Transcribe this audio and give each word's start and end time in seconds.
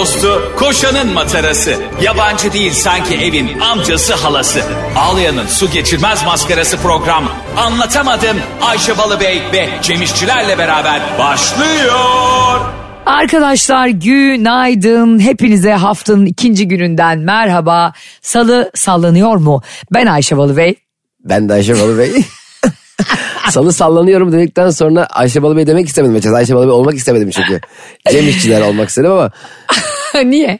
dostu, 0.00 0.52
koşanın 0.56 1.12
matarası. 1.12 1.74
Yabancı 2.02 2.52
değil 2.52 2.72
sanki 2.72 3.14
evin 3.14 3.60
amcası 3.60 4.14
halası. 4.14 4.60
Ağlayan'ın 4.96 5.46
su 5.46 5.70
geçirmez 5.70 6.24
maskarası 6.24 6.76
program. 6.76 7.24
Anlatamadım 7.56 8.36
Ayşe 8.62 8.98
Balıbey 8.98 9.42
ve 9.52 9.68
Cemişçilerle 9.82 10.58
beraber 10.58 11.00
başlıyor. 11.18 12.60
Arkadaşlar 13.06 13.88
günaydın. 13.88 15.20
Hepinize 15.20 15.72
haftanın 15.72 16.26
ikinci 16.26 16.68
gününden 16.68 17.18
merhaba. 17.18 17.92
Salı 18.22 18.70
sallanıyor 18.74 19.36
mu? 19.36 19.62
Ben 19.94 20.06
Ayşe 20.06 20.36
Balıbey. 20.36 20.74
Ben 21.24 21.48
de 21.48 21.52
Ayşe 21.52 21.80
Balıbey. 21.80 22.10
Salı 23.50 23.72
sallanıyorum 23.72 24.32
dedikten 24.32 24.70
sonra 24.70 25.06
Ayşe 25.06 25.42
Balıbey 25.42 25.66
demek 25.66 25.88
istemedim. 25.88 26.14
Açıkçası 26.14 26.36
Ayşe 26.36 26.54
Balıbey 26.54 26.72
olmak 26.72 26.94
istemedim 26.94 27.30
çünkü. 27.30 27.60
Cem 28.10 28.28
İşçiler 28.28 28.60
olmak 28.60 28.88
istedim 28.88 29.10
ama. 29.10 29.30
Niye? 30.24 30.58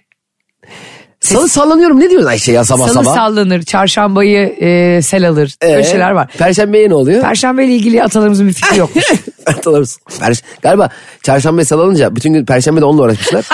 Salı 1.21 1.49
sallanıyorum 1.49 2.01
ne 2.01 2.11
diyorsun 2.11 2.29
Ayşe 2.29 2.53
ya 2.53 2.65
sabah 2.65 2.89
Salı 2.89 2.95
sabah? 3.05 3.15
sallanır, 3.15 3.63
çarşambayı 3.63 4.57
e, 4.61 5.03
sel 5.03 5.29
alır. 5.29 5.55
Ee, 5.63 5.67
Öyle 5.67 5.85
şeyler 5.85 6.11
var. 6.11 6.29
Perşembeye 6.39 6.89
ne 6.91 6.95
oluyor? 6.95 7.23
Perşembe 7.23 7.65
ile 7.65 7.75
ilgili 7.75 8.03
atalarımızın 8.03 8.49
bir 8.49 8.53
fikri 8.53 8.79
yokmuş. 8.79 9.05
Hatırlarsın. 9.45 10.03
Perş- 10.21 10.43
Galiba 10.63 10.89
çarşambaya 11.23 11.65
sallanınca 11.65 12.17
bütün 12.17 12.33
gün 12.33 12.45
perşembe 12.47 12.81
de 12.81 12.85
onunla 12.85 13.03
uğraşmışlar. 13.03 13.45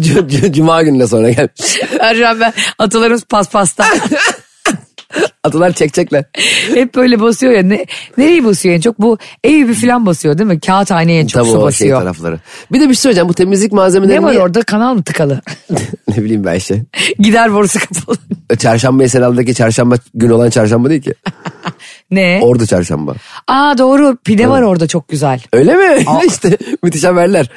Cuma 0.52 0.82
gününe 0.82 1.06
sonra 1.06 1.30
gelmiş. 1.30 1.80
Perşembe 1.98 2.52
atalarımız 2.78 3.24
paspasta. 3.24 3.84
Atalar 5.48 5.72
çekecekler. 5.72 6.24
Hep 6.74 6.94
böyle 6.94 7.20
basıyor 7.20 7.52
ya. 7.52 7.62
Ne, 7.62 7.86
nereyi 8.18 8.44
basıyor 8.44 8.74
en 8.74 8.80
çok? 8.80 9.00
Bu 9.00 9.18
Eyüp'ü 9.44 9.74
falan 9.74 10.06
basıyor 10.06 10.38
değil 10.38 10.48
mi? 10.50 10.60
Kağıthaneye 10.60 11.20
en 11.20 11.26
çok 11.26 11.42
Tabii 11.42 11.50
su 11.50 11.56
şey 11.56 11.62
basıyor. 11.62 12.00
tarafları. 12.00 12.40
Bir 12.72 12.80
de 12.80 12.88
bir 12.88 12.94
şey 12.94 13.00
söyleyeceğim 13.00 13.28
bu 13.28 13.34
temizlik 13.34 13.72
malzemeleri 13.72 14.18
ne 14.18 14.22
var 14.22 14.30
niye- 14.30 14.42
orada? 14.42 14.62
Kanal 14.62 14.94
mı 14.94 15.02
tıkalı? 15.02 15.40
ne 16.08 16.16
bileyim 16.16 16.44
ben 16.44 16.54
işte. 16.54 16.82
Gider 17.18 17.52
borusu 17.54 17.78
kapalı. 17.78 18.16
Çarşamba 18.58 19.04
Eseral'daki 19.04 19.54
çarşamba 19.54 19.94
gün 20.14 20.30
olan 20.30 20.50
çarşamba 20.50 20.90
değil 20.90 21.02
ki. 21.02 21.14
ne? 22.10 22.40
Ordu 22.42 22.66
çarşamba. 22.66 23.14
Aa 23.46 23.78
doğru 23.78 24.16
pide 24.24 24.48
var 24.48 24.62
orada 24.62 24.86
çok 24.86 25.08
güzel. 25.08 25.42
Öyle 25.52 25.74
mi? 25.74 26.04
işte 26.26 26.56
müthiş 26.82 27.04
haberler. 27.04 27.50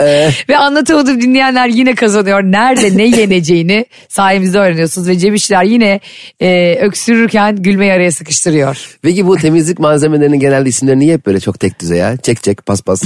Ee, 0.00 0.30
Ve 0.48 0.58
anlatamadım 0.58 1.20
dinleyenler 1.20 1.68
yine 1.68 1.94
kazanıyor. 1.94 2.42
Nerede 2.42 2.96
ne 2.96 3.04
yeneceğini 3.04 3.86
sayemizde 4.08 4.58
öğreniyorsunuz. 4.58 5.08
Ve 5.08 5.18
Cem 5.18 5.34
İşçiler 5.34 5.64
yine 5.64 6.00
e, 6.40 6.78
öksürürken 6.80 7.56
gülmeyi 7.56 7.92
araya 7.92 8.12
sıkıştırıyor. 8.12 8.98
peki 9.02 9.26
bu 9.26 9.36
temizlik 9.36 9.78
malzemelerinin 9.78 10.40
genelde 10.40 10.68
isimleri 10.68 10.98
niye 10.98 11.14
hep 11.14 11.26
böyle 11.26 11.40
çok 11.40 11.60
tek 11.60 11.80
düzey 11.80 11.98
ya? 11.98 12.16
Çek 12.16 12.42
çek 12.42 12.66
pas 12.66 12.82
pas 12.82 13.02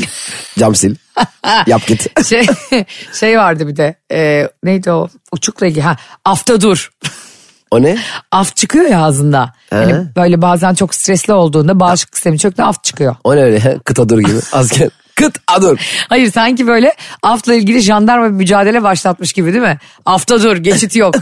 cam 0.58 0.74
sil 0.80 0.94
yap 1.66 1.86
git. 1.86 2.26
Şey, 2.28 2.46
şey 3.12 3.38
vardı 3.38 3.68
bir 3.68 3.76
de 3.76 3.94
e, 4.12 4.48
neydi 4.64 4.92
o 4.92 5.08
uçukla 5.32 5.66
ilgili 5.66 5.82
ha 5.82 5.96
afta 6.24 6.60
dur. 6.60 6.90
O 7.70 7.82
ne? 7.82 7.98
Af 8.32 8.56
çıkıyor 8.56 8.84
ya 8.84 9.02
ağzında. 9.04 9.52
Yani 9.72 10.06
böyle 10.16 10.42
bazen 10.42 10.74
çok 10.74 10.94
stresli 10.94 11.32
olduğunda 11.32 11.80
bağışıklık 11.80 12.16
sistemi 12.16 12.38
çöktüğünde 12.38 12.66
af 12.66 12.84
çıkıyor. 12.84 13.16
O 13.24 13.36
ne 13.36 13.40
öyle? 13.42 13.78
Kıt 13.84 14.00
adur 14.00 14.18
gibi. 14.18 14.38
Asker. 14.52 14.88
Kıt 15.18 15.38
adur. 15.46 15.78
Hayır 16.08 16.32
sanki 16.32 16.66
böyle 16.66 16.94
afla 17.22 17.54
ilgili 17.54 17.80
jandarma 17.80 18.26
bir 18.26 18.30
mücadele 18.30 18.82
başlatmış 18.82 19.32
gibi 19.32 19.52
değil 19.52 19.64
mi? 19.64 19.78
Afta 20.06 20.42
dur 20.42 20.56
geçit 20.56 20.96
yok. 20.96 21.14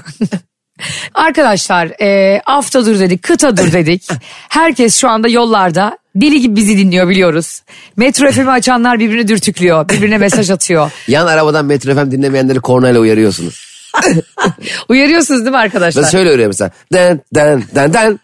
Arkadaşlar 1.14 2.02
e, 2.02 2.40
afta 2.46 2.86
dur 2.86 3.00
dedik 3.00 3.22
kıta 3.22 3.56
dur 3.56 3.72
dedik. 3.72 4.08
Herkes 4.48 4.96
şu 5.00 5.08
anda 5.08 5.28
yollarda 5.28 5.98
deli 6.14 6.40
gibi 6.40 6.56
bizi 6.56 6.78
dinliyor 6.78 7.08
biliyoruz. 7.08 7.62
Metro 7.96 8.30
FM'i 8.32 8.50
açanlar 8.50 8.98
birbirini 8.98 9.28
dürtüklüyor 9.28 9.88
birbirine 9.88 10.18
mesaj 10.18 10.50
atıyor. 10.50 10.90
Yan 11.08 11.26
arabadan 11.26 11.64
Metro 11.64 11.94
FM 11.94 12.10
dinlemeyenleri 12.10 12.60
kornayla 12.60 13.00
uyarıyorsunuz. 13.00 13.75
Uyarıyorsunuz 14.88 15.40
değil 15.40 15.50
mi 15.50 15.58
arkadaşlar? 15.58 16.04
Ben 16.04 16.08
şöyle 16.08 16.30
örüyor 16.30 16.48
mesela. 16.48 16.70
Den 16.92 17.20
den 17.34 17.62
den 17.74 17.92
den. 17.92 18.20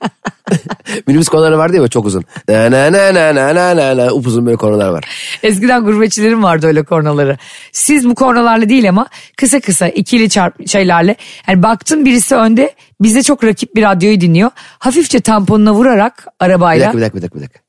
Minibüs 1.06 1.28
konuları 1.28 1.58
vardı 1.58 1.76
ya 1.76 1.88
çok 1.88 2.06
uzun. 2.06 2.24
Na 2.48 2.70
na 2.70 2.92
na 2.92 3.14
na 3.14 3.34
na 3.34 3.54
na 3.54 3.76
na 3.76 3.96
na. 3.96 4.12
Upuzun 4.12 4.46
böyle 4.46 4.56
konular 4.56 4.88
var. 4.88 5.04
Eskiden 5.42 5.84
gurbetçilerin 5.84 6.42
vardı 6.42 6.66
öyle 6.66 6.82
kornaları. 6.82 7.38
Siz 7.72 8.08
bu 8.08 8.14
kornalarla 8.14 8.69
değil 8.69 8.88
ama 8.88 9.08
kısa 9.36 9.60
kısa 9.60 9.88
ikili 9.88 10.30
çarp 10.30 10.69
şeylerle. 10.69 11.16
Yani 11.48 11.62
baktın 11.62 12.04
birisi 12.04 12.34
önde 12.34 12.75
bize 13.00 13.22
çok 13.22 13.44
rakip 13.44 13.76
bir 13.76 13.82
radyoyu 13.82 14.20
dinliyor. 14.20 14.50
Hafifçe 14.78 15.20
tamponuna 15.20 15.75
vurarak 15.75 16.26
Bir 16.26 16.46
arabayla 16.46 16.86
dakika 16.86 16.98
bir 16.98 17.02
dakika 17.02 17.19
bir 17.19 17.22
dakika. 17.22 17.38
Bir 17.38 17.42
dakika. 17.42 17.60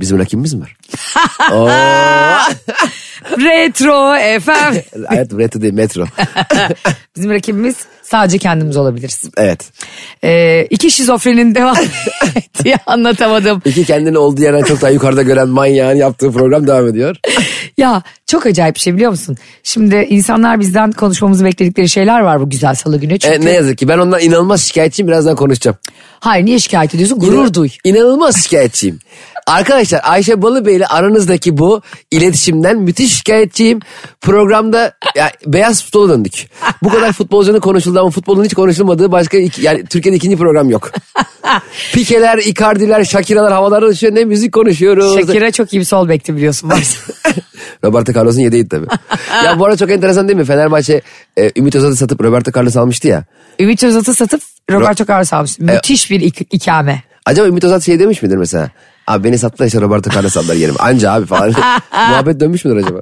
Bizim 0.00 0.18
rakibimiz 0.18 0.54
mi 0.54 0.62
var? 0.62 0.76
Retro 3.30 4.14
FM. 4.40 5.04
Hayat 5.06 5.32
Retro 5.32 5.60
değil 5.60 5.74
metro. 5.74 6.04
Bizim 7.16 7.30
rakibimiz 7.30 7.76
sadece 8.02 8.38
kendimiz 8.38 8.76
olabiliriz. 8.76 9.22
Evet. 9.36 9.70
Ee, 10.24 10.66
iki 10.70 10.90
şizofrenin 10.90 11.54
devam 11.54 11.76
diye 12.64 12.76
anlatamadım. 12.86 13.62
İki 13.64 13.84
kendini 13.84 14.18
olduğu 14.18 14.42
yerden 14.42 14.62
çok 14.62 14.82
daha 14.82 14.90
yukarıda 14.90 15.22
gören 15.22 15.48
manyağın 15.48 15.96
yaptığı 15.96 16.32
program 16.32 16.66
devam 16.66 16.88
ediyor. 16.88 17.16
Ya 17.78 18.02
çok 18.26 18.46
acayip 18.46 18.74
bir 18.74 18.80
şey 18.80 18.94
biliyor 18.94 19.10
musun? 19.10 19.36
Şimdi 19.62 20.06
insanlar 20.10 20.60
bizden 20.60 20.92
konuşmamızı 20.92 21.44
bekledikleri 21.44 21.88
şeyler 21.88 22.20
var 22.20 22.40
bu 22.40 22.50
güzel 22.50 22.74
salı 22.74 23.00
günü. 23.00 23.18
Çünkü... 23.18 23.34
E, 23.34 23.44
ne 23.44 23.50
yazık 23.50 23.78
ki 23.78 23.88
ben 23.88 23.98
ondan 23.98 24.20
inanılmaz 24.20 24.62
şikayetçiyim 24.62 25.08
birazdan 25.08 25.36
konuşacağım. 25.36 25.76
Hayır 26.20 26.44
niye 26.44 26.58
şikayet 26.58 26.94
ediyorsun? 26.94 27.18
Gurur 27.18 27.54
duy. 27.54 27.68
İnanılmaz 27.84 28.44
şikayetçiyim. 28.44 28.98
Arkadaşlar 29.46 30.00
Ayşe 30.04 30.42
Balıbey 30.42 30.76
ile 30.76 30.86
aranızdaki 30.86 31.58
bu 31.58 31.82
iletişimden 32.10 32.78
müthiş 32.78 33.16
şikayetçiyim. 33.18 33.80
Programda 34.20 34.92
ya, 35.16 35.30
beyaz 35.46 35.84
futbola 35.84 36.08
döndük. 36.08 36.48
Bu 36.82 36.88
kadar 36.88 37.12
futbolcunun 37.18 37.60
konuşulduğu 37.60 38.00
ama 38.00 38.10
futbolun 38.10 38.44
hiç 38.44 38.54
konuşulmadığı 38.54 39.12
başka 39.12 39.38
iki, 39.38 39.62
yani 39.62 39.86
Türkiye'de 39.86 40.16
ikinci 40.16 40.36
program 40.36 40.70
yok. 40.70 40.90
Pikeler, 41.92 42.38
Icardi'ler, 42.38 43.04
Shakira'lar 43.04 43.52
havalarda 43.52 43.86
uçuyor 43.86 44.14
ne 44.14 44.24
müzik 44.24 44.52
konuşuyoruz. 44.52 45.14
Shakira 45.14 45.50
çok 45.50 45.72
iyi 45.72 45.80
bir 45.80 45.84
sol 45.84 46.08
bekti 46.08 46.36
biliyorsun. 46.36 46.70
Roberto 47.84 48.12
Carlos'un 48.12 48.40
yedeğiydi 48.40 48.68
tabii. 48.68 48.86
ya 49.44 49.58
bu 49.58 49.64
arada 49.64 49.76
çok 49.76 49.90
enteresan 49.90 50.28
değil 50.28 50.38
mi? 50.38 50.44
Fenerbahçe 50.44 51.00
e, 51.36 51.52
Ümit 51.56 51.74
Özat'ı 51.74 51.96
satıp 51.96 52.20
Roberto 52.24 52.50
Carlos 52.58 52.76
almıştı 52.76 53.08
ya. 53.08 53.24
Ümit 53.60 53.84
Özat'ı 53.84 54.14
satıp 54.14 54.42
Roberto 54.70 55.04
Carlos 55.08 55.32
almış. 55.32 55.58
Müthiş 55.58 56.10
bir 56.10 56.20
ik- 56.20 56.46
ikame. 56.50 57.02
Acaba 57.26 57.48
Ümit 57.48 57.64
Özat 57.64 57.82
şey 57.82 57.98
demiş 57.98 58.22
midir 58.22 58.36
mesela? 58.36 58.70
Abi 59.06 59.24
beni 59.24 59.38
sattılar 59.38 59.66
işte 59.66 59.80
Roberto 59.80 60.10
Carlos 60.16 60.36
aldılar 60.36 60.54
yerime. 60.54 60.78
Anca 60.78 61.12
abi 61.12 61.26
falan. 61.26 61.48
Muhabbet 61.92 62.40
dönmüş 62.40 62.64
müdür 62.64 62.76
acaba? 62.76 63.00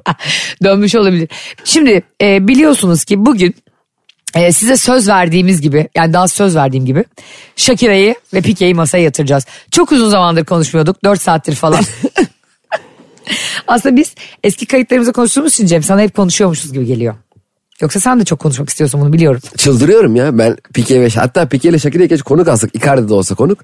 Dönmüş 0.63 0.95
olabilir. 0.95 1.29
Şimdi 1.63 2.03
e, 2.21 2.47
biliyorsunuz 2.47 3.03
ki 3.03 3.25
bugün 3.25 3.55
e, 4.35 4.51
size 4.51 4.77
söz 4.77 5.07
verdiğimiz 5.07 5.61
gibi 5.61 5.89
yani 5.95 6.13
daha 6.13 6.27
söz 6.27 6.55
verdiğim 6.55 6.85
gibi 6.85 7.05
Shakira'yı 7.55 8.15
ve 8.33 8.41
Pike'yi 8.41 8.73
masaya 8.73 9.03
yatıracağız. 9.03 9.45
Çok 9.71 9.91
uzun 9.91 10.09
zamandır 10.09 10.45
konuşmuyorduk. 10.45 11.03
4 11.03 11.21
saattir 11.21 11.55
falan. 11.55 11.83
Aslında 13.67 13.95
biz 13.95 14.15
eski 14.43 14.65
kayıtlarımızda 14.65 15.11
konuştuğumuz 15.11 15.53
için 15.53 15.65
Cem 15.65 15.83
sana 15.83 16.01
hep 16.01 16.15
konuşuyormuşuz 16.15 16.73
gibi 16.73 16.85
geliyor. 16.85 17.15
Yoksa 17.81 17.99
sen 17.99 18.19
de 18.19 18.25
çok 18.25 18.39
konuşmak 18.39 18.69
istiyorsun 18.69 19.01
bunu 19.01 19.13
biliyorum. 19.13 19.41
Çıldırıyorum 19.57 20.15
ya 20.15 20.37
ben 20.37 20.57
Pike 20.73 21.01
ve 21.01 21.09
hatta 21.09 21.45
Pike 21.45 21.69
ile 21.69 21.79
Shakira'ya 21.79 22.07
geç 22.07 22.21
konuk 22.21 22.47
alsak. 22.47 22.75
Icardi 22.75 23.09
de 23.09 23.13
olsa 23.13 23.35
konuk. 23.35 23.59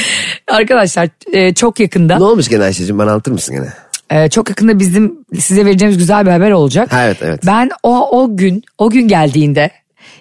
Arkadaşlar 0.48 1.08
e, 1.32 1.54
çok 1.54 1.80
yakında 1.80 2.18
Ne 2.18 2.24
olmuş 2.24 2.48
gene 2.48 2.64
Ayşe'cim 2.64 2.98
bana 2.98 3.10
anlatır 3.10 3.32
mısın 3.32 3.54
gene? 3.54 3.72
e, 4.12 4.30
çok 4.30 4.48
yakında 4.48 4.78
bizim 4.78 5.14
size 5.40 5.66
vereceğimiz 5.66 5.98
güzel 5.98 6.26
bir 6.26 6.30
haber 6.30 6.50
olacak. 6.50 6.88
Evet, 6.94 7.16
evet. 7.20 7.40
Ben 7.46 7.70
o 7.82 8.20
o 8.22 8.36
gün 8.36 8.62
o 8.78 8.90
gün 8.90 9.08
geldiğinde 9.08 9.70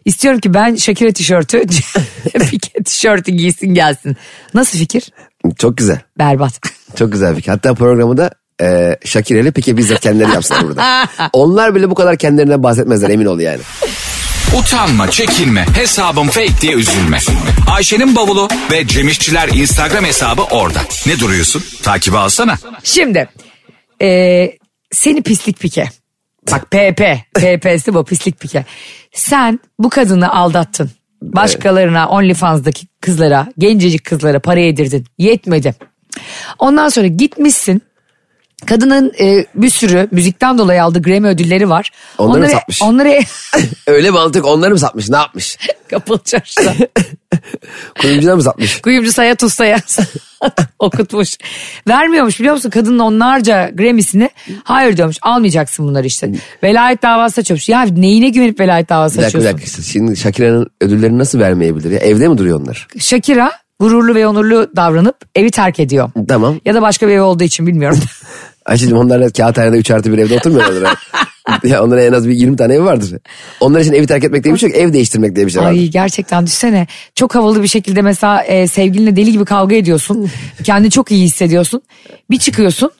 istiyorum 0.06 0.40
ki 0.40 0.54
ben 0.54 0.76
Shakira 0.76 1.12
tişörtü 1.12 1.62
Pike 2.50 2.84
tişörtü 2.84 3.32
giysin 3.32 3.74
gelsin. 3.74 4.16
Nasıl 4.54 4.78
fikir? 4.80 5.12
Çok 5.58 5.78
güzel. 5.78 6.00
Berbat. 6.18 6.60
Çok 6.96 7.12
güzel 7.12 7.36
fikir. 7.36 7.52
Hatta 7.52 7.74
programı 7.74 8.18
da 8.18 8.32
e, 8.62 8.98
Shakira 9.06 9.40
ile 9.40 9.52
Pike 9.52 9.78
bizzat 9.78 10.00
kendileri 10.00 10.32
yapsınlar 10.32 10.68
burada. 10.68 11.08
Onlar 11.34 11.76
bile 11.76 11.90
bu 11.90 11.96
kadar 11.96 12.18
kendilerinden 12.18 12.64
bahsetmezler 12.64 13.10
emin 13.10 13.26
ol 13.26 13.40
yani. 13.40 13.62
Utanma, 14.60 15.12
çekinme, 15.12 15.66
hesabım 15.76 16.28
fake 16.28 16.62
diye 16.62 16.74
üzülme. 16.74 17.20
Ayşe'nin 17.68 18.16
bavulu 18.16 18.48
ve 18.72 18.88
Cemişçiler 18.88 19.48
Instagram 19.48 20.06
hesabı 20.06 20.42
orada. 20.44 20.80
Ne 21.06 21.20
duruyorsun? 21.20 21.64
Takibi 21.84 22.18
alsana. 22.18 22.56
Şimdi 22.84 23.30
e, 24.02 24.52
seni 24.92 25.22
pislik 25.22 25.60
Pike. 25.60 25.90
Bak 26.52 26.72
PP. 26.72 27.02
PP'si 27.34 27.94
bu 27.94 28.06
pislik 28.06 28.40
Pike. 28.40 28.66
Sen 29.14 29.60
bu 29.80 29.90
kadını 29.90 30.34
aldattın. 30.34 30.92
Başkalarına 31.22 32.10
OnlyFans'daki 32.10 32.88
kızlara, 33.02 33.48
gencecik 33.58 34.04
kızlara 34.04 34.40
para 34.40 34.60
yedirdin. 34.60 35.06
Yetmedi. 35.18 35.76
Ondan 36.60 36.90
sonra 36.90 37.08
gitmişsin 37.08 37.82
Kadının 38.66 39.14
e, 39.20 39.46
bir 39.56 39.70
sürü 39.70 40.08
müzikten 40.12 40.58
dolayı 40.58 40.84
aldığı 40.84 41.02
Grammy 41.02 41.28
ödülleri 41.28 41.70
var. 41.70 41.92
Onları 42.18 42.42
mı 42.42 42.50
satmış? 42.50 42.82
Onları 42.82 43.20
Öyle 43.88 44.10
mantık 44.10 44.46
onları 44.46 44.72
mı 44.72 44.80
satmış 44.80 45.10
ne 45.10 45.18
yapmış? 45.18 45.58
kapalı 45.90 46.20
çarşıda. 46.26 46.74
Kuyumcular 48.02 48.34
mı 48.36 48.44
satmış? 48.44 48.82
Kuyumcu 48.82 49.12
Sayat 49.12 49.44
Usta'ya 49.44 49.78
okutmuş. 50.80 51.38
Vermiyormuş 51.88 52.40
biliyor 52.40 52.56
musun? 52.56 52.70
Kadının 52.70 53.00
onlarca 53.00 53.70
Grammy'sini 53.70 54.30
hayır 54.64 54.98
diyormuş. 54.98 55.18
Almayacaksın 55.22 55.88
bunları 55.88 56.08
işte. 56.08 56.32
Velayet 56.64 57.02
davası 57.04 57.42
açıyormuş. 57.42 57.70
Ya 57.70 57.84
neyine 57.84 58.30
güvenip 58.30 58.60
velayet 58.60 58.90
davası 58.90 59.18
Bir 59.18 59.24
dakika 59.24 59.40
bir 59.40 59.44
açıyorsun? 59.46 59.66
dakika. 59.68 59.84
Şimdi 59.84 60.18
Shakira'nın 60.18 60.68
ödüllerini 60.82 61.18
nasıl 61.18 61.40
vermeyebilir 61.40 61.92
ya? 61.92 62.00
Evde 62.00 62.28
mi 62.28 62.38
duruyor 62.38 62.62
onlar? 62.62 62.88
Shakira 63.00 63.52
gururlu 63.80 64.16
ve 64.16 64.28
onurlu 64.28 64.70
davranıp 64.76 65.16
evi 65.36 65.52
terk 65.52 65.80
ediyor. 65.80 66.10
Tamam. 66.28 66.60
Ya 66.66 66.74
da 66.76 66.82
başka 66.82 67.08
bir 67.08 67.14
ev 67.14 67.22
olduğu 67.22 67.44
için 67.44 67.68
bilmiyorum. 67.68 68.00
Ayşe'cim 68.66 68.98
onlarla 68.98 69.30
kağıthanede 69.30 69.78
3 69.78 69.92
artı 69.92 70.14
bir 70.14 70.18
evde 70.18 70.36
oturmuyorlar. 70.36 70.98
ya 71.64 71.84
onların 71.84 72.06
en 72.06 72.14
az 72.14 72.28
bir 72.28 72.34
20 72.34 72.58
tane 72.58 72.74
evi 72.74 72.84
vardır. 72.84 73.20
Onlar 73.60 73.80
için 73.80 73.94
evi 73.94 74.08
terk 74.08 74.24
etmek 74.24 74.44
diye 74.44 74.54
bir 74.54 74.60
şey 74.60 74.70
yok. 74.70 74.78
Ev 74.78 74.94
değiştirmek 74.94 75.36
diye 75.36 75.46
bir 75.46 75.52
şey 75.52 75.62
vardır. 75.62 75.80
Ay 75.80 75.88
gerçekten 75.88 76.46
düşsene 76.46 76.88
çok 77.16 77.36
havalı 77.36 77.64
bir 77.64 77.68
şekilde 77.68 78.02
mesela 78.02 78.44
e, 78.44 78.68
sevgilinle 78.68 79.16
deli 79.16 79.32
gibi 79.32 79.46
kavga 79.46 79.76
ediyorsun. 79.76 80.30
Kendini 80.64 80.92
çok 80.92 81.12
iyi 81.12 81.26
hissediyorsun. 81.26 81.82
Bir 82.30 82.38
çıkıyorsun 82.38 82.92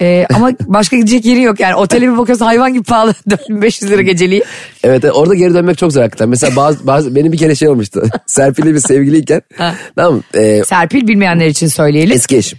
e, 0.00 0.26
ama 0.34 0.52
başka 0.60 0.96
gidecek 0.96 1.24
yeri 1.24 1.42
yok 1.42 1.60
yani. 1.60 1.74
Otele 1.74 2.12
bir 2.12 2.18
bakıyorsun 2.18 2.44
hayvan 2.44 2.72
gibi 2.72 2.82
pahalı 2.82 3.14
4500 3.30 3.90
lira 3.90 4.02
geceliği. 4.02 4.44
Evet 4.84 5.04
orada 5.12 5.34
geri 5.34 5.54
dönmek 5.54 5.78
çok 5.78 5.92
zor 5.92 6.00
hakikaten. 6.00 6.28
Mesela 6.28 6.56
bazı, 6.56 6.86
bazı 6.86 7.14
benim 7.14 7.32
bir 7.32 7.38
kere 7.38 7.54
şey 7.54 7.68
olmuştu. 7.68 8.02
Serpil'le 8.26 8.74
bir 8.74 8.80
sevgiliyken. 8.80 9.42
Ha. 9.56 9.74
tamam? 9.96 10.22
Ee, 10.34 10.62
Serpil 10.66 11.08
bilmeyenler 11.08 11.46
için 11.46 11.66
söyleyelim. 11.66 12.16
eski 12.16 12.36
eşim. 12.36 12.58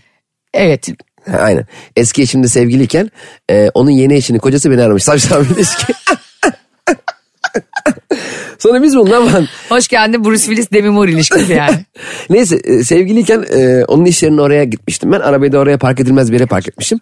Evet. 0.53 0.89
Ha, 1.31 1.37
aynen. 1.41 1.65
Eski 1.95 2.21
eşimle 2.21 2.47
sevgiliyken 2.47 3.11
e, 3.49 3.69
onun 3.73 3.91
yeni 3.91 4.13
eşinin 4.13 4.39
kocası 4.39 4.71
beni 4.71 4.81
aramış. 4.81 5.03
Saçma 5.03 5.41
bir 5.41 5.55
ilişki. 5.55 5.93
Sonra 8.59 8.83
biz 8.83 8.97
bundan 8.97 9.47
Hoş 9.69 9.87
geldin 9.87 10.25
Bruce 10.25 10.43
Willis 10.43 10.71
Demi 10.71 10.89
Moore 10.89 11.11
ilişkisi 11.11 11.53
yani. 11.53 11.85
Neyse 12.29 12.55
e, 12.55 12.83
sevgiliyken 12.83 13.45
e, 13.53 13.85
onun 13.85 14.05
iş 14.05 14.23
yerine 14.23 14.41
oraya 14.41 14.63
gitmiştim. 14.63 15.11
Ben 15.11 15.19
arabayı 15.19 15.51
da 15.51 15.57
oraya 15.57 15.77
park 15.77 15.99
edilmez 15.99 16.31
bir 16.31 16.33
yere 16.33 16.45
park 16.45 16.67
etmişim. 16.67 16.99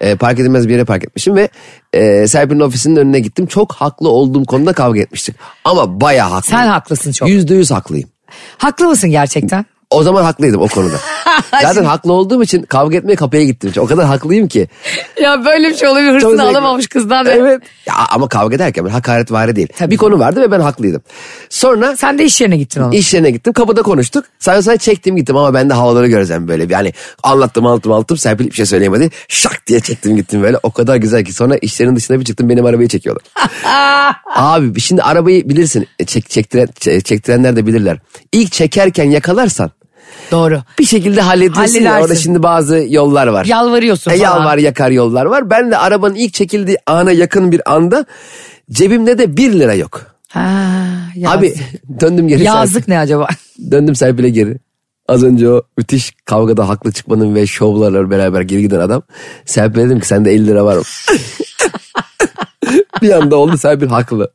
E, 0.00 0.16
park 0.16 0.38
edilmez 0.38 0.68
bir 0.68 0.72
yere 0.72 0.84
park 0.84 1.04
etmişim 1.04 1.36
ve 1.36 1.48
e, 1.92 2.26
Serpil'in 2.26 2.60
ofisinin 2.60 2.96
önüne 2.96 3.20
gittim. 3.20 3.46
Çok 3.46 3.72
haklı 3.72 4.08
olduğum 4.08 4.44
konuda 4.44 4.72
kavga 4.72 5.00
etmiştik. 5.00 5.36
Ama 5.64 6.00
bayağı 6.00 6.28
haklıyım. 6.30 6.62
Sen 6.62 6.68
haklısın 6.68 7.12
çok. 7.12 7.28
Yüzde 7.28 7.54
yüz 7.54 7.70
haklıyım. 7.70 8.08
Haklı 8.58 8.88
mısın 8.88 9.10
gerçekten? 9.10 9.64
O 9.90 10.02
zaman 10.02 10.24
haklıydım 10.24 10.60
o 10.62 10.68
konuda. 10.68 10.96
Zaten 11.62 11.84
haklı 11.84 12.12
olduğum 12.12 12.42
için 12.42 12.62
kavga 12.62 12.96
etmeye 12.96 13.16
kapıya 13.16 13.44
gittim. 13.44 13.72
O 13.78 13.86
kadar 13.86 14.06
haklıyım 14.06 14.48
ki. 14.48 14.68
Ya 15.22 15.44
böyle 15.44 15.68
bir 15.70 15.74
şey 15.74 15.88
olabilir 15.88 16.12
hırsını 16.14 16.42
alamamış 16.42 16.86
kızdan. 16.88 17.26
ve- 17.26 17.30
Evet. 17.30 17.62
Ya, 17.86 17.94
ama 18.10 18.28
kavga 18.28 18.56
ederken 18.56 18.84
böyle 18.84 18.92
hakaret 18.92 19.32
vari 19.32 19.56
değil. 19.56 19.68
Tabii. 19.78 19.90
Bir 19.90 19.96
konu 19.96 20.18
vardı 20.18 20.40
ve 20.40 20.50
ben 20.50 20.60
haklıydım. 20.60 21.02
Sonra 21.48 21.96
Sen 21.96 22.18
de 22.18 22.24
iş 22.24 22.40
yerine 22.40 22.56
gittin 22.56 22.80
onun. 22.82 22.92
İş 22.92 23.14
yerine 23.14 23.30
gittim 23.30 23.52
kapıda 23.52 23.82
konuştuk. 23.82 24.24
Sen 24.38 24.60
sonra 24.60 24.76
çektim 24.76 25.16
gittim 25.16 25.36
ama 25.36 25.54
ben 25.54 25.70
de 25.70 25.74
havaları 25.74 26.06
göreceğim 26.08 26.48
böyle. 26.48 26.66
Yani 26.74 26.92
anlattım 27.22 27.66
anlattım 27.66 27.92
anlattım 27.92 28.16
Serpil 28.16 28.46
bir 28.46 28.52
şey 28.54 28.66
söyleyemedi. 28.66 29.10
Şak 29.28 29.66
diye 29.66 29.80
çektim 29.80 30.16
gittim 30.16 30.42
böyle. 30.42 30.56
O 30.62 30.70
kadar 30.70 30.96
güzel 30.96 31.24
ki 31.24 31.32
sonra 31.32 31.56
işlerin 31.56 31.96
dışına 31.96 32.20
bir 32.20 32.24
çıktım 32.24 32.48
benim 32.48 32.64
arabayı 32.66 32.88
çekiyorlar. 32.88 33.24
Abi 34.34 34.80
şimdi 34.80 35.02
arabayı 35.02 35.48
bilirsin 35.48 35.88
E, 35.98 36.04
çek, 36.04 36.30
çektiren, 36.30 36.66
çe- 36.66 37.02
çektirenler 37.02 37.56
de 37.56 37.66
bilirler. 37.66 37.98
İlk 38.32 38.52
çekerken 38.52 39.10
yakalarsan 39.10 39.70
Doğru. 40.30 40.62
bir 40.78 40.84
şekilde 40.84 41.20
hallediyorsun 41.20 41.80
ya 41.80 42.00
orada 42.00 42.14
şimdi 42.14 42.42
bazı 42.42 42.86
yollar 42.88 43.26
var. 43.26 43.44
Yalvarıyorsun 43.44 44.10
E, 44.10 44.14
falan. 44.18 44.24
yalvar 44.24 44.58
yakar 44.58 44.90
yollar 44.90 45.24
var. 45.26 45.50
Ben 45.50 45.70
de 45.70 45.76
arabanın 45.76 46.14
ilk 46.14 46.34
çekildiği 46.34 46.78
ana 46.86 47.12
yakın 47.12 47.52
bir 47.52 47.72
anda 47.74 48.04
cebimde 48.70 49.18
de 49.18 49.36
bir 49.36 49.52
lira 49.52 49.74
yok. 49.74 50.02
Ha, 50.28 50.50
yazık. 51.16 51.38
Abi 51.38 51.54
döndüm 52.00 52.28
geri 52.28 52.42
Yazık 52.44 52.88
ne 52.88 52.98
acaba? 52.98 53.28
Döndüm 53.70 53.94
Serpil'e 53.96 54.28
geri. 54.30 54.58
Az 55.08 55.24
önce 55.24 55.48
o 55.50 55.62
müthiş 55.78 56.14
kavgada 56.24 56.68
haklı 56.68 56.92
çıkmanın 56.92 57.34
ve 57.34 57.46
şovlarla 57.46 58.10
beraber 58.10 58.40
geri 58.40 58.62
giden 58.62 58.80
adam. 58.80 59.02
Serpil'e 59.44 59.86
dedim 59.86 60.00
ki 60.00 60.06
sende 60.06 60.32
50 60.32 60.46
lira 60.46 60.64
var 60.64 60.76
mı? 60.76 60.82
bir 63.02 63.10
anda 63.10 63.36
oldu 63.36 63.58
Serpil 63.58 63.86
haklı. 63.86 64.30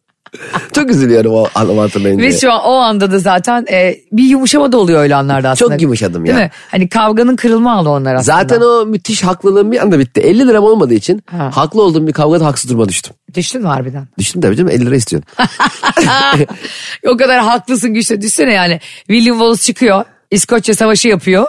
Çok 0.74 0.90
üzülüyorum 0.90 1.34
o 1.34 1.46
anımı 1.56 1.82
hatırlayınca. 1.82 2.24
Ve 2.24 2.40
şu 2.40 2.52
an 2.52 2.62
o 2.64 2.74
anda 2.74 3.12
da 3.12 3.20
zaten 3.20 3.66
e, 3.72 3.98
bir 4.12 4.24
yumuşama 4.24 4.72
da 4.72 4.78
oluyor 4.78 5.02
öyle 5.02 5.16
anlarda 5.16 5.50
aslında. 5.50 5.72
Çok 5.74 5.82
yumuşadım 5.82 6.26
ya. 6.26 6.36
Değil 6.36 6.46
mi? 6.46 6.52
Hani 6.72 6.90
kavganın 6.90 7.36
kırılma 7.36 7.72
anı 7.72 7.90
onlar 7.92 8.16
aslında. 8.16 8.38
Zaten 8.38 8.62
o 8.62 8.86
müthiş 8.86 9.24
haklılığım 9.24 9.72
bir 9.72 9.82
anda 9.82 10.00
bitti. 10.00 10.22
50 10.22 10.48
liram 10.48 10.64
olmadığı 10.64 10.94
için 10.94 11.24
Ha. 11.32 11.52
haklı 11.54 11.82
olduğum 11.82 12.08
bir 12.08 12.14
kavgada 12.14 12.46
haksız 12.46 12.70
duruma 12.72 12.90
düştüm. 12.90 13.14
Düştün 13.36 13.62
mü 13.62 13.68
harbiden? 13.68 14.08
Düştüm 14.20 14.42
tabii 14.42 14.56
canım 14.56 14.72
50 14.72 14.86
lira 14.86 14.96
istiyorsun. 14.96 15.30
o 17.08 17.18
kadar 17.18 17.40
haklısın 17.40 17.94
güçlü. 17.94 18.22
Düşsene 18.22 18.54
yani. 18.54 18.80
William 19.08 19.38
Wallace 19.38 19.62
çıkıyor. 19.64 20.04
İskoçya 20.32 20.76
savaşı 20.76 21.08
yapıyor. 21.08 21.46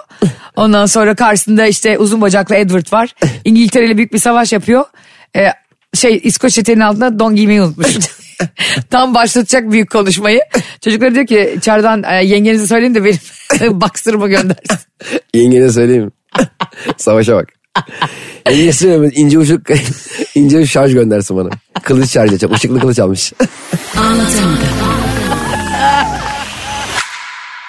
Ondan 0.56 0.86
sonra 0.86 1.14
karşısında 1.14 1.66
işte 1.66 1.98
uzun 1.98 2.20
bacaklı 2.20 2.54
Edward 2.54 2.92
var. 2.92 3.14
İngiltere 3.44 3.86
ile 3.86 3.96
büyük 3.96 4.12
bir 4.12 4.18
savaş 4.18 4.52
yapıyor. 4.52 4.84
Ee, 5.36 5.48
şey 5.94 6.20
İskoç 6.24 6.58
eteğinin 6.58 6.82
altında 6.82 7.18
don 7.18 7.36
giymeyi 7.36 7.62
unutmuş. 7.62 7.88
Tam 8.90 9.14
başlatacak 9.14 9.70
büyük 9.72 9.90
konuşmayı. 9.90 10.40
Çocuklar 10.84 11.14
diyor 11.14 11.26
ki 11.26 11.54
içeriden 11.56 12.22
yengenize 12.22 12.66
söyleyin 12.66 12.94
de 12.94 13.04
benim 13.04 13.80
baksırımı 13.80 14.28
göndersin. 14.28 14.78
Yengene 15.34 15.70
söyleyeyim. 15.72 16.12
Savaşa 16.96 17.36
bak. 17.36 17.48
Yengene 18.50 18.72
söyleyeyim 18.72 19.12
ince 19.14 19.38
uçuk 19.38 19.60
ince 20.34 20.58
uçuk 20.58 20.70
şarj 20.70 20.92
göndersin 20.92 21.36
bana. 21.36 21.50
Kılıç 21.82 22.10
şarj 22.10 22.30
edeceğim. 22.30 22.54
Işıklı 22.54 22.80
kılıç 22.80 22.98
almış. 22.98 23.32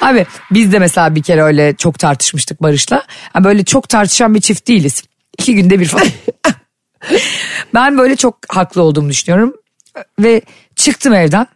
Abi 0.02 0.26
biz 0.52 0.72
de 0.72 0.80
mesela 0.80 1.16
bir 1.16 1.24
kere 1.24 1.44
öyle 1.44 1.76
çok 1.76 2.00
tartışmıştık 2.00 2.62
Barış'la. 2.62 3.04
Yani 3.36 3.44
böyle 3.44 3.64
çok 3.64 3.90
tartışan 3.90 4.36
bir 4.36 4.42
çift 4.42 4.68
değiliz. 4.68 5.04
İki 5.40 5.56
günde 5.56 5.80
bir 5.80 5.86
falan. 5.86 6.08
ben 7.74 7.98
böyle 7.98 8.16
çok 8.16 8.38
haklı 8.50 8.82
olduğumu 8.82 9.10
düşünüyorum. 9.10 9.54
Ve 10.20 10.42
çıktım 10.76 11.14
evden. 11.14 11.48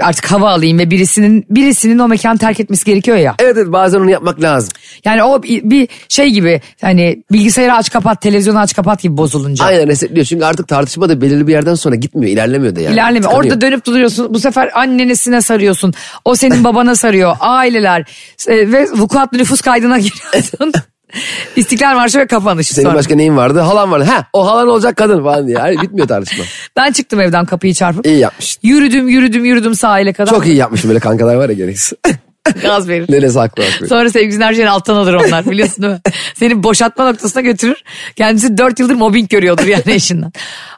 Artık 0.00 0.32
hava 0.32 0.50
alayım 0.50 0.78
ve 0.78 0.90
birisinin 0.90 1.46
birisinin 1.50 1.98
o 1.98 2.08
mekanı 2.08 2.38
terk 2.38 2.60
etmesi 2.60 2.84
gerekiyor 2.84 3.16
ya. 3.16 3.34
Evet 3.38 3.56
evet 3.56 3.72
bazen 3.72 4.00
onu 4.00 4.10
yapmak 4.10 4.42
lazım. 4.42 4.70
Yani 5.04 5.22
o 5.22 5.42
bir 5.42 5.88
şey 6.08 6.30
gibi 6.30 6.60
hani 6.80 7.22
bilgisayarı 7.32 7.74
aç 7.74 7.90
kapat, 7.90 8.22
televizyonu 8.22 8.58
aç 8.58 8.76
kapat 8.76 9.02
gibi 9.02 9.16
bozulunca. 9.16 9.64
Aynen 9.64 9.88
resetliyor. 9.88 10.26
Çünkü 10.26 10.44
artık 10.44 10.68
tartışma 10.68 11.08
da 11.08 11.20
belirli 11.20 11.46
bir 11.46 11.52
yerden 11.52 11.74
sonra 11.74 11.94
gitmiyor. 11.94 12.32
ilerlemiyor 12.32 12.76
da 12.76 12.80
yani. 12.80 12.92
İlerleme. 12.92 13.20
Tıkanıyor. 13.20 13.44
Orada 13.44 13.60
dönüp 13.60 13.86
duruyorsun. 13.86 14.34
Bu 14.34 14.38
sefer 14.38 14.70
annenesine 14.74 15.42
sarıyorsun. 15.42 15.94
O 16.24 16.34
senin 16.34 16.64
babana 16.64 16.96
sarıyor. 16.96 17.36
Aileler. 17.40 18.04
E, 18.48 18.72
ve 18.72 18.90
vukuatlı 18.90 19.38
nüfus 19.38 19.60
kaydına 19.60 19.98
giriyorsun. 19.98 20.72
İstiklal 21.56 21.94
Marşı 21.94 22.18
ve 22.18 22.26
kapanış. 22.26 22.66
Senin 22.68 22.86
sonra. 22.86 22.98
başka 22.98 23.14
neyin 23.14 23.36
vardı? 23.36 23.60
Halan 23.60 23.90
vardı. 23.90 24.04
Ha 24.04 24.26
o 24.32 24.46
halan 24.46 24.68
olacak 24.68 24.96
kadın 24.96 25.22
falan 25.22 25.46
diye. 25.46 25.56
Hayır, 25.58 25.80
bitmiyor 25.82 26.08
tartışma. 26.08 26.44
Ben 26.76 26.92
çıktım 26.92 27.20
evden 27.20 27.44
kapıyı 27.44 27.74
çarpıp. 27.74 28.06
İyi 28.06 28.18
yapmışsın. 28.18 28.60
Yürüdüm 28.62 29.08
yürüdüm 29.08 29.44
yürüdüm 29.44 29.74
sahile 29.74 30.12
kadar. 30.12 30.30
Çok 30.30 30.46
iyi 30.46 30.56
yapmışsın 30.56 30.88
böyle 30.88 31.00
kankalar 31.00 31.34
var 31.34 31.48
ya 31.48 31.54
gereksiz. 31.54 31.92
Gaz 32.62 32.88
verir. 32.88 33.06
Neresi 33.08 33.38
haklı 33.38 33.62
haklı. 33.64 33.88
Sonra 33.88 34.10
sevgisini 34.10 34.44
her 34.44 34.54
şeyin 34.54 34.66
alttan 34.66 34.94
alır 34.94 35.14
onlar 35.14 35.46
biliyorsun 35.50 35.82
değil 35.82 35.92
mi? 35.94 36.00
Seni 36.34 36.62
boşaltma 36.62 37.10
noktasına 37.10 37.42
götürür. 37.42 37.82
Kendisi 38.16 38.58
dört 38.58 38.78
yıldır 38.80 38.94
mobbing 38.94 39.28
görüyordur 39.28 39.64
yani 39.66 39.82
eşinden. 39.86 40.32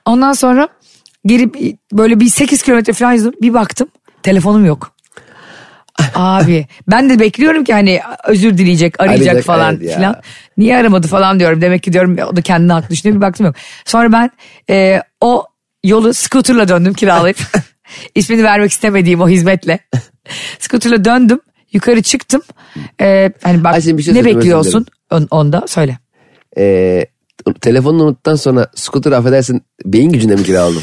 Ondan 0.04 0.32
sonra 0.32 0.68
bir- 1.24 1.76
böyle 1.92 2.20
bir 2.20 2.26
8 2.28 2.62
kilometre 2.62 2.92
falan 2.92 3.12
yüzdüm. 3.12 3.32
Bir 3.42 3.54
baktım 3.54 3.88
telefonum 4.22 4.64
yok. 4.64 4.92
Abi 6.14 6.66
ben 6.88 7.10
de 7.10 7.20
bekliyorum 7.20 7.64
ki 7.64 7.72
hani 7.72 8.00
özür 8.28 8.58
dileyecek 8.58 9.00
arayacak 9.00 9.26
Arayacak, 9.26 9.44
falan 9.44 9.76
evet 9.76 9.90
ya. 9.90 9.96
filan. 9.96 10.16
Niye 10.56 10.76
aramadı 10.76 11.06
falan 11.06 11.40
diyorum. 11.40 11.60
Demek 11.60 11.82
ki 11.82 11.92
diyorum 11.92 12.16
o 12.32 12.36
da 12.36 12.42
kendine 12.42 12.72
haklı 12.72 12.90
düşünüyor. 12.90 13.16
Bir 13.16 13.26
baktım 13.26 13.46
yok. 13.46 13.54
Sonra 13.84 14.12
ben 14.12 14.30
e, 14.70 15.02
o 15.20 15.44
yolu 15.84 16.14
scooterla 16.14 16.68
döndüm 16.68 16.94
kiralayıp. 16.94 17.38
ismini 18.14 18.44
vermek 18.44 18.70
istemediğim 18.70 19.20
o 19.20 19.28
hizmetle. 19.28 19.78
scooterla 20.58 21.04
döndüm. 21.04 21.40
Yukarı 21.72 22.02
çıktım. 22.02 22.42
E, 23.00 23.32
hani 23.42 23.64
bak 23.64 23.74
Ayşe, 23.74 23.98
bir 23.98 24.02
şey 24.02 24.14
ne 24.14 24.18
söylemek 24.18 24.36
bekliyorsun 24.36 24.86
on, 25.10 25.28
onda 25.30 25.64
söyle. 25.66 25.98
Ee, 26.58 27.06
telefonunu 27.60 28.02
unuttuktan 28.02 28.34
sonra 28.34 28.66
scooter 28.74 29.12
affedersin 29.12 29.62
beyin 29.84 30.12
gücüne 30.12 30.34
mi 30.34 30.42
kiraladın? 30.42 30.82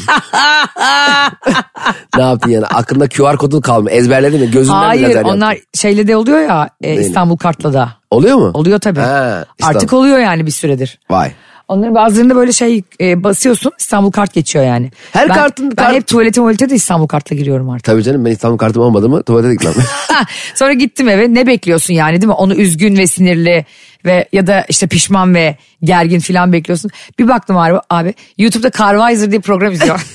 ne 2.16 2.22
yaptın 2.22 2.50
yani? 2.50 2.66
Aklında 2.66 3.08
QR 3.08 3.36
kodun 3.36 3.60
kalma. 3.60 3.90
Ezberledin 3.90 4.40
mi? 4.40 4.50
Gözünden 4.50 4.76
Hayır 4.78 5.02
lazer 5.02 5.16
yaptın? 5.16 5.32
onlar 5.36 5.58
şeyle 5.74 6.06
de 6.08 6.16
oluyor 6.16 6.40
ya 6.40 6.70
e, 6.82 6.94
İstanbul 6.94 7.36
Kart'la 7.36 7.72
da. 7.72 7.92
Oluyor 8.10 8.36
mu? 8.36 8.50
Oluyor 8.54 8.78
tabii. 8.78 9.00
Ha, 9.00 9.44
İstanbul. 9.58 9.76
Artık 9.76 9.92
oluyor 9.92 10.18
yani 10.18 10.46
bir 10.46 10.50
süredir. 10.50 11.00
Vay. 11.10 11.32
Onların 11.68 11.94
bazılarında 11.94 12.36
böyle 12.36 12.52
şey 12.52 12.82
e, 13.00 13.24
basıyorsun 13.24 13.72
İstanbul 13.78 14.10
kart 14.10 14.34
geçiyor 14.34 14.64
yani. 14.64 14.90
Her 15.12 15.28
ben, 15.28 15.34
kartın- 15.34 15.70
Ben 15.70 15.84
kart- 15.84 15.94
hep 15.94 16.06
tuvalete 16.06 16.32
tuvalete 16.32 16.70
de 16.70 16.74
İstanbul 16.74 17.06
kartla 17.06 17.36
giriyorum 17.36 17.70
artık. 17.70 17.84
Tabii 17.84 18.02
canım 18.02 18.24
ben 18.24 18.30
İstanbul 18.30 18.58
kartım 18.58 18.82
olmadı 18.82 19.08
mı 19.08 19.22
tuvalete 19.22 19.52
gitmem. 19.52 19.74
Sonra 20.54 20.72
gittim 20.72 21.08
eve 21.08 21.34
ne 21.34 21.46
bekliyorsun 21.46 21.94
yani 21.94 22.12
değil 22.12 22.26
mi? 22.26 22.32
Onu 22.32 22.54
üzgün 22.54 22.96
ve 22.96 23.06
sinirli 23.06 23.64
ve 24.04 24.28
ya 24.32 24.46
da 24.46 24.64
işte 24.68 24.86
pişman 24.86 25.34
ve 25.34 25.56
gergin 25.82 26.20
falan 26.20 26.52
bekliyorsun. 26.52 26.90
Bir 27.18 27.28
baktım 27.28 27.56
abi, 27.56 27.78
abi 27.90 28.14
YouTube'da 28.38 28.70
Carvisor 28.70 29.30
diye 29.30 29.40
program 29.40 29.72
izliyor. 29.72 30.06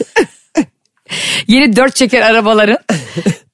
Yeni 1.48 1.76
dört 1.76 1.96
çeker 1.96 2.22
arabaların 2.22 2.78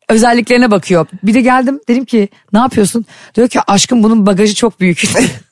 özelliklerine 0.10 0.72
bakıyor. 0.72 1.08
Bir 1.24 1.34
de 1.34 1.41
geldim 1.41 1.79
dedim 1.88 2.06
ki 2.06 2.29
ne 2.53 2.60
yapıyorsun? 2.60 3.06
Diyor 3.36 3.48
ki 3.48 3.60
aşkım 3.68 4.03
bunun 4.03 4.25
bagajı 4.25 4.56
çok 4.56 4.79
büyük. 4.79 5.03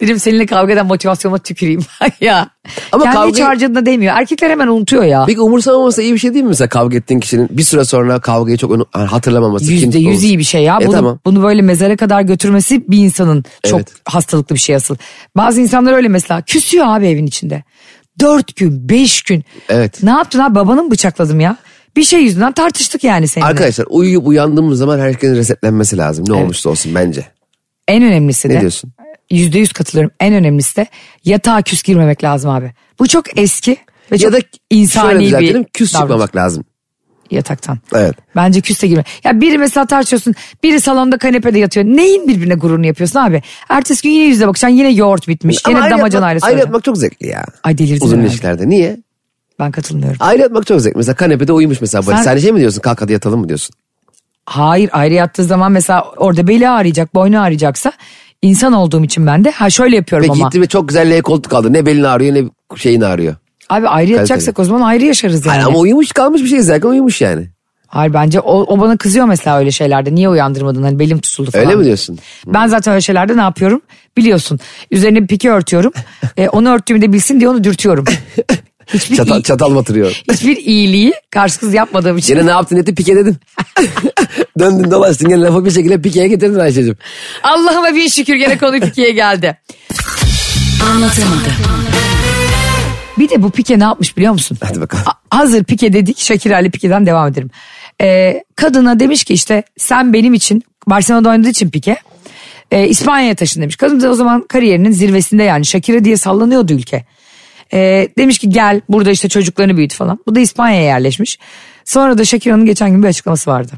dedim 0.00 0.18
seninle 0.20 0.46
kavga 0.46 0.72
eden 0.72 0.86
motivasyonuma 0.86 1.38
tüküreyim. 1.38 1.80
ya. 2.20 2.50
Ama 2.92 3.04
Kendi 3.04 3.16
kavga- 3.16 3.28
hiç 3.32 3.40
harcadığında 3.40 3.86
değmiyor. 3.86 4.14
Erkekler 4.16 4.50
hemen 4.50 4.66
unutuyor 4.68 5.02
ya. 5.04 5.24
Peki 5.26 5.40
umursamaması 5.40 6.02
iyi 6.02 6.14
bir 6.14 6.18
şey 6.18 6.34
değil 6.34 6.44
mi 6.44 6.48
mesela 6.48 6.68
kavga 6.68 6.96
ettiğin 6.96 7.20
kişinin 7.20 7.48
bir 7.50 7.62
süre 7.62 7.84
sonra 7.84 8.20
kavgayı 8.20 8.56
çok 8.58 8.70
unu- 8.70 8.86
hatırlamaması? 8.92 9.72
Yüzde 9.72 9.98
yüz 9.98 10.24
iyi 10.24 10.38
bir 10.38 10.44
şey 10.44 10.62
ya. 10.62 10.78
E 10.82 10.86
Bunu, 10.86 10.92
tamam. 10.94 11.18
bunu 11.24 11.42
böyle 11.42 11.62
mezara 11.62 11.96
kadar 11.96 12.22
götürmesi 12.22 12.84
bir 12.88 12.98
insanın 12.98 13.44
çok 13.66 13.78
Evet. 13.78 13.88
hastalıklı 14.04 14.54
bir 14.54 14.60
şey 14.60 14.74
asıl. 14.76 14.96
Bazı 15.36 15.60
insanlar 15.60 15.92
öyle 15.92 16.08
mesela 16.08 16.42
küsüyor 16.42 16.84
abi 16.88 17.06
evin 17.08 17.26
içinde. 17.26 17.62
Dört 18.20 18.56
gün, 18.56 18.88
beş 18.88 19.22
gün. 19.22 19.44
Evet. 19.68 20.02
Ne 20.02 20.10
yaptın 20.10 20.38
abi 20.38 20.54
babanı 20.54 20.82
mı 20.82 20.90
bıçakladım 20.90 21.40
ya? 21.40 21.56
Bir 21.96 22.02
şey 22.04 22.20
yüzünden 22.22 22.52
tartıştık 22.52 23.04
yani 23.04 23.28
seninle. 23.28 23.48
Arkadaşlar 23.48 23.86
uyuyup 23.90 24.26
uyandığımız 24.26 24.78
zaman 24.78 24.98
herkesin 24.98 25.36
resetlenmesi 25.36 25.96
lazım. 25.96 26.24
Ne 26.28 26.32
olmuşsa 26.32 26.70
olsun 26.70 26.94
bence. 26.94 27.26
En 27.88 28.02
önemlisi 28.02 28.48
de. 28.50 28.54
Ne 28.54 28.60
diyorsun? 28.60 28.92
Yüzde 29.30 29.58
yüz 29.58 29.72
katılıyorum. 29.72 30.12
En 30.20 30.34
önemlisi 30.34 30.76
de 30.76 30.86
yatağa 31.24 31.62
küs 31.62 31.82
girmemek 31.82 32.24
lazım 32.24 32.50
abi. 32.50 32.72
Bu 32.98 33.08
çok 33.08 33.38
eski 33.38 33.76
ve 34.12 34.18
çok 34.18 34.32
ya 34.32 34.40
da 34.40 34.46
insani 34.70 35.20
bir 35.20 35.24
düzeltelim 35.24 35.64
küs 35.72 35.94
davranış. 35.94 36.10
çıkmamak 36.10 36.36
lazım. 36.36 36.64
yataktan. 37.30 37.78
Evet. 37.94 38.14
Bence 38.36 38.60
küste 38.60 38.86
girme. 38.86 39.04
Ya 39.24 39.40
biri 39.40 39.58
mesela 39.58 39.86
tartışıyorsun. 39.86 40.34
Biri 40.62 40.80
salonda 40.80 41.18
kanepede 41.18 41.58
yatıyor. 41.58 41.86
Neyin 41.86 42.28
birbirine 42.28 42.54
gururunu 42.54 42.86
yapıyorsun 42.86 43.18
abi? 43.18 43.42
Ertesi 43.68 44.02
gün 44.02 44.10
yine 44.10 44.24
yüzde 44.24 44.48
bakacaksın. 44.48 44.76
Yine 44.76 44.90
yoğurt 44.90 45.28
bitmiş. 45.28 45.58
Ama 45.64 45.76
Yine 45.76 45.84
ayrı 45.84 45.98
damacan. 45.98 46.22
Ayrı 46.22 46.38
olacak. 46.44 46.58
yatmak 46.58 46.84
çok 46.84 46.98
zevkli 46.98 47.26
ya. 47.26 47.44
Ay 47.64 47.78
delirdin 47.78 48.04
Uzun 48.06 48.20
ilişkilerde. 48.20 48.68
Niye? 48.68 48.96
Ben 49.58 49.70
katılmıyorum. 49.70 50.16
Ayrı 50.20 50.42
yatmak 50.42 50.66
çok 50.66 50.80
zevkli. 50.80 50.96
Mesela 50.96 51.14
kanepede 51.14 51.52
uyumuş 51.52 51.80
mesela. 51.80 52.02
Sen- 52.02 52.22
sen 52.22 52.38
şey 52.38 52.52
mi 52.52 52.60
diyorsun? 52.60 52.80
Kalk 52.80 53.02
hadi 53.02 53.12
yatalım 53.12 53.40
mı 53.40 53.48
diyorsun? 53.48 53.74
Hayır 54.46 54.90
ayrı 54.92 55.14
yattığı 55.14 55.44
zaman 55.44 55.72
mesela 55.72 56.02
orada 56.16 56.48
beli 56.48 56.68
ağrıyacak, 56.68 57.14
boynu 57.14 57.40
ağrıyacaksa 57.40 57.92
insan 58.42 58.72
olduğum 58.72 59.04
için 59.04 59.26
ben 59.26 59.44
de 59.44 59.50
ha 59.50 59.70
şöyle 59.70 59.96
yapıyorum 59.96 60.28
Peki 60.28 60.40
ama. 60.40 60.48
gitti 60.48 60.60
ve 60.60 60.66
çok 60.66 60.88
güzel 60.88 61.18
L 61.18 61.22
koltuk 61.22 61.52
aldı. 61.52 61.72
Ne 61.72 61.86
belini 61.86 62.08
ağrıyor 62.08 62.34
ne 62.34 62.44
şeyini 62.76 63.06
ağrıyor. 63.06 63.36
Abi 63.68 63.88
ayrı 63.88 64.12
yatacaksak 64.12 64.58
o 64.58 64.64
zaman 64.64 64.80
ayrı 64.80 65.04
yaşarız 65.04 65.46
yani. 65.46 65.54
Hayır, 65.54 65.66
ama 65.66 65.78
uyumuş 65.78 66.12
kalmış 66.12 66.42
bir 66.42 66.48
şey 66.48 66.60
zaten 66.60 66.88
uyumuş 66.88 67.20
yani. 67.20 67.48
Hayır 67.86 68.14
bence 68.14 68.40
o, 68.40 68.74
o 68.74 68.80
bana 68.80 68.96
kızıyor 68.96 69.26
mesela 69.26 69.58
öyle 69.58 69.70
şeylerde. 69.70 70.14
Niye 70.14 70.28
uyandırmadın 70.28 70.82
hani 70.82 70.98
belim 70.98 71.18
tutuldu 71.18 71.50
falan. 71.50 71.66
Öyle 71.66 71.76
mi 71.76 71.84
diyorsun? 71.84 72.18
Ben 72.46 72.66
zaten 72.66 72.92
öyle 72.92 73.00
şeylerde 73.00 73.36
ne 73.36 73.40
yapıyorum 73.40 73.80
biliyorsun. 74.16 74.58
Üzerine 74.90 75.22
bir 75.22 75.26
pike 75.26 75.50
örtüyorum. 75.50 75.92
E, 76.36 76.48
onu 76.48 76.68
örttüğümü 76.68 77.02
de 77.02 77.12
bilsin 77.12 77.40
diye 77.40 77.50
onu 77.50 77.64
dürtüyorum. 77.64 78.04
Hiçbir, 78.94 79.16
Çatal, 79.16 79.42
çatal 79.42 79.74
batırıyor. 79.74 80.22
hiçbir 80.32 80.56
iyiliği 80.56 81.12
karşısız 81.30 81.74
yapmadığım 81.74 82.18
için. 82.18 82.34
Yine 82.36 82.46
ne 82.46 82.50
yaptın 82.50 82.76
etti 82.76 82.94
pike 82.94 83.16
dedin. 83.16 83.36
Döndün 84.58 84.90
dolaştın 84.90 85.28
gene 85.28 85.40
lafı 85.40 85.64
bir 85.64 85.70
şekilde 85.70 86.02
pikeye 86.02 86.28
getirdin 86.28 86.58
Ayşe'cim. 86.58 86.96
Allah'ıma 87.42 87.94
bir 87.94 88.08
şükür 88.08 88.34
gene 88.34 88.58
konu 88.58 88.80
pikeye 88.80 89.10
geldi. 89.10 89.58
Anlatamadım. 90.90 91.52
Bir 93.18 93.28
de 93.28 93.42
bu 93.42 93.50
pike 93.50 93.78
ne 93.78 93.82
yapmış 93.84 94.16
biliyor 94.16 94.32
musun? 94.32 94.58
Hadi 94.64 94.80
bakalım. 94.80 95.04
A- 95.30 95.36
hazır 95.38 95.64
pike 95.64 95.92
dedik 95.92 96.18
Şakir 96.18 96.50
Ali 96.50 96.70
pikeden 96.70 97.06
devam 97.06 97.28
edelim. 97.28 97.50
Ee, 98.02 98.44
kadına 98.56 99.00
demiş 99.00 99.24
ki 99.24 99.34
işte 99.34 99.62
sen 99.78 100.12
benim 100.12 100.34
için 100.34 100.62
Barcelona'da 100.86 101.28
oynadığı 101.28 101.48
için 101.48 101.70
pike 101.70 101.96
e, 102.70 102.88
İspanya'ya 102.88 103.34
taşın 103.34 103.62
demiş. 103.62 103.76
Kadın 103.76 104.00
da 104.00 104.10
o 104.10 104.14
zaman 104.14 104.42
kariyerinin 104.48 104.90
zirvesinde 104.92 105.42
yani 105.42 105.66
Shakira 105.66 106.04
diye 106.04 106.16
sallanıyordu 106.16 106.72
ülke. 106.72 107.04
Ee, 107.72 108.08
demiş 108.18 108.38
ki 108.38 108.48
gel 108.48 108.80
burada 108.88 109.10
işte 109.10 109.28
çocuklarını 109.28 109.76
büyüt 109.76 109.94
falan. 109.94 110.18
Bu 110.26 110.34
da 110.34 110.40
İspanya'ya 110.40 110.84
yerleşmiş. 110.84 111.38
Sonra 111.84 112.18
da 112.18 112.24
Shakira'nın 112.24 112.66
geçen 112.66 112.90
gün 112.90 113.02
bir 113.02 113.08
açıklaması 113.08 113.50
vardı. 113.50 113.72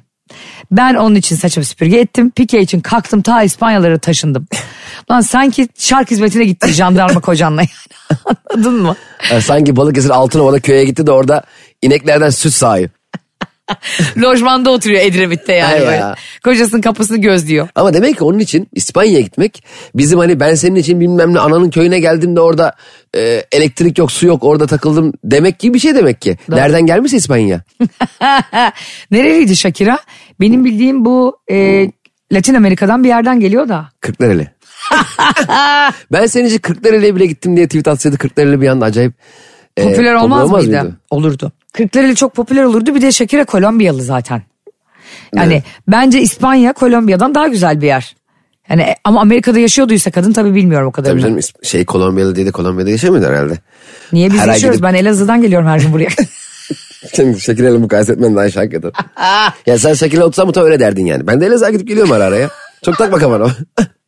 Ben 0.71 0.95
onun 0.95 1.15
için 1.15 1.37
saçımı 1.37 1.65
süpürge 1.65 1.97
ettim. 1.97 2.31
Pike 2.31 2.61
için 2.61 2.81
kalktım 2.81 3.23
ta 3.23 3.43
İspanyalara 3.43 3.99
taşındım. 3.99 4.47
Lan 5.11 5.21
sanki 5.21 5.69
şark 5.79 6.11
hizmetine 6.11 6.45
gitti 6.45 6.69
jandarma 6.69 7.21
kocanla 7.21 7.63
yani. 7.63 7.71
Anladın 8.55 8.83
mı? 8.83 8.97
Yani 9.31 9.43
sanki 9.43 9.77
Balıkesir 9.77 10.11
Altınova'da 10.11 10.61
köye 10.61 10.85
gitti 10.85 11.07
de 11.07 11.13
orada 11.13 11.43
ineklerden 11.83 12.31
süt 12.31 12.53
sahibi. 12.53 12.91
Lojmanda 14.23 14.71
oturuyor 14.71 15.03
Edremit'te 15.03 15.53
yani 15.53 15.81
böyle. 15.81 15.97
ya. 15.97 16.15
Kocasının 16.45 16.81
kapısını 16.81 17.17
gözlüyor. 17.17 17.69
Ama 17.75 17.95
demek 17.95 18.19
ki 18.19 18.25
onun 18.25 18.39
için 18.39 18.69
İspanya'ya 18.73 19.21
gitmek 19.21 19.65
bizim 19.95 20.19
hani 20.19 20.41
ben 20.41 20.55
senin 20.55 20.77
için 20.77 21.01
bilmem 21.01 21.35
ne 21.35 21.39
ananın 21.39 21.71
köyüne 21.71 22.01
geldim 22.01 22.37
de 22.37 22.41
orada 22.41 22.75
e, 23.17 23.45
elektrik 23.53 23.99
yok 23.99 24.13
su 24.13 24.27
yok 24.27 24.45
orada 24.45 24.67
takıldım 24.67 25.13
demek 25.25 25.59
gibi 25.59 25.75
bir 25.75 25.79
şey 25.79 25.95
demek 25.95 26.23
ki. 26.23 26.39
Nereden 26.49 26.87
gelmişse 26.87 27.17
İspanya. 27.17 27.63
Nereliydi 29.11 29.57
Shakira? 29.57 29.99
Benim 30.41 30.65
bildiğim 30.65 31.05
bu 31.05 31.39
e, 31.51 31.89
Latin 32.33 32.55
Amerika'dan 32.55 33.05
bir 33.05 33.09
yerden 33.09 33.41
geliyor 33.41 33.69
da. 33.69 33.89
Kırklareli. 34.01 34.49
ben 36.13 36.27
senin 36.27 36.49
için 36.49 36.59
Kırklareli'ye 36.59 37.17
bile 37.17 37.27
gittim 37.27 37.57
diye 37.57 37.67
tweet 37.67 37.89
atsaydı 37.89 38.19
Kırklareli 38.19 38.61
bir 38.61 38.69
anda 38.69 38.85
acayip 38.85 39.13
Popüler 39.77 40.15
olmaz, 40.15 40.45
olmaz 40.45 40.65
mıydı? 40.67 40.83
mıydı? 40.83 40.97
Olurdu. 41.11 41.53
Kırklareli 41.73 42.15
çok 42.17 42.35
popüler 42.35 42.65
olurdu. 42.65 42.95
Bir 42.95 43.03
de 43.03 43.13
Shakira 43.13 43.45
Kolombiyalı 43.45 44.03
zaten. 44.03 44.43
Yani 45.35 45.53
Evet. 45.55 45.65
bence 45.89 46.21
İspanya 46.21 46.73
Kolombiya'dan 46.73 47.35
daha 47.35 47.49
güzel 47.49 47.81
bir 47.81 47.87
yer. 47.87 48.17
Yani 48.71 48.83
e, 48.83 48.97
ama 49.05 49.21
Amerika'da 49.21 49.59
yaşıyorduysa 49.59 50.11
kadın 50.11 50.33
tabii 50.33 50.55
bilmiyorum 50.55 50.89
o 50.89 50.93
Tabii 50.93 51.03
kadarını. 51.05 51.21
canım 51.21 51.39
İsp- 51.39 51.65
şey 51.67 51.85
Kolombiyalı 51.85 52.37
diye 52.37 52.47
de 52.47 52.51
Kolombiya'da 52.51 52.91
yaşamıyordu 52.91 53.29
herhalde. 53.29 53.59
Niye 54.13 54.31
biz 54.33 54.41
Her 54.41 54.47
yaşıyoruz? 54.49 54.79
gidip- 54.81 54.89
Ben 54.93 54.95
Elazığ'dan 54.95 55.43
geliyorum 55.43 55.69
her 55.69 55.81
gün 55.81 55.93
buraya. 55.93 56.09
Şimdi 57.17 57.41
Şakir'le 57.41 57.79
mukayese 57.79 58.13
etmen 58.13 58.37
daha 58.37 58.51
şak 58.51 58.75
eder. 58.75 58.91
ya 59.67 59.79
sen 59.79 59.95
Şakir'le 59.95 60.21
otursan 60.21 60.47
mutlaka 60.47 60.67
öyle 60.67 60.81
derdin 60.81 61.07
yani. 61.07 61.27
Ben 61.27 61.41
de 61.41 61.47
Elazığ'a 61.47 61.71
gidip 61.71 61.89
geliyorum 61.89 62.13
ara 62.13 62.25
ara 62.25 62.37
ya. 62.37 62.49
Çok 62.85 62.99
takma 62.99 63.19
kafana. 63.19 63.47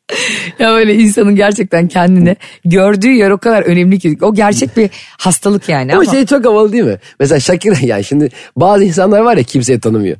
ya 0.59 0.71
böyle 0.71 0.95
insanın 0.95 1.37
gerçekten 1.37 1.89
kendine 1.89 2.37
gördüğü 2.65 3.11
yer 3.11 3.31
o 3.31 3.39
kadar 3.39 3.63
önemli 3.63 3.99
ki. 3.99 4.19
O 4.23 4.35
gerçek 4.35 4.77
bir 4.77 4.91
hastalık 5.19 5.69
yani 5.69 5.93
Ama 5.93 6.03
ama. 6.03 6.13
şey 6.13 6.27
çok 6.27 6.45
havalı 6.45 6.73
değil 6.73 6.85
mi? 6.85 6.99
Mesela 7.21 7.41
Şakir 7.41 7.79
yani 7.83 8.05
şimdi 8.05 8.29
bazı 8.57 8.85
insanlar 8.85 9.21
var 9.21 9.37
ya 9.37 9.43
kimseyi 9.43 9.81
tanımıyor. 9.81 10.17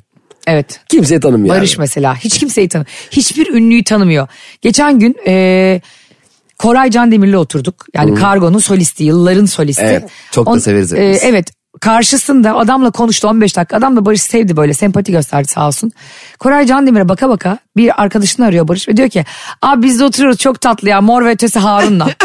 Evet. 0.47 0.79
Kimseyi 0.89 1.19
tanımıyor. 1.19 1.55
Barış 1.55 1.73
abi. 1.73 1.81
mesela 1.81 2.15
hiç 2.15 2.39
kimseyi 2.39 2.69
tanımıyor. 2.69 2.95
Hiçbir 3.11 3.53
ünlüyü 3.53 3.83
tanımıyor. 3.83 4.27
Geçen 4.61 4.99
gün 4.99 5.15
e, 5.27 5.81
Koray 6.57 6.91
Can 6.91 7.11
Demir'le 7.11 7.35
oturduk. 7.35 7.85
Yani 7.93 8.15
Kargo'nun 8.15 8.59
solisti, 8.59 9.03
yılların 9.03 9.45
solisti. 9.45 9.85
Evet, 9.85 10.03
çok 10.31 10.47
da 10.47 10.59
severiz 10.59 10.91
hepimiz. 10.91 11.23
evet 11.23 11.51
karşısında 11.81 12.55
adamla 12.55 12.91
konuştu 12.91 13.27
15 13.27 13.57
dakika. 13.57 13.77
Adam 13.77 13.95
da 13.95 14.05
Barış 14.05 14.21
sevdi 14.21 14.57
böyle 14.57 14.73
sempati 14.73 15.11
gösterdi 15.11 15.47
sağ 15.47 15.67
olsun. 15.67 15.91
Koray 16.39 16.65
Can 16.65 16.87
Demir'e 16.87 17.09
baka 17.09 17.29
baka 17.29 17.57
bir 17.77 18.01
arkadaşını 18.01 18.45
arıyor 18.45 18.67
Barış 18.67 18.87
ve 18.87 18.97
diyor 18.97 19.09
ki 19.09 19.25
abi 19.61 19.83
biz 19.83 19.99
de 19.99 20.03
oturuyoruz 20.03 20.39
çok 20.39 20.61
tatlı 20.61 20.89
ya 20.89 21.01
mor 21.01 21.25
ve 21.25 21.29
ötesi 21.29 21.59
Harun'la. 21.59 22.07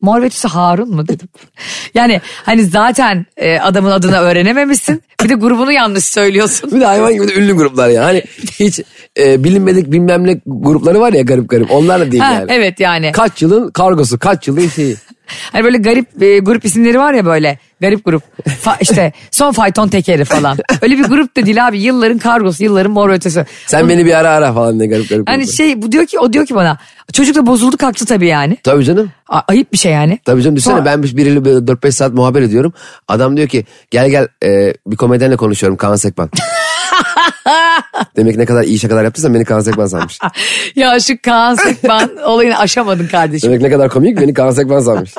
Mor 0.00 0.22
ve 0.22 0.26
ötesi 0.26 0.48
Harun 0.48 0.94
mu 0.94 1.08
dedim. 1.08 1.28
Yani 1.94 2.20
hani 2.42 2.64
zaten 2.64 3.26
e, 3.36 3.58
adamın 3.58 3.90
adını 3.90 4.16
öğrenememişsin. 4.16 5.02
Bir 5.24 5.28
de 5.28 5.34
grubunu 5.34 5.72
yanlış 5.72 6.04
söylüyorsun. 6.04 6.72
Bir 6.72 6.80
de 6.80 6.84
hayvan 6.84 7.14
gibi 7.14 7.28
de 7.28 7.34
ünlü 7.34 7.52
gruplar 7.52 7.88
ya. 7.88 8.04
Hani 8.04 8.22
hiç 8.60 8.80
e, 9.18 9.44
bilinmedik 9.44 9.92
bilmem 9.92 10.26
ne 10.26 10.40
grupları 10.46 11.00
var 11.00 11.12
ya 11.12 11.22
garip 11.22 11.48
garip. 11.48 11.70
Onlar 11.70 12.00
da 12.00 12.12
değil 12.12 12.22
Ha, 12.22 12.32
yani. 12.32 12.46
Evet 12.48 12.80
yani. 12.80 13.12
Kaç 13.12 13.42
yılın 13.42 13.70
kargosu, 13.70 14.18
kaç 14.18 14.48
yılın 14.48 14.68
şeyi. 14.68 14.96
Hani 15.52 15.64
böyle 15.64 15.78
garip 15.78 16.22
e, 16.22 16.38
grup 16.38 16.64
isimleri 16.64 16.98
var 16.98 17.12
ya 17.14 17.24
böyle. 17.24 17.58
Garip 17.80 18.04
grup. 18.04 18.22
Fa- 18.64 18.76
işte 18.80 19.12
son 19.30 19.52
fayton 19.52 19.88
tekeri 19.88 20.24
falan. 20.24 20.58
Öyle 20.82 20.98
bir 20.98 21.04
grup 21.04 21.36
da 21.36 21.46
değil 21.46 21.66
abi. 21.66 21.80
Yılların 21.82 22.18
kargosu, 22.18 22.64
yılların 22.64 22.92
mor 22.92 23.10
ötesi. 23.10 23.46
Sen 23.66 23.88
beni 23.88 24.06
bir 24.06 24.14
ara 24.18 24.30
ara 24.30 24.52
falan 24.52 24.78
diye 24.78 24.88
garip 24.88 25.08
garip. 25.08 25.28
Hani 25.28 25.38
gruplar. 25.38 25.54
şey 25.56 25.82
bu 25.82 25.92
diyor 25.92 26.06
ki 26.06 26.18
o 26.18 26.32
diyor 26.32 26.46
ki 26.46 26.54
bana 26.54 26.78
çocuk 27.12 27.36
da 27.36 27.46
bozuldu 27.46 27.76
kalktı 27.76 28.06
tabii 28.06 28.26
yani. 28.26 28.56
Tabii 28.62 28.84
canım. 28.84 29.10
A- 29.28 29.40
ayıp 29.48 29.72
bir 29.72 29.78
şey 29.78 29.92
yani. 29.92 30.18
Tabii 30.24 30.42
canım 30.42 30.56
düşünsene 30.56 30.74
Sonra- 30.76 30.84
ben 30.84 31.02
bir- 31.02 31.16
biriyle 31.16 31.44
böyle 31.44 31.58
4-5 31.66 31.90
saat 31.92 32.12
muhabbet 32.14 32.42
ediyorum. 32.42 32.72
Adam 33.08 33.36
diyor 33.36 33.48
ki 33.48 33.64
gel 33.90 34.10
gel 34.10 34.28
e, 34.44 34.74
bir 34.86 34.96
komedyenle 34.96 35.36
konuşuyorum 35.36 35.76
Kaan 35.76 35.96
Sekban. 35.96 36.30
Demek 38.16 38.36
ne 38.36 38.44
kadar 38.44 38.62
iyi 38.64 38.78
şakalar 38.78 39.04
yaptıysam 39.04 39.34
beni 39.34 39.44
Kaan 39.44 39.60
Sekban 39.60 39.86
sanmış. 39.86 40.18
ya 40.76 41.00
şu 41.00 41.22
Kaan 41.22 41.54
Sekban 41.54 42.10
olayını 42.26 42.58
aşamadın 42.58 43.06
kardeşim. 43.06 43.50
Demek 43.50 43.62
ne 43.62 43.70
kadar 43.70 43.88
komik 43.88 44.20
beni 44.20 44.34
Kaan 44.34 44.50
Sekban 44.50 44.80
sanmış. 44.80 45.14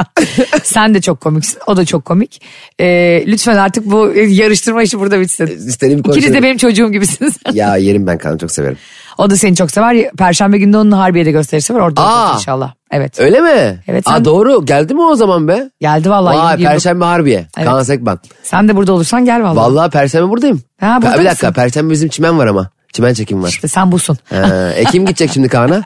Sen 0.64 0.94
de 0.94 1.02
çok 1.02 1.22
komiksin. 1.22 1.60
O 1.68 1.78
da 1.78 1.86
çok 1.86 2.06
komik. 2.06 2.42
Ee, 2.80 3.24
lütfen 3.28 3.56
artık 3.58 3.86
bu 3.86 4.14
yarıştırma 4.16 4.84
işi 4.84 5.00
burada 5.00 5.20
bitsin. 5.20 5.48
İstediğim 5.48 6.00
İkiniz 6.00 6.34
de 6.34 6.44
benim 6.44 6.58
çocuğum 6.58 6.92
gibisiniz. 6.92 7.34
Ya 7.54 7.78
yerim 7.78 8.08
ben 8.08 8.18
Kaan'ı 8.18 8.38
çok 8.38 8.52
severim. 8.52 8.78
O 9.18 9.30
da 9.30 9.36
seni 9.36 9.56
çok 9.56 9.72
sever. 9.72 10.12
Perşembe 10.12 10.58
günde 10.58 10.78
onun 10.78 10.92
Harbiye'de 10.92 11.32
gösterisi 11.32 11.76
var. 11.76 11.80
Orada 11.80 12.02
Aa. 12.02 12.36
inşallah. 12.36 12.74
Evet. 12.96 13.20
Öyle 13.20 13.40
mi? 13.40 13.84
Evet, 13.88 14.08
Aa, 14.08 14.12
sen- 14.14 14.26
doğru 14.26 14.66
geldi 14.66 14.94
mi 14.94 15.02
o 15.02 15.16
zaman 15.16 15.48
be? 15.48 15.70
Geldi 15.82 16.10
vallahi. 16.10 16.38
Vay 16.38 16.58
Perşembe 16.58 17.06
Harbiye. 17.06 17.48
Evet. 17.58 17.68
Kaan 17.68 17.84
Sekban. 17.84 18.20
Sen 18.44 18.68
de 18.68 18.76
burada 18.76 18.94
olursan 18.94 19.26
gel 19.26 19.44
vallahi. 19.44 19.56
Vallahi 19.56 19.90
Perşembe 19.92 20.30
buradayım. 20.30 20.62
Ha, 20.80 21.00
burada 21.02 21.20
bir 21.20 21.26
dakika 21.26 21.48
mısın? 21.48 21.62
Perşembe 21.62 21.94
bizim 21.94 22.10
çimen 22.10 22.38
var 22.38 22.48
ama. 22.48 22.70
Çimen 22.94 23.14
çekim 23.14 23.44
var. 23.44 23.50
İşte 23.50 23.68
sen 23.68 23.92
busun. 23.92 24.18
Ha, 24.30 24.72
e, 24.76 24.84
kim 24.84 25.06
gidecek 25.06 25.32
şimdi 25.34 25.48
Kaan'a? 25.50 25.84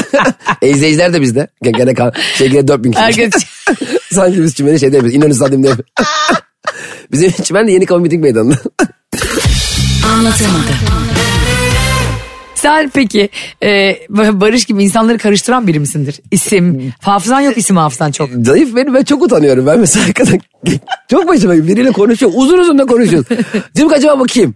e, 0.62 0.68
izleyiciler 0.68 1.12
de 1.12 1.20
bizde. 1.20 1.48
Gene, 1.62 1.78
gene 1.78 1.94
Kaan. 1.94 2.12
Şey 2.34 2.48
gene 2.48 2.68
4000 2.68 2.90
kişi. 2.92 3.02
Herkes 3.02 3.32
Sanki 4.12 4.42
biz 4.42 4.54
çimeni 4.54 4.80
şeyde 4.80 4.96
yapıyoruz. 4.96 5.16
İnönü 5.18 5.34
Stadyum'da 5.34 5.68
yapıyoruz. 5.68 5.92
Bizim 7.12 7.30
çimen 7.30 7.66
de 7.66 7.72
yeni 7.72 7.86
kamu 7.86 8.00
miting 8.00 8.22
meydanında. 8.22 8.56
Anlatamadım. 10.14 10.74
Sen 12.60 12.90
peki 12.94 13.28
e, 13.62 13.96
Barış 14.10 14.64
gibi 14.64 14.84
insanları 14.84 15.18
karıştıran 15.18 15.66
biri 15.66 15.80
misindir? 15.80 16.20
İsim, 16.30 16.92
hafızan 17.00 17.40
yok 17.40 17.58
isim 17.58 17.76
hafızan 17.76 18.10
çok. 18.10 18.28
Zayıf 18.42 18.76
benim 18.76 18.94
ben 18.94 19.02
çok 19.02 19.22
utanıyorum. 19.22 19.66
Ben 19.66 19.80
mesela 19.80 20.04
hakikaten 20.04 20.40
çok 21.10 21.28
başıma 21.28 21.54
biriyle 21.54 21.90
konuşuyor. 21.92 22.32
Uzun 22.34 22.58
uzun 22.58 22.78
da 22.78 22.86
konuşuyoruz. 22.86 23.28
Diyorum 23.76 23.94
acaba 23.96 24.20
bu 24.20 24.24
kim? 24.24 24.54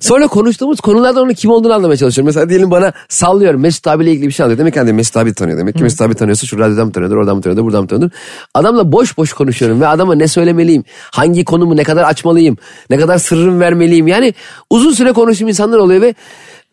Sonra 0.00 0.26
konuştuğumuz 0.26 0.80
konulardan 0.80 1.22
onun 1.22 1.32
kim 1.32 1.50
olduğunu 1.50 1.74
anlamaya 1.74 1.96
çalışıyorum. 1.96 2.26
Mesela 2.26 2.48
diyelim 2.48 2.70
bana 2.70 2.92
sallıyorum. 3.08 3.60
Mesut 3.60 3.86
abiyle 3.86 4.12
ilgili 4.12 4.26
bir 4.26 4.32
şey 4.32 4.44
anlatıyor. 4.44 4.58
Demek 4.58 4.74
ki 4.74 4.80
hani 4.80 4.92
Mesut 4.92 5.16
abi 5.16 5.34
tanıyor. 5.34 5.58
Demek 5.58 5.74
ki 5.74 5.82
Mesut 5.82 6.00
abi 6.00 6.14
tanıyorsa 6.14 6.46
şu 6.46 6.58
radyodan 6.58 6.86
mı 6.86 6.92
tanıyordur, 6.92 7.16
oradan 7.16 7.36
mı 7.36 7.42
tanıyordur, 7.42 7.64
buradan 7.64 7.82
mı 7.82 7.88
tanıyordur. 7.88 8.16
Adamla 8.54 8.92
boş 8.92 9.18
boş 9.18 9.32
konuşuyorum 9.32 9.80
ve 9.80 9.86
adama 9.86 10.14
ne 10.14 10.28
söylemeliyim? 10.28 10.84
Hangi 11.10 11.44
konumu 11.44 11.76
ne 11.76 11.84
kadar 11.84 12.04
açmalıyım? 12.04 12.56
Ne 12.90 12.96
kadar 12.96 13.18
sırrım 13.18 13.60
vermeliyim? 13.60 14.08
Yani 14.08 14.34
uzun 14.70 14.92
süre 14.92 15.12
konuştuğum 15.12 15.48
insanlar 15.48 15.78
oluyor 15.78 16.02
ve 16.02 16.14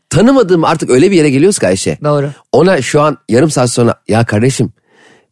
tanımadığım 0.09 0.63
artık 0.63 0.89
öyle 0.89 1.11
bir 1.11 1.15
yere 1.15 1.29
geliyoruz 1.29 1.59
ki 1.59 1.67
Ayşe. 1.67 1.97
Doğru. 2.03 2.29
Ona 2.51 2.81
şu 2.81 3.01
an 3.01 3.17
yarım 3.29 3.51
saat 3.51 3.69
sonra 3.71 3.95
ya 4.07 4.25
kardeşim 4.25 4.71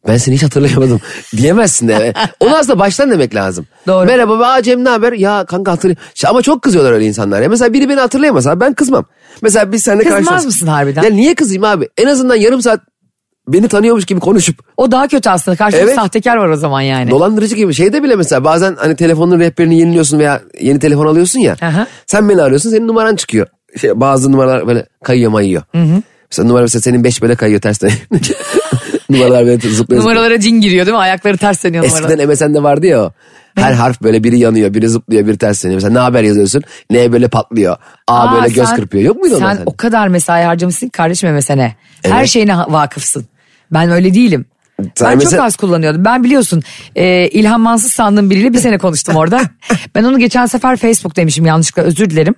ben 0.07 0.17
seni 0.17 0.35
hiç 0.35 0.43
hatırlayamadım 0.43 1.01
diyemezsin 1.37 1.87
de. 1.87 2.13
Onu 2.39 2.55
aslında 2.57 2.79
baştan 2.79 3.11
demek 3.11 3.35
lazım. 3.35 3.65
Doğru. 3.87 4.05
Merhaba 4.05 4.47
aa 4.47 4.61
Cem 4.63 4.83
ne 4.83 4.89
haber? 4.89 5.13
Ya 5.13 5.45
kanka 5.45 5.71
hatırlıyorum. 5.71 6.03
Ama 6.27 6.41
çok 6.41 6.61
kızıyorlar 6.61 6.91
öyle 6.91 7.05
insanlar. 7.05 7.41
Ya. 7.41 7.49
Mesela 7.49 7.73
biri 7.73 7.89
beni 7.89 7.99
hatırlayamaz 7.99 8.47
abi 8.47 8.59
ben 8.59 8.73
kızmam. 8.73 9.05
Mesela 9.41 9.71
biz 9.71 9.83
seninle 9.83 10.03
Kızmaz 10.03 10.19
karşılaştık. 10.19 10.45
mısın 10.47 10.67
harbiden? 10.67 11.03
Ya 11.03 11.09
niye 11.09 11.35
kızayım 11.35 11.63
abi? 11.63 11.89
En 11.97 12.07
azından 12.07 12.35
yarım 12.35 12.61
saat 12.61 12.79
beni 13.47 13.67
tanıyormuş 13.67 14.05
gibi 14.05 14.19
konuşup 14.19 14.55
O 14.77 14.91
daha 14.91 15.07
kötü 15.07 15.29
aslında. 15.29 15.57
Karşında 15.57 15.81
Evet. 15.81 15.95
sahtekar 15.95 16.37
var 16.37 16.49
o 16.49 16.55
zaman 16.57 16.81
yani. 16.81 17.11
dolandırıcı 17.11 17.55
gibi 17.55 17.73
şeyde 17.73 18.03
bile 18.03 18.15
mesela 18.15 18.43
bazen 18.43 18.75
hani 18.79 18.95
telefonun 18.95 19.39
rehberini 19.39 19.79
yeniliyorsun 19.79 20.19
veya 20.19 20.41
yeni 20.61 20.79
telefon 20.79 21.05
alıyorsun 21.07 21.39
ya. 21.39 21.55
Aha. 21.61 21.87
Sen 22.07 22.29
beni 22.29 22.41
arıyorsun 22.41 22.69
senin 22.69 22.87
numaran 22.87 23.15
çıkıyor. 23.15 23.47
Şey, 23.81 23.99
bazı 23.99 24.31
numaralar 24.31 24.67
böyle 24.67 24.85
kayıyor 25.03 25.31
mayıyor. 25.31 25.63
Mesela 26.31 26.47
numara 26.47 26.61
mesela 26.61 26.81
senin 26.81 27.03
beş 27.03 27.21
böyle 27.21 27.35
kayıyor 27.35 27.61
tersten. 27.61 27.91
numaralar 29.09 29.45
böyle 29.45 29.69
zıplıyor. 29.69 30.01
Numaralara 30.01 30.39
cin 30.39 30.61
giriyor 30.61 30.85
değil 30.85 30.95
mi? 30.95 31.01
Ayakları 31.01 31.37
ters 31.37 31.63
dönüyor 31.63 31.83
numaralar. 31.83 32.09
Eskiden 32.09 32.29
MSN'de 32.29 32.63
vardı 32.63 32.85
ya 32.85 33.03
o. 33.03 33.11
Her 33.55 33.73
harf 33.73 34.01
böyle 34.01 34.23
biri 34.23 34.39
yanıyor, 34.39 34.73
biri 34.73 34.89
zıplıyor, 34.89 35.27
biri 35.27 35.37
ters 35.37 35.63
dönüyor. 35.63 35.77
Mesela 35.81 35.93
ne 35.93 35.99
haber 35.99 36.23
yazıyorsun, 36.23 36.63
ne 36.89 37.11
böyle 37.11 37.27
patlıyor. 37.27 37.77
A 38.07 38.19
Aa, 38.19 38.33
böyle 38.35 38.53
göz 38.53 38.67
sen- 38.67 38.75
kırpıyor. 38.75 39.03
Yok 39.03 39.17
muydu 39.17 39.37
Sen 39.39 39.59
o 39.65 39.77
kadar 39.77 40.07
mesai 40.07 40.43
harcamışsın 40.43 40.89
kardeşim 40.89 41.35
MSN'e. 41.35 41.75
Her 42.03 42.19
Evet. 42.19 42.29
şeyine 42.29 42.53
ha- 42.53 42.67
vakıfsın. 42.69 43.25
Ben 43.71 43.91
öyle 43.91 44.13
değilim. 44.13 44.45
Sen 44.79 44.91
ben 45.01 45.11
çok 45.11 45.23
mesela- 45.23 45.43
az 45.43 45.55
kullanıyordum. 45.55 46.05
Ben 46.05 46.23
biliyorsun 46.23 46.63
e, 46.95 47.27
İlhan 47.27 47.61
Mansız 47.61 47.91
sandığım 47.91 48.29
biriyle 48.29 48.53
bir 48.53 48.57
sene 48.57 48.77
konuştum 48.77 49.15
orada. 49.15 49.41
ben 49.95 50.03
onu 50.03 50.19
geçen 50.19 50.45
sefer 50.45 50.77
Facebook 50.77 51.15
demişim 51.15 51.45
yanlışlıkla 51.45 51.81
özür 51.81 52.09
dilerim. 52.09 52.35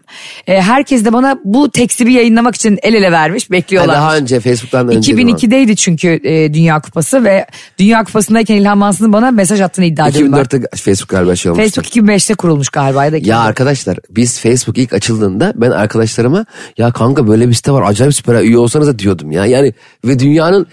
E, 0.48 0.62
herkes 0.62 1.06
de 1.06 1.14
bana 1.14 1.40
bu 1.44 1.72
teksti 1.72 2.06
bir 2.06 2.12
yayınlamak 2.12 2.56
için 2.56 2.80
el 2.82 2.94
ele 2.94 3.12
vermiş 3.12 3.52
bekliyorlar. 3.52 3.96
daha 3.96 4.18
önce 4.18 4.40
Facebook'tan 4.40 4.88
önce. 4.88 5.14
2002'deydi 5.14 5.76
çünkü 5.76 6.20
e, 6.24 6.54
Dünya 6.54 6.80
Kupası 6.82 7.24
ve 7.24 7.46
Dünya 7.80 8.04
Kupası'ndayken 8.04 8.56
İlhan 8.56 8.78
Mansız'ın 8.78 9.14
bana 9.14 9.32
mesaj 9.32 9.62
attığını 9.62 9.86
iddia 9.86 10.08
ediyorlar. 10.08 10.46
2004'te 10.46 10.78
Facebook 10.78 11.10
galiba 11.10 11.36
şey 11.36 11.52
olmuştu. 11.52 11.82
Facebook 11.82 12.08
2005'te 12.10 12.34
kurulmuş 12.34 12.70
galiba 12.70 13.06
ya 13.06 13.12
da 13.12 13.16
Ya 13.16 13.22
2004. 13.22 13.48
arkadaşlar 13.48 13.98
biz 14.10 14.40
Facebook 14.40 14.78
ilk 14.78 14.94
açıldığında 14.94 15.54
ben 15.56 15.72
arkadaşlarıma 15.72 16.46
ya 16.78 16.92
kanka 16.92 17.28
böyle 17.28 17.50
bir 17.50 17.54
site 17.54 17.72
var 17.72 17.84
acayip 17.90 18.16
süper 18.16 18.42
üye 18.42 18.58
olsanız 18.58 18.88
da 18.88 19.00
diyordum 19.00 19.32
ya. 19.32 19.46
Yani 19.46 19.74
ve 20.06 20.20
dünyanın 20.20 20.68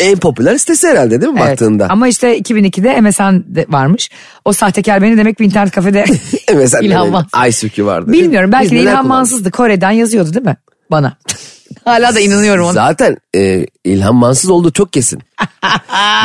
en 0.00 0.16
popüler 0.18 0.58
sitesi 0.58 0.88
herhalde 0.88 1.20
değil 1.20 1.32
mi 1.32 1.38
Evet. 1.42 1.50
baktığında? 1.50 1.86
Ama 1.90 2.08
işte 2.08 2.38
2002'de 2.38 3.00
MSN 3.00 3.54
de 3.54 3.66
varmış. 3.68 4.10
O 4.44 4.52
sahtekar 4.52 5.02
beni 5.02 5.16
demek 5.18 5.40
bir 5.40 5.44
internet 5.44 5.72
kafede 5.72 6.04
Mesela 6.54 6.84
İlhan 6.84 7.10
Mansız. 7.10 7.30
Aysükü 7.32 7.84
vardı. 7.84 8.12
Bilmiyorum 8.12 8.52
belki 8.52 8.64
Biz 8.64 8.72
de 8.72 8.76
İlhan? 8.82 9.06
Mansız'dı. 9.06 9.50
Kore'den 9.50 9.90
yazıyordu 9.90 10.34
değil 10.34 10.46
mi? 10.46 10.56
Bana. 10.90 11.16
Hala 11.84 12.14
da 12.14 12.20
inanıyorum 12.20 12.64
ona. 12.64 12.72
Zaten 12.72 13.16
e, 13.36 13.66
İlhan 13.84 14.14
Mansız 14.14 14.50
olduğu 14.50 14.70
çok 14.72 14.92
kesin. 14.92 15.22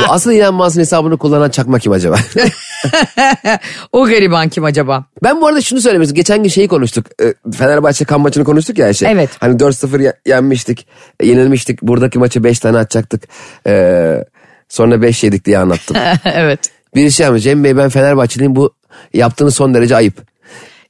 Bu 0.08 0.12
asıl 0.14 0.32
İlhan 0.32 0.54
Mansız'ın 0.54 0.82
hesabını 0.82 1.18
kullanan 1.18 1.50
çakma 1.50 1.80
kim 1.80 1.92
acaba? 1.92 2.18
O 3.92 4.06
gariban 4.06 4.50
kim 4.50 4.64
acaba? 4.64 5.06
ben 5.24 5.42
bu 5.42 5.48
arada 5.48 5.62
şunu 5.62 5.82
söylemiştim. 5.82 6.16
Geçen 6.16 6.44
gün 6.44 6.50
şeyi 6.50 6.68
konuştuk. 6.68 7.06
E, 7.22 7.34
Fenerbahçe 7.52 8.06
kan 8.06 8.22
maçını 8.22 8.44
konuştuk 8.44 8.78
ya 8.78 8.86
Ayşe. 8.86 9.08
Evet. 9.08 9.30
Hani 9.40 9.56
4-0 9.58 10.02
ye- 10.04 10.14
yenmiştik. 10.26 10.88
e, 11.20 11.28
yenilmiştik. 11.28 11.82
Buradaki 11.82 12.20
maçı 12.20 12.44
5 12.44 12.60
tane 12.60 12.78
atacaktık. 12.78 13.24
E, 13.68 14.16
sonra 14.70 15.02
5 15.02 15.24
yedik 15.24 15.46
diye 15.46 15.58
anlattım. 15.58 15.98
evet. 16.26 16.60
Bir 16.96 17.10
şey 17.10 17.24
yapmış. 17.24 17.44
Cem 17.44 17.64
Bey 17.64 17.78
ben 17.78 17.90
Fenerbahçeliyim. 17.90 18.56
Bu 18.56 18.74
yaptığınız 19.14 19.56
son 19.56 19.74
derece 19.74 19.96
ayıp. 19.96 20.33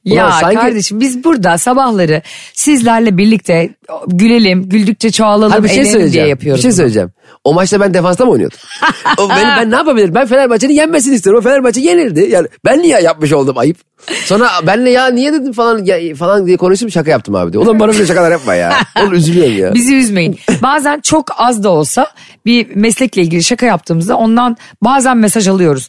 Ulan 0.06 0.16
Ya 0.16 0.32
sanki- 0.32 0.56
kardeşim 0.56 1.00
biz 1.00 1.24
burada 1.24 1.58
sabahları 1.58 2.22
sizlerle 2.52 3.16
birlikte 3.16 3.70
gülelim, 4.06 4.68
güldükçe 4.68 5.10
çoğalalım, 5.10 5.52
Ha 5.52 5.64
bir 5.64 5.68
şey 5.68 5.76
eğlenelim 5.76 5.92
diye 5.92 6.00
söyleyeceğim. 6.00 6.26
Bir 6.26 6.30
yapıyoruz. 6.30 6.62
şey 6.62 6.70
bunu. 6.70 6.76
söyleyeceğim. 6.76 7.10
O 7.44 7.54
maçta 7.54 7.80
ben 7.80 7.94
defansta 7.94 8.24
mı 8.24 8.30
oynuyordum? 8.30 8.58
o 9.18 9.28
ben, 9.28 9.56
ben 9.56 9.70
ne 9.70 9.74
yapabilirim? 9.74 10.14
Ben 10.14 10.26
Fenerbahçe'nin 10.26 10.72
yenmesini 10.72 11.14
istiyorum. 11.14 11.40
O 11.40 11.42
Fenerbahçe 11.42 11.80
yenildi. 11.80 12.20
Yani 12.30 12.48
ben 12.64 12.82
niye 12.82 13.00
yapmış 13.00 13.32
oldum 13.32 13.58
ayıp? 13.58 13.76
Sonra 14.24 14.48
benle 14.66 14.90
ya 14.90 15.06
niye 15.06 15.32
dedim 15.32 15.52
falan 15.52 15.84
ya, 15.84 16.14
falan 16.14 16.46
diye 16.46 16.56
konuştum 16.56 16.90
şaka 16.90 17.10
yaptım 17.10 17.34
abi 17.34 17.52
diye. 17.52 17.62
Ulan 17.62 17.80
bana 17.80 17.92
böyle 17.92 18.06
şakalar 18.06 18.30
yapma 18.30 18.54
ya. 18.54 18.72
Oğlum 19.02 19.12
üzülüyorum 19.12 19.58
ya. 19.58 19.74
Bizi 19.74 19.96
üzmeyin. 19.96 20.38
Bazen 20.62 21.00
çok 21.00 21.26
az 21.36 21.64
da 21.64 21.70
olsa 21.70 22.06
bir 22.46 22.76
meslekle 22.76 23.22
ilgili 23.22 23.44
şaka 23.44 23.66
yaptığımızda 23.66 24.16
ondan 24.16 24.56
bazen 24.82 25.16
mesaj 25.16 25.48
alıyoruz. 25.48 25.88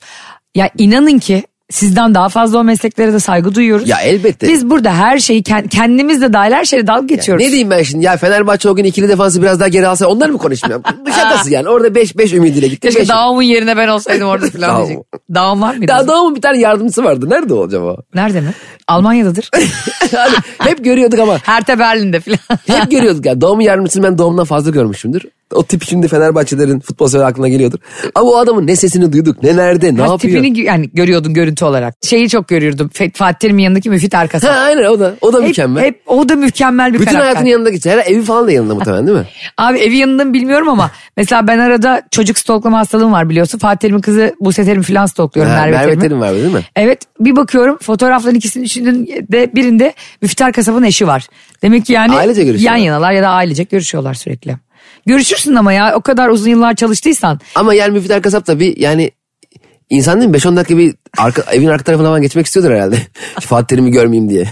Ya 0.55 0.69
inanın 0.77 1.19
ki 1.19 1.43
sizden 1.71 2.15
daha 2.15 2.29
fazla 2.29 2.57
o 2.59 2.63
mesleklere 2.63 3.13
de 3.13 3.19
saygı 3.19 3.55
duyuyoruz. 3.55 3.89
Ya 3.89 3.97
elbette. 4.01 4.47
Biz 4.47 4.69
burada 4.69 4.93
her 4.93 5.19
şeyi 5.19 5.41
kend- 5.43 5.69
kendimiz 5.69 6.21
de 6.21 6.33
dahil 6.33 6.51
her 6.51 6.65
şeye 6.65 6.87
dalga 6.87 7.05
geçiyoruz. 7.05 7.43
Ne 7.43 7.49
diyeyim 7.49 7.69
ben 7.69 7.83
şimdi 7.83 8.05
ya 8.05 8.17
Fenerbahçe 8.17 8.69
o 8.69 8.75
gün 8.75 8.83
ikili 8.83 9.09
defansı 9.09 9.41
biraz 9.41 9.59
daha 9.59 9.67
geri 9.67 9.87
alsa 9.87 10.07
onlar 10.07 10.29
mı 10.29 10.37
konuşmuyor? 10.37 10.83
Bu 11.05 11.11
şakası 11.11 11.49
yani 11.51 11.69
orada 11.69 11.95
5 11.95 12.17
5 12.17 12.33
ümidiyle 12.33 12.67
gitti. 12.67 12.87
Keşke 12.87 13.07
Dağım'ın 13.07 13.41
yerine 13.41 13.77
ben 13.77 13.87
olsaydım 13.87 14.27
orada 14.27 14.45
falan 14.59 14.77
diyecek. 14.85 15.05
Dağım 15.35 15.61
var 15.61 15.75
mıydı? 15.75 15.87
Daha 15.91 16.07
Doğum'un 16.07 16.35
bir 16.35 16.41
tane 16.41 16.59
yardımcısı 16.59 17.03
vardı. 17.03 17.29
Nerede 17.29 17.53
o 17.53 17.67
acaba? 17.67 17.95
Nerede 18.15 18.41
mi? 18.41 18.53
Almanya'dadır. 18.87 19.49
hani 20.15 20.35
hep 20.59 20.83
görüyorduk 20.85 21.19
ama 21.19 21.37
Hertha 21.43 21.79
Berlin'de 21.79 22.19
falan. 22.19 22.37
Hep 22.67 22.91
görüyorduk 22.91 23.25
ya. 23.25 23.41
Doğum 23.41 23.61
yardımcısını 23.61 24.03
ben 24.03 24.17
doğumdan 24.17 24.45
fazla 24.45 24.71
görmüşümdür. 24.71 25.21
O 25.53 25.63
tip 25.63 25.83
şimdi 25.83 26.07
Fenerbahçelerin 26.07 26.79
futbol 26.79 27.07
sever 27.07 27.23
aklına 27.25 27.47
geliyordur. 27.47 27.77
Ama 28.15 28.29
o 28.29 28.37
adamın 28.37 28.67
ne 28.67 28.75
sesini 28.75 29.13
duyduk, 29.13 29.43
ne 29.43 29.57
nerede, 29.57 29.95
ne 29.95 30.01
Ha, 30.01 30.07
yapıyor. 30.11 30.43
tipini 30.43 30.65
yani 30.65 30.89
görüyordun 30.93 31.33
görüntü 31.33 31.65
olarak. 31.65 31.95
Şeyi 32.05 32.29
çok 32.29 32.47
görüyordum. 32.47 32.89
Fatih 33.13 33.39
Terim'in 33.39 33.63
yanındaki 33.63 33.89
Müfit 33.89 34.15
arkası. 34.15 34.47
Ha 34.51 34.59
aynen 34.59 34.83
o 34.83 34.99
da. 34.99 35.15
O 35.21 35.33
da 35.33 35.37
hep, 35.39 35.47
mükemmel. 35.47 35.83
hep 35.83 36.01
o 36.07 36.29
da 36.29 36.35
mükemmel 36.35 36.89
bir 36.93 36.99
Bütün 36.99 37.05
karakter. 37.05 37.21
hayatının 37.25 37.49
yanında 37.49 37.69
geçiyor. 37.69 37.97
Her 37.97 38.11
evi 38.11 38.21
falan 38.23 38.47
da 38.47 38.51
yanında 38.51 38.75
muhtemelen 38.75 39.07
değil 39.07 39.17
mi? 39.17 39.25
Abi 39.57 39.77
evi 39.79 39.97
yanında 39.97 40.25
mı 40.25 40.33
bilmiyorum 40.33 40.69
ama 40.69 40.91
mesela 41.17 41.47
ben 41.47 41.59
arada 41.59 42.01
çocuk 42.11 42.37
stalklama 42.37 42.77
hastalığım 42.79 43.11
var 43.11 43.29
biliyorsun. 43.29 43.59
Fatih 43.59 43.79
Terim'in 43.79 44.01
kızı 44.01 44.35
Buse 44.39 44.65
Terim 44.65 44.81
falan 44.81 45.05
stalkluyorum. 45.05 45.53
Ha, 45.53 45.59
Merve, 45.59 45.75
Merve. 45.77 45.99
Terim 45.99 46.21
var 46.21 46.33
değil 46.33 46.53
mi? 46.53 46.61
Evet 46.75 46.99
bir 47.19 47.35
bakıyorum 47.35 47.77
fotoğrafların 47.81 48.35
ikisinin 48.35 48.63
üçünün 48.63 49.07
de 49.31 49.55
birinde 49.55 49.93
Müfter 50.21 50.53
Kasap'ın 50.53 50.83
eşi 50.83 51.07
var. 51.07 51.27
Demek 51.61 51.85
ki 51.85 51.93
yani 51.93 52.15
Ailece 52.15 52.41
yan 52.57 52.75
yanalar 52.75 53.11
ya 53.11 53.23
da 53.23 53.29
ailecek 53.29 53.69
görüşüyorlar 53.69 54.13
sürekli. 54.13 54.55
Görüşürsün 55.05 55.55
ama 55.55 55.73
ya 55.73 55.95
o 55.95 56.01
kadar 56.01 56.29
uzun 56.29 56.49
yıllar 56.49 56.75
çalıştıysan. 56.75 57.39
Ama 57.55 57.73
yani 57.73 57.91
Müfit 57.91 58.21
Kasap 58.21 58.47
da 58.47 58.59
bir 58.59 58.77
yani 58.77 59.11
insan 59.89 60.19
değil 60.21 60.29
mi? 60.31 60.37
5-10 60.37 60.55
dakika 60.55 60.77
bir 60.77 60.95
arka, 61.17 61.51
evin 61.51 61.67
arka 61.67 61.83
tarafına 61.83 62.07
falan 62.07 62.21
geçmek 62.21 62.45
istiyordur 62.45 62.71
herhalde. 62.71 62.97
Fatih 63.39 63.67
Terim'i 63.67 63.91
görmeyeyim 63.91 64.29
diye. 64.29 64.47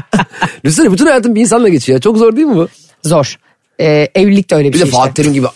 Düşünsene 0.64 0.92
bütün 0.92 1.06
hayatın 1.06 1.34
bir 1.34 1.40
insanla 1.40 1.68
geçiyor. 1.68 2.00
Çok 2.00 2.18
zor 2.18 2.36
değil 2.36 2.46
mi 2.46 2.56
bu? 2.56 2.68
Zor. 3.04 3.36
Ee, 3.80 4.08
evlilik 4.14 4.50
de 4.50 4.54
öyle 4.54 4.68
bir, 4.68 4.72
Bir 4.72 4.78
şey 4.78 4.86
de 4.86 4.90
işte. 4.90 5.00
Fatih 5.00 5.14
Terim 5.14 5.32
gibi. 5.32 5.46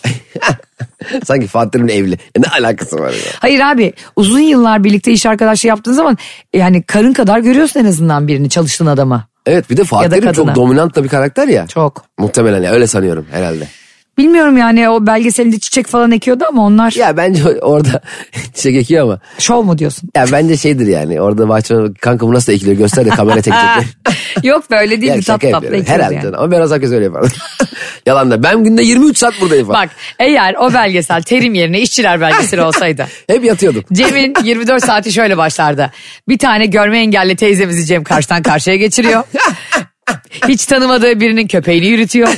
Sanki 1.25 1.47
Fatih 1.47 1.71
Terim'le 1.71 1.89
evli. 1.89 2.13
E 2.13 2.41
ne 2.41 2.47
alakası 2.47 2.99
var 2.99 3.11
ya? 3.11 3.31
Hayır 3.39 3.59
abi 3.59 3.93
uzun 4.15 4.39
yıllar 4.39 4.83
birlikte 4.83 5.11
iş 5.11 5.25
arkadaşlığı 5.25 5.69
yaptığın 5.69 5.93
zaman 5.93 6.17
yani 6.53 6.83
karın 6.83 7.13
kadar 7.13 7.39
görüyorsun 7.39 7.79
en 7.79 7.85
azından 7.85 8.27
birini 8.27 8.49
çalıştığın 8.49 8.85
adamı. 8.85 9.23
Evet 9.45 9.69
bir 9.69 9.77
de 9.77 9.83
Fatih 9.83 10.09
Terim 10.09 10.33
çok 10.33 10.55
dominant 10.55 10.95
da 10.95 11.03
bir 11.03 11.09
karakter 11.09 11.47
ya. 11.47 11.67
Çok. 11.67 12.05
Muhtemelen 12.17 12.63
ya 12.63 12.71
öyle 12.71 12.87
sanıyorum 12.87 13.25
herhalde. 13.31 13.67
Bilmiyorum 14.19 14.57
yani 14.57 14.89
o 14.89 15.05
belgeselinde 15.07 15.59
çiçek 15.59 15.87
falan 15.87 16.11
ekiyordu 16.11 16.43
ama 16.49 16.65
onlar 16.65 16.91
Ya 16.91 17.17
bence 17.17 17.43
orada 17.61 18.01
çiçek 18.53 18.75
ekiyor 18.75 19.03
ama. 19.03 19.19
şov 19.39 19.63
mu 19.63 19.77
diyorsun? 19.77 20.09
Ya 20.15 20.25
bence 20.31 20.57
şeydir 20.57 20.87
yani 20.87 21.21
orada 21.21 21.49
bahçede 21.49 21.93
kanka 22.01 22.27
bu 22.27 22.33
nasıl 22.33 22.53
ekiliyor 22.53 22.77
göster 22.77 23.05
de 23.05 23.09
kamera 23.09 23.35
çekecekler. 23.35 23.83
Yok 24.43 24.71
be 24.71 24.75
öyle 24.75 25.01
değil 25.01 25.15
mi? 25.15 25.23
Şaka 25.23 25.51
tatlı 25.51 25.83
Herhalde 25.85 26.15
yani. 26.15 26.37
ama 26.37 26.51
ben 26.51 26.61
az 26.61 26.71
herkes 26.71 26.91
öyle 26.91 27.05
yaparım. 27.05 27.29
Yalan 28.05 28.31
da 28.31 28.43
ben 28.43 28.63
günde 28.63 28.83
23 28.83 29.17
saat 29.17 29.41
buradayım 29.41 29.67
falan. 29.67 29.81
Bak 29.83 29.89
eğer 30.19 30.55
o 30.59 30.73
belgesel 30.73 31.21
terim 31.21 31.53
yerine 31.53 31.79
işçiler 31.81 32.21
belgeseli 32.21 32.61
olsaydı. 32.61 33.05
Hep 33.27 33.43
yatıyordum. 33.43 33.83
Cem'in 33.93 34.33
24 34.43 34.85
saati 34.85 35.13
şöyle 35.13 35.37
başlardı. 35.37 35.91
Bir 36.27 36.37
tane 36.37 36.65
görme 36.65 36.99
engelli 36.99 37.35
teyzemizi 37.35 37.85
Cem 37.85 38.03
karşıdan 38.03 38.43
karşıya 38.43 38.75
geçiriyor. 38.75 39.23
Hiç 40.47 40.65
tanımadığı 40.65 41.19
birinin 41.19 41.47
köpeğini 41.47 41.85
yürütüyor. 41.87 42.29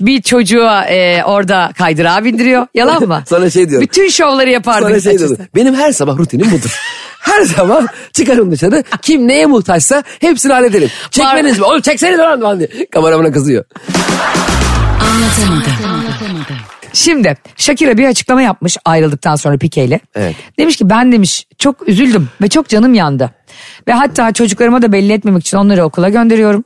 Bir 0.00 0.22
çocuğa 0.22 0.84
e, 0.84 1.24
orada 1.24 1.72
kaydırağa 1.78 2.24
bindiriyor. 2.24 2.66
Yalan 2.74 3.08
mı? 3.08 3.22
Sana 3.26 3.50
şey 3.50 3.68
diyorum. 3.68 3.88
Bütün 3.88 4.08
şovları 4.08 4.50
yapardı. 4.50 4.88
Sana 4.88 5.00
şey 5.00 5.18
diyordum. 5.18 5.36
Benim 5.54 5.74
her 5.74 5.92
sabah 5.92 6.18
rutinim 6.18 6.50
budur. 6.50 6.80
Her 7.20 7.44
sabah 7.44 7.82
çıkarım 8.12 8.52
dışarı. 8.52 8.84
Kim 9.02 9.28
neye 9.28 9.46
muhtaçsa 9.46 10.02
hepsini 10.20 10.52
hallederim. 10.52 10.90
Çekmeniz 11.10 11.58
mi? 11.58 11.64
Oğlum 11.64 11.80
çekseniz 11.80 12.18
lan 12.18 12.58
diye. 12.58 12.68
Kameramana 12.90 13.32
kızıyor. 13.32 13.64
Anlatamadım. 15.00 15.72
Şimdi 16.92 17.36
Shakira 17.56 17.98
bir 17.98 18.06
açıklama 18.08 18.42
yapmış 18.42 18.76
ayrıldıktan 18.84 19.36
sonra 19.36 19.58
Pique 19.58 19.84
ile. 19.84 20.00
Evet. 20.14 20.36
Demiş 20.58 20.76
ki 20.76 20.90
ben 20.90 21.12
demiş 21.12 21.46
çok 21.58 21.88
üzüldüm 21.88 22.28
ve 22.42 22.48
çok 22.48 22.68
canım 22.68 22.94
yandı. 22.94 23.30
Ve 23.88 23.92
hatta 23.92 24.32
çocuklarıma 24.32 24.82
da 24.82 24.92
belli 24.92 25.12
etmemek 25.12 25.40
için 25.40 25.56
onları 25.56 25.84
okula 25.84 26.08
gönderiyorum. 26.08 26.64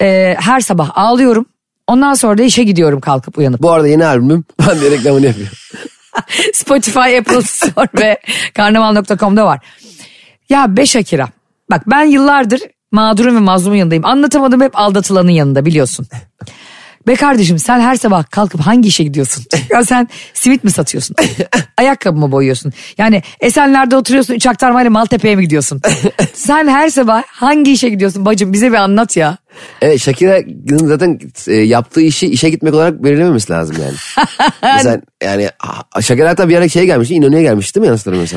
Ee, 0.00 0.36
her 0.40 0.60
sabah 0.60 0.90
ağlıyorum. 0.94 1.46
Ondan 1.86 2.14
sonra 2.14 2.38
da 2.38 2.42
işe 2.42 2.64
gidiyorum 2.64 3.00
kalkıp 3.00 3.38
uyanıp. 3.38 3.62
Bu 3.62 3.70
arada 3.70 3.88
yeni 3.88 4.04
albümüm 4.06 4.44
ben 4.68 4.80
de 4.80 4.90
reklamını 4.90 5.26
yapıyorum. 5.26 5.56
Spotify, 6.54 7.18
Apple 7.18 7.42
Store 7.42 7.88
ve 8.00 8.20
karnaval.com'da 8.54 9.46
var. 9.46 9.60
Ya 10.48 10.76
be 10.76 10.86
Shakira. 10.86 11.28
Bak 11.70 11.82
ben 11.86 12.04
yıllardır 12.04 12.60
mağdurun 12.92 13.34
ve 13.36 13.40
mazlumun 13.40 13.76
yanındayım. 13.76 14.04
Anlatamadım 14.04 14.60
hep 14.60 14.78
aldatılanın 14.78 15.30
yanında 15.30 15.64
biliyorsun. 15.66 16.06
Be 17.06 17.14
kardeşim 17.16 17.58
sen 17.58 17.80
her 17.80 17.96
sabah 17.96 18.30
kalkıp 18.30 18.60
hangi 18.60 18.88
işe 18.88 19.04
gidiyorsun? 19.04 19.44
Ya 19.70 19.84
sen 19.84 20.08
simit 20.34 20.64
mi 20.64 20.70
satıyorsun? 20.70 21.16
Ayakkabı 21.78 22.18
mı 22.18 22.32
boyuyorsun? 22.32 22.72
Yani 22.98 23.22
Esenler'de 23.40 23.96
oturuyorsun 23.96 24.34
üç 24.34 24.46
aktarmayla 24.46 24.90
Maltepe'ye 24.90 25.36
mi 25.36 25.42
gidiyorsun? 25.42 25.80
sen 26.34 26.68
her 26.68 26.88
sabah 26.88 27.22
hangi 27.26 27.72
işe 27.72 27.88
gidiyorsun 27.88 28.24
bacım 28.24 28.52
bize 28.52 28.70
bir 28.70 28.76
anlat 28.76 29.16
ya. 29.16 29.36
Evet 29.82 30.00
Shakira'nın 30.00 30.86
zaten 30.86 31.18
e, 31.48 31.54
yaptığı 31.54 32.00
işi 32.00 32.26
işe 32.26 32.50
gitmek 32.50 32.74
olarak 32.74 33.04
belirlememesi 33.04 33.52
lazım 33.52 33.76
yani. 33.82 34.26
Mesela 34.76 35.00
yani 35.22 35.48
Shakira 36.00 36.30
hatta 36.30 36.48
bir 36.48 36.56
ara 36.56 36.68
şey 36.68 36.86
gelmişti 36.86 37.14
İnönü'ye 37.14 37.42
gelmişti 37.42 37.74
değil 37.74 37.90
mi 37.90 38.00
yanlış? 38.06 38.32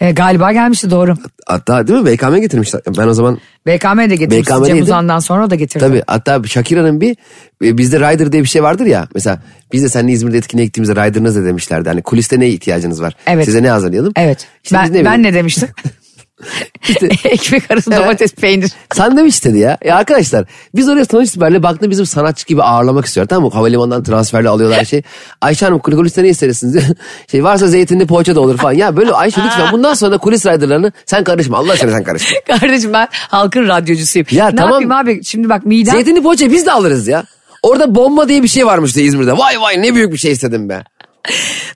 E, 0.00 0.12
galiba 0.12 0.52
gelmişti 0.52 0.90
doğru. 0.90 1.14
Hatta 1.46 1.86
değil 1.86 1.98
mi 1.98 2.06
BKM 2.06 2.36
getirmişler. 2.36 2.82
Ben 2.98 3.06
o 3.06 3.14
zaman 3.14 3.38
BKM 3.66 3.98
de 3.98 4.16
getirmişti. 4.16 4.54
BKM 4.54 4.64
Cem? 4.64 4.82
Uzan'dan 4.82 5.18
sonra 5.18 5.50
da 5.50 5.54
getirdi. 5.54 5.84
tabii 5.84 6.02
hatta 6.06 6.42
Shakira'nın 6.44 7.00
bir 7.00 7.16
e, 7.64 7.78
bizde 7.78 8.00
Rider 8.00 8.32
diye 8.32 8.42
bir 8.42 8.48
şey 8.48 8.62
vardır 8.62 8.86
ya. 8.86 9.08
Mesela 9.14 9.42
biz 9.72 9.82
de 9.82 9.88
seninle 9.88 10.12
İzmir'de 10.12 10.38
etkinliğe 10.38 10.66
gittiğimizde 10.66 10.94
Rider'ınız 10.94 11.36
da 11.36 11.44
demişlerdi. 11.44 11.88
Hani 11.88 12.02
kuliste 12.02 12.40
ne 12.40 12.48
ihtiyacınız 12.48 13.02
var? 13.02 13.16
Evet. 13.26 13.44
Size 13.44 13.62
ne 13.62 13.70
hazırlayalım? 13.70 14.12
Evet. 14.16 14.46
İşte 14.64 14.76
ben, 14.76 14.92
ne 14.92 15.04
ben 15.04 15.22
ne 15.22 15.34
demiştim? 15.34 15.68
Ekmek 17.24 17.70
arası 17.70 17.90
domates 17.90 18.32
peynir. 18.34 18.70
Sen 18.94 19.16
demiş 19.16 19.34
istedi 19.34 19.58
ya. 19.58 19.78
Ya 19.84 19.96
arkadaşlar 19.96 20.44
biz 20.74 20.88
oraya 20.88 21.04
sonuç 21.04 21.28
itibariyle 21.28 21.62
baktığında 21.62 21.90
bizim 21.90 22.06
sanatçı 22.06 22.46
gibi 22.46 22.62
ağırlamak 22.62 23.06
istiyor. 23.06 23.26
Tamam 23.26 23.44
mı? 23.44 23.54
Havalimanından 23.54 24.02
transferle 24.02 24.48
alıyorlar 24.48 24.84
şey. 24.92 25.02
Ayşe 25.40 25.66
Hanım 25.66 25.78
kul- 25.78 25.96
kuliste 25.96 26.22
ne 26.22 26.28
istersiniz? 26.28 26.84
şey 27.30 27.44
varsa 27.44 27.66
zeytinli 27.68 28.06
poğaça 28.06 28.34
da 28.34 28.40
olur 28.40 28.58
falan. 28.58 28.72
Ya 28.72 28.96
böyle 28.96 29.12
Ayşe 29.12 29.40
lütfen 29.44 29.72
bundan 29.72 29.94
sonra 29.94 30.18
kulis 30.18 30.46
riderlarını 30.46 30.92
sen 31.06 31.24
karışma. 31.24 31.58
Allah 31.58 31.72
aşkına 31.72 31.90
sen 31.90 32.04
karışma. 32.04 32.36
Kardeşim 32.60 32.92
ben 32.92 33.08
halkın 33.12 33.68
radyocusuyum. 33.68 34.26
Ya 34.30 34.48
ne 34.48 34.56
tamam. 34.56 34.82
yapayım 34.82 34.92
abi 34.92 35.24
şimdi 35.24 35.48
bak 35.48 35.66
midem. 35.66 35.94
Zeytinli 35.94 36.22
poğaça 36.22 36.50
biz 36.50 36.66
de 36.66 36.72
alırız 36.72 37.08
ya. 37.08 37.24
Orada 37.62 37.94
bomba 37.94 38.28
diye 38.28 38.42
bir 38.42 38.48
şey 38.48 38.66
varmıştı 38.66 39.00
İzmir'de. 39.00 39.32
Vay 39.38 39.60
vay 39.60 39.82
ne 39.82 39.94
büyük 39.94 40.12
bir 40.12 40.18
şey 40.18 40.32
istedim 40.32 40.68
be. 40.68 40.84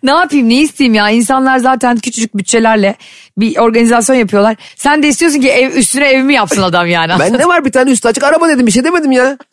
Ne 0.02 0.11
yapayım 0.11 0.48
ne 0.48 0.54
isteyeyim 0.54 0.94
ya 0.94 1.11
insanlar 1.11 1.59
zaten 1.59 1.96
küçücük 1.96 2.37
bütçelerle 2.37 2.96
bir 3.38 3.59
organizasyon 3.59 4.16
yapıyorlar. 4.16 4.56
Sen 4.76 5.02
de 5.02 5.09
istiyorsun 5.09 5.40
ki 5.40 5.48
ev 5.50 5.72
üstüne 5.72 6.09
evimi 6.09 6.35
yapsın 6.35 6.62
adam 6.62 6.87
yani. 6.87 7.12
Ben 7.18 7.32
ne 7.32 7.46
var 7.46 7.64
bir 7.64 7.72
tane 7.72 7.90
üstü 7.90 8.09
açık 8.09 8.24
araba 8.24 8.48
dedim 8.48 8.66
bir 8.66 8.72
şey 8.72 8.85
demedim 8.85 9.12
ya. 9.12 9.38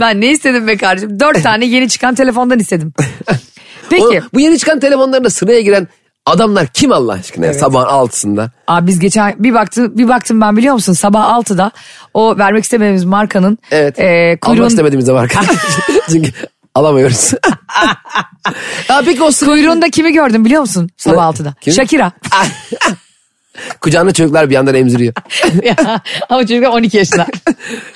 Ben 0.00 0.20
ne 0.20 0.26
istedim 0.30 0.66
be 0.66 0.76
kardeşim? 0.76 1.20
Dört 1.20 1.42
tane 1.42 1.64
yeni 1.64 1.88
çıkan 1.88 2.14
telefondan 2.14 2.58
istedim. 2.58 2.92
Peki. 3.90 4.04
O- 4.04 4.34
bu 4.34 4.40
yeni 4.40 4.58
çıkan 4.58 4.80
telefonlarında 4.80 5.30
sıraya 5.30 5.60
giren 5.60 5.88
adamlar 6.26 6.66
kim 6.66 6.92
Allah 6.92 7.12
aşkına 7.12 7.46
ya 7.46 7.54
sabahın 7.54 7.86
altısında? 7.86 8.50
Abi 8.68 8.86
biz 8.86 8.98
geçen 8.98 9.34
bir 9.38 9.54
baktım 9.54 9.98
bir 9.98 10.08
baktım 10.08 10.40
ben 10.40 10.56
biliyor 10.56 10.74
musun 10.74 10.92
sabah 10.92 11.24
6'da 11.38 11.70
o 12.14 12.38
vermek 12.38 12.64
istemediğimiz 12.64 13.04
markanın 13.04 13.58
Evet. 13.70 13.98
e, 13.98 14.26
Almak 14.28 14.40
kuyruğun, 14.40 14.66
istemediğimizde 14.68 15.12
var. 15.12 15.32
Çünkü 16.10 16.30
alamıyoruz. 16.74 17.32
ya 18.88 19.02
peki 19.04 19.22
o 19.22 19.30
sıra... 19.30 19.50
kuyruğunda 19.50 19.90
kimi 19.90 20.12
gördüm 20.12 20.44
biliyor 20.44 20.60
musun 20.60 20.90
sabah 20.96 21.32
Ne? 21.32 21.38
6'da? 21.38 21.54
Kim? 21.60 21.72
Shakira. 21.72 22.12
Kucağında 23.80 24.12
çocuklar 24.12 24.50
bir 24.50 24.54
yandan 24.54 24.74
emziriyor. 24.74 25.14
Ya, 25.64 26.00
Ama 26.28 26.46
çocuklar 26.46 26.68
12 26.68 26.96
yaşında. 26.96 27.26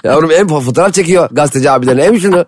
Yavrum 0.05 0.31
hem 0.31 0.49
fotoğraf 0.49 0.95
çekiyor 0.95 1.29
gazeteci 1.33 1.71
abilerine 1.71 2.05
hem 2.05 2.21
şunu. 2.21 2.47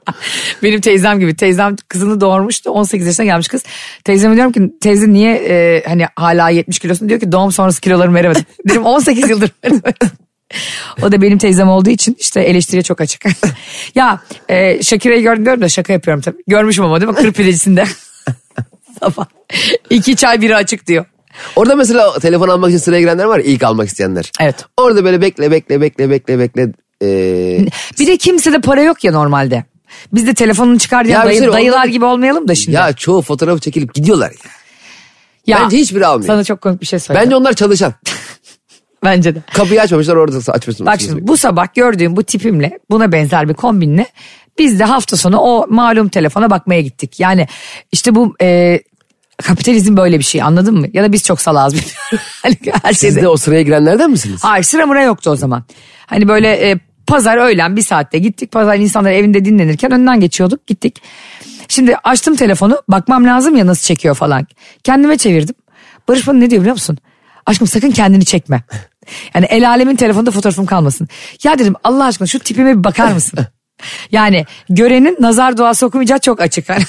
Benim 0.63 0.81
teyzem 0.81 1.21
gibi. 1.21 1.37
Teyzem 1.37 1.77
kızını 1.89 2.21
doğurmuştu. 2.21 2.71
18 2.71 3.07
yaşına 3.07 3.27
gelmiş 3.27 3.49
kız. 3.49 3.63
Teyzeme 4.05 4.35
diyorum 4.37 4.53
ki 4.53 4.61
teyze 4.81 5.13
niye 5.13 5.35
e, 5.35 5.83
hani 5.87 6.07
hala 6.17 6.51
70 6.51 6.79
kilosun 6.79 7.09
diyor 7.09 7.21
ki 7.21 7.33
doğum 7.33 7.53
sonrası 7.53 7.81
kilolarımı 7.81 8.17
veremedim. 8.17 8.45
Dedim 8.69 8.85
18 8.85 9.31
yıldır 9.31 9.51
veremedim. 9.65 9.93
O 11.03 11.13
da 11.13 11.23
benim 11.23 11.39
teyzem 11.39 11.69
olduğu 11.69 11.91
için 11.91 12.17
işte 12.21 12.41
eleştiriye 12.41 12.83
çok 12.83 13.01
açık. 13.01 13.25
ya 13.95 14.21
e, 14.49 14.83
Shakira'yı 14.83 15.23
gördüm 15.23 15.45
diyorum 15.45 15.63
da 15.63 15.69
şaka 15.69 15.93
yapıyorum 15.93 16.21
tabii. 16.23 16.37
Görmüşüm 16.47 16.85
ama 16.85 17.01
değil 17.01 17.13
mi? 17.13 17.17
Kır 17.19 17.33
pidecisinde. 17.33 17.85
Sabah. 19.01 19.27
İki 19.91 20.17
çay 20.17 20.41
biri 20.41 20.57
açık 20.57 20.87
diyor. 20.87 21.05
Orada 21.57 21.77
mesela 21.77 22.19
telefon 22.19 22.49
almak 22.49 22.71
için 22.71 22.79
sıraya 22.79 23.01
girenler 23.01 23.25
var 23.25 23.39
ya 23.39 23.45
ilk 23.45 23.63
almak 23.63 23.89
isteyenler. 23.89 24.33
Evet. 24.41 24.65
Orada 24.77 25.05
böyle 25.05 25.21
bekle 25.21 25.51
bekle 25.51 25.81
bekle 25.81 26.11
bekle 26.11 26.39
bekle. 26.39 26.69
Ee, 27.03 27.67
Bir 28.01 28.07
de 28.07 28.17
kimsede 28.17 28.61
para 28.61 28.83
yok 28.83 29.05
ya 29.05 29.13
normalde. 29.13 29.65
Biz 30.13 30.27
de 30.27 30.35
telefonunu 30.35 30.79
çıkar 30.79 31.05
diye 31.05 31.15
Ya 31.15 31.25
dayı- 31.27 31.39
şey, 31.39 31.53
dayılar 31.53 31.77
onlar- 31.77 31.87
gibi 31.87 32.05
olmayalım 32.05 32.49
da 32.49 32.55
şimdi. 32.55 32.77
ya 32.77 32.93
çoğu 32.93 33.23
fotoğrafı 33.23 33.61
çekilip 33.61 33.95
gidiyorlar 33.95 34.31
ya. 34.31 34.51
Ya, 35.47 35.61
Bence 35.65 35.77
hiçbiri 35.79 36.07
almıyor. 36.07 36.27
Sana 36.27 36.45
çok 36.45 36.61
komik 36.61 36.81
bir 36.81 36.87
şey 36.87 36.99
söyleyeceğim. 36.99 37.27
Bence 37.27 37.37
onlar 37.37 37.53
çalışan. 37.53 37.95
Bence 39.05 39.35
de. 39.35 39.43
Kapıyı 39.55 39.83
açmamışlar 39.83 40.17
orada 40.17 40.53
açmışsın. 40.53 40.87
Bak 40.87 41.01
şimdi 41.01 41.29
bu 41.29 41.37
sabah 41.37 41.75
gördüğüm 41.75 42.17
bu 42.17 42.23
tipimle 42.25 42.79
buna 42.91 43.13
benzer 43.13 43.49
bir 43.49 43.55
kombinle 43.55 44.07
biz 44.59 44.79
de 44.81 44.85
hafta 44.85 45.17
sonu 45.17 45.39
o 45.39 45.67
malum 45.71 46.09
telefona 46.09 46.51
bakmaya 46.51 46.81
gittik. 46.81 47.21
Yani 47.21 47.47
işte 47.93 48.15
bu 48.15 48.35
e, 48.43 48.81
kapitalizm 49.43 49.97
böyle 49.97 50.19
bir 50.19 50.25
şey 50.25 50.43
anladın 50.43 50.75
mı? 50.75 50.87
Ya 50.93 51.03
da 51.05 51.13
biz 51.13 51.23
çok 51.25 51.41
salağız 51.41 51.75
bilmiyorum. 51.75 51.97
Hani 52.43 52.57
Her 52.83 52.93
Siz 52.93 53.01
şeyde. 53.01 53.23
de 53.23 53.29
o 53.29 53.37
sıraya 53.37 53.63
girenlerden 53.63 54.11
misiniz? 54.11 54.41
Hayır 54.45 54.65
sıra 54.65 54.87
mıra 54.87 55.03
yoktu 55.03 55.31
o 55.31 55.37
zaman. 55.37 55.65
Hani 56.07 56.29
böyle 56.29 56.71
e, 56.71 56.79
pazar 57.07 57.37
öğlen 57.37 57.77
bir 57.77 57.83
saatte 57.83 58.19
gittik. 58.19 58.53
Pazar 58.53 58.77
insanlar 58.77 59.13
evinde 59.13 59.45
dinlenirken 59.45 59.93
önden 59.93 60.21
geçiyorduk 60.21 60.67
gittik. 60.67 61.03
Şimdi 61.69 61.97
açtım 62.05 62.37
telefonu 62.37 62.83
bakmam 62.89 63.25
lazım 63.27 63.57
ya 63.57 63.67
nasıl 63.67 63.85
çekiyor 63.85 64.15
falan. 64.15 64.47
Kendime 64.85 65.19
çevirdim. 65.19 65.55
Barış 66.09 66.27
bana 66.27 66.39
ne 66.39 66.51
diyor 66.51 66.61
biliyor 66.63 66.75
musun? 66.75 66.99
Aşkım 67.47 67.67
sakın 67.67 67.91
kendini 67.91 68.25
çekme. 68.25 68.63
Yani 69.35 69.45
el 69.47 69.69
alemin 69.69 69.97
telefonda 69.97 70.31
fotoğrafım 70.31 70.67
kalmasın. 70.67 71.09
Ya 71.45 71.59
dedim 71.59 71.75
Allah 71.85 72.05
aşkına 72.05 72.27
şu 72.29 72.39
tipime 72.39 72.79
bir 72.79 72.85
bakar 72.85 73.13
mısın? 73.13 73.39
Yani 74.13 74.47
görenin 74.69 75.17
nazar 75.21 75.57
duası 75.57 75.87
okumayacağı 75.87 76.19
çok 76.19 76.41
açık. 76.41 76.69
Hani, 76.69 76.83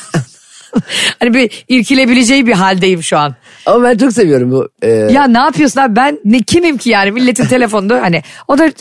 hani 1.20 1.34
bir 1.34 1.66
irkilebileceği 1.68 2.48
bir 2.48 2.54
haldeyim 2.54 3.04
şu 3.04 3.18
an. 3.18 3.36
Ama 3.66 3.84
ben 3.84 3.98
çok 3.98 4.14
seviyorum 4.14 4.52
bu. 4.52 4.70
e, 4.82 4.88
Ya 4.90 5.28
ne 5.28 5.38
yapıyorsun 5.40 5.80
abi 5.82 5.96
ben 5.96 6.20
ne 6.26 6.40
kimim 6.42 6.78
ki 6.78 6.90
yani 6.90 7.12
milletin 7.12 7.46
telefonunda 7.46 8.02
hani 8.02 8.24
o 8.48 8.58
da 8.58 8.72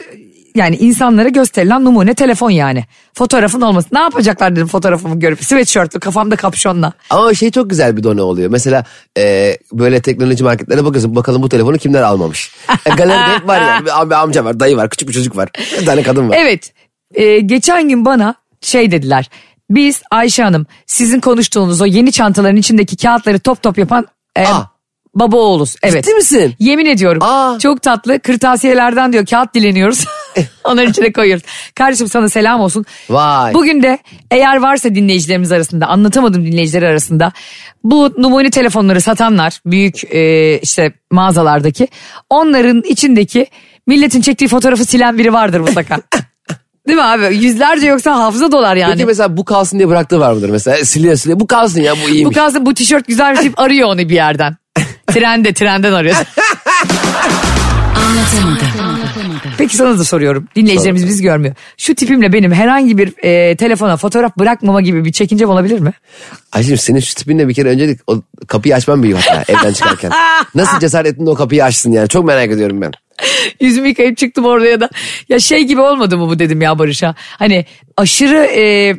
yani 0.55 0.77
insanlara 0.77 1.29
gösterilen 1.29 1.85
numune 1.85 2.15
telefon 2.15 2.51
yani. 2.51 2.85
Fotoğrafın 3.15 3.61
olması. 3.61 3.89
Ne 3.93 3.99
yapacaklar 3.99 4.57
dedim 4.57 4.67
fotoğrafımı 4.67 5.21
görüp 5.21 5.45
sweatshirt'lü 5.45 6.01
kafamda 6.01 6.37
kapşonla. 6.37 6.93
Ama 7.11 7.35
şey 7.35 7.51
çok 7.51 7.71
güzel 7.71 7.97
bir 7.97 8.03
done 8.03 8.23
oluyor. 8.23 8.51
Mesela 8.51 8.85
e, 9.19 9.57
böyle 9.73 10.03
teknoloji 10.03 10.45
marketlere 10.45 10.85
bakıyorsun 10.85 11.17
bakalım 11.17 11.43
bu 11.43 11.49
telefonu 11.49 11.79
kimler 11.79 12.03
almamış. 12.03 12.51
E, 12.87 12.91
galeride 12.91 13.35
hep 13.35 13.49
var 13.49 13.61
yani. 13.61 13.85
Bir, 13.85 14.01
abi 14.03 14.15
amca 14.17 14.45
var, 14.45 14.61
dayı 14.61 14.77
var, 14.77 14.91
küçük 14.91 15.09
bir 15.09 15.15
çocuk 15.15 15.37
var. 15.37 15.49
Bir 15.81 15.87
tane 15.87 16.03
kadın 16.03 16.29
var. 16.29 16.37
Evet 16.41 16.73
e, 17.15 17.41
geçen 17.41 17.89
gün 17.89 18.05
bana 18.05 18.35
şey 18.61 18.91
dediler. 18.91 19.31
Biz 19.71 20.03
Ayşe 20.11 20.43
Hanım 20.43 20.67
sizin 20.87 21.21
konuştuğunuz 21.21 21.81
o 21.81 21.87
yeni 21.87 22.13
çantaların 22.13 22.57
içindeki 22.57 22.97
kağıtları 22.97 23.39
top 23.39 23.63
top 23.63 23.79
yapan 23.79 24.07
e, 24.37 24.47
Aa. 24.47 24.71
baba 25.15 25.37
oğluz. 25.37 25.77
Evet. 25.83 26.05
Ciddi 26.05 26.15
misin? 26.15 26.55
Yemin 26.59 26.87
ediyorum. 26.87 27.23
Aa. 27.23 27.59
Çok 27.59 27.83
tatlı 27.83 28.21
kırtasiyelerden 28.21 29.13
diyor 29.13 29.27
kağıt 29.27 29.55
dileniyoruz. 29.55 30.05
Onların 30.65 30.91
içine 30.91 31.13
koyuyoruz. 31.13 31.45
Kardeşim 31.75 32.09
sana 32.09 32.29
selam 32.29 32.61
olsun. 32.61 32.85
Vay. 33.11 33.55
Bugün 33.55 33.83
de 33.83 33.99
eğer 34.31 34.57
varsa 34.57 34.95
dinleyicilerimiz 34.95 35.53
arasında 35.53 35.87
anlatamadım 35.87 36.47
dinleyiciler 36.47 36.83
arasında 36.83 37.33
bu 37.85 38.13
numune 38.19 38.51
telefonları 38.51 39.01
satanlar 39.01 39.61
büyük 39.67 40.15
e, 40.15 40.59
işte 40.59 40.93
mağazalardaki 41.11 41.89
onların 42.31 42.83
içindeki 42.83 43.47
milletin 43.87 44.21
çektiği 44.21 44.49
fotoğrafı 44.49 44.85
silen 44.85 45.19
biri 45.19 45.33
vardır 45.33 45.61
mutlaka. 45.61 45.99
Değil 46.89 46.99
mi 46.99 47.05
abi? 47.05 47.37
Yüzlerce 47.37 47.87
yoksa 47.87 48.17
hafıza 48.19 48.53
dolar 48.53 48.77
yani. 48.77 48.93
Peki 48.93 49.07
mesela 49.07 49.37
bu 49.37 49.45
kalsın 49.45 49.79
diye 49.79 49.89
bıraktığı 49.89 50.21
var 50.21 50.33
mıdır 50.33 50.49
mesela? 50.51 50.85
Siliyor 50.85 51.17
siliyor. 51.17 51.41
Bu 51.41 51.47
kalsın 51.47 51.81
ya 51.81 51.95
bu 51.97 51.99
bu 52.05 52.09
iyiymiş. 52.09 52.37
kalsın 52.37 52.67
bu 52.67 52.75
tişört 52.75 53.07
güzelmiş 53.07 53.41
deyip 53.41 53.61
arıyor 53.61 53.89
onu 53.89 53.99
bir 53.99 54.15
yerden. 54.15 54.57
Trende 55.07 55.53
trenden 55.53 55.93
arıyor. 55.93 56.17
Anlatamadım. 57.97 59.00
Peki 59.59 59.77
sana 59.77 59.99
da 59.99 60.05
soruyorum. 60.05 60.49
Dinleyicilerimiz 60.57 61.07
biz 61.07 61.23
görmüyor. 61.23 61.55
Şu 61.77 61.95
tipimle 61.95 62.33
benim 62.33 62.53
herhangi 62.53 62.99
bir 62.99 63.25
e, 63.25 63.57
telefona 63.57 63.97
fotoğraf 63.97 64.37
bırakmama 64.39 64.81
gibi 64.81 65.05
bir 65.05 65.13
çekincem 65.13 65.49
olabilir 65.51 65.79
mi? 65.79 65.93
Ayşem 66.53 66.79
senin 66.79 67.01
şu 67.01 67.15
tipinle 67.15 67.49
bir 67.49 67.55
kere 67.55 67.69
öncelik 67.69 68.01
o 68.07 68.23
kapıyı 68.47 68.75
açman 68.75 69.03
büyük 69.03 69.17
hata 69.17 69.53
evden 69.53 69.73
çıkarken. 69.73 70.11
Nasıl 70.55 70.79
cesaret 70.81 71.13
ettin 71.13 71.27
de 71.27 71.31
o 71.31 71.35
kapıyı 71.35 71.65
açsın 71.65 71.93
yani 71.93 72.09
çok 72.09 72.25
merak 72.25 72.51
ediyorum 72.51 72.81
ben. 72.81 72.93
Yüzümü 73.61 73.89
yıkayıp 73.89 74.17
çıktım 74.17 74.45
oraya 74.45 74.81
da. 74.81 74.91
Ya 75.29 75.41
şey 75.41 75.65
gibi 75.65 75.81
olmadı 75.81 76.19
mı 76.19 76.29
bu 76.29 76.39
dedim 76.39 76.61
ya 76.63 76.79
Barış'a. 76.79 77.15
Hani 77.39 77.65
aşırı 77.97 78.45
e, 78.45 78.97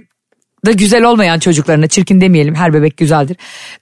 da 0.66 0.72
güzel 0.72 1.04
olmayan 1.04 1.40
çocuklarına 1.40 1.88
çirkin 1.88 2.22
demeyelim 2.22 2.56
her 2.56 2.74
bebek 2.74 2.98
güzeldir. 2.98 3.38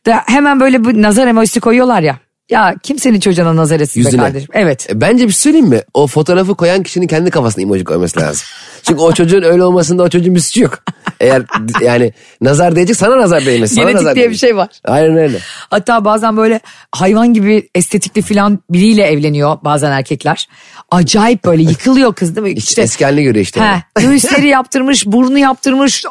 Da 0.06 0.24
hemen 0.28 0.60
böyle 0.60 0.86
bir 0.86 1.02
nazar 1.02 1.28
emojisi 1.28 1.60
koyuyorlar 1.60 2.02
ya. 2.02 2.20
Ya 2.50 2.76
kimsenin 2.84 3.20
çocuğuna 3.20 3.56
nazar 3.56 3.80
etsin 3.80 4.04
be 4.04 4.08
Yüzüne. 4.08 4.22
kardeşim. 4.22 4.50
Evet. 4.54 4.88
E, 4.90 5.02
Bence 5.02 5.28
bir 5.28 5.32
şey 5.34 5.40
söyleyeyim 5.40 5.68
mi? 5.68 5.82
O 5.94 6.08
fotoğrafı 6.08 6.56
koyan 6.56 6.84
kişinin 6.84 7.08
kendi 7.08 7.32
kafasına 7.32 7.64
emoji 7.64 7.84
koyması 7.84 8.20
lazım. 8.20 8.48
Çünkü 8.84 9.02
o 9.02 9.14
çocuğun 9.14 9.42
öyle 9.44 9.64
olmasında 9.64 10.04
o 10.04 10.10
çocuğun 10.10 10.36
bir 10.36 10.40
suçu 10.40 10.62
yok. 10.62 10.80
Eğer 11.20 11.44
yani 11.82 12.14
nazar 12.42 12.76
değecek 12.76 12.96
sana 12.96 13.18
nazar 13.18 13.46
değmesi. 13.46 13.76
Sana 13.76 13.84
Genetik 13.86 14.02
nazar 14.02 14.16
diye 14.16 14.30
bir 14.30 14.36
şey 14.36 14.56
var. 14.58 14.70
Aynen 14.86 15.18
öyle. 15.18 15.38
Hatta 15.70 16.06
bazen 16.06 16.38
böyle 16.38 16.60
hayvan 16.92 17.34
gibi 17.34 17.70
estetikli 17.76 18.22
filan 18.22 18.60
biriyle 18.70 19.04
evleniyor 19.04 19.58
bazen 19.64 19.92
erkekler. 19.92 20.48
Acayip 20.92 21.46
böyle 21.46 21.62
yıkılıyor 21.64 22.14
kız 22.14 22.36
değil 22.36 22.48
mi? 22.48 22.54
İşte, 22.54 22.82
eski 22.82 23.06
haline 23.06 23.24
göre 23.24 23.42
işte. 23.42 23.62
He, 23.62 24.02
göğüsleri 24.02 24.48
yaptırmış, 24.48 25.06
burnu 25.06 25.38
yaptırmış, 25.38 26.06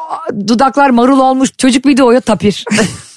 dudaklar 0.47 0.89
marul 0.89 1.19
olmuş. 1.19 1.49
Çocuk 1.57 1.85
bir 1.85 1.97
doğuyor 1.97 2.21
tapir. 2.21 2.65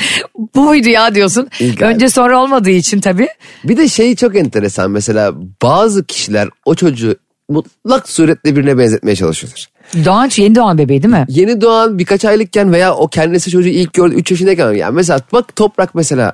Bu 0.54 0.62
muydu 0.62 0.88
ya 0.88 1.14
diyorsun. 1.14 1.48
Galiba. 1.60 1.86
Önce 1.86 2.08
sonra 2.08 2.42
olmadığı 2.42 2.70
için 2.70 3.00
tabii. 3.00 3.28
Bir 3.64 3.76
de 3.76 3.88
şey 3.88 4.16
çok 4.16 4.36
enteresan 4.36 4.90
mesela 4.90 5.32
bazı 5.62 6.04
kişiler 6.04 6.48
o 6.64 6.74
çocuğu 6.74 7.16
mutlak 7.48 8.08
suretle 8.08 8.56
birine 8.56 8.78
benzetmeye 8.78 9.16
çalışıyorlar. 9.16 9.68
Doğan 10.04 10.30
yeni 10.36 10.54
doğan 10.54 10.78
bebeği 10.78 11.02
değil 11.02 11.14
mi? 11.14 11.26
Yeni 11.28 11.60
doğan 11.60 11.98
birkaç 11.98 12.24
aylıkken 12.24 12.72
veya 12.72 12.94
o 12.94 13.08
kendisi 13.08 13.50
çocuğu 13.50 13.68
ilk 13.68 13.92
gördü 13.92 14.14
3 14.14 14.30
yaşındayken 14.30 14.72
yani 14.72 14.94
mesela 14.94 15.20
bak 15.32 15.56
Toprak 15.56 15.94
mesela 15.94 16.32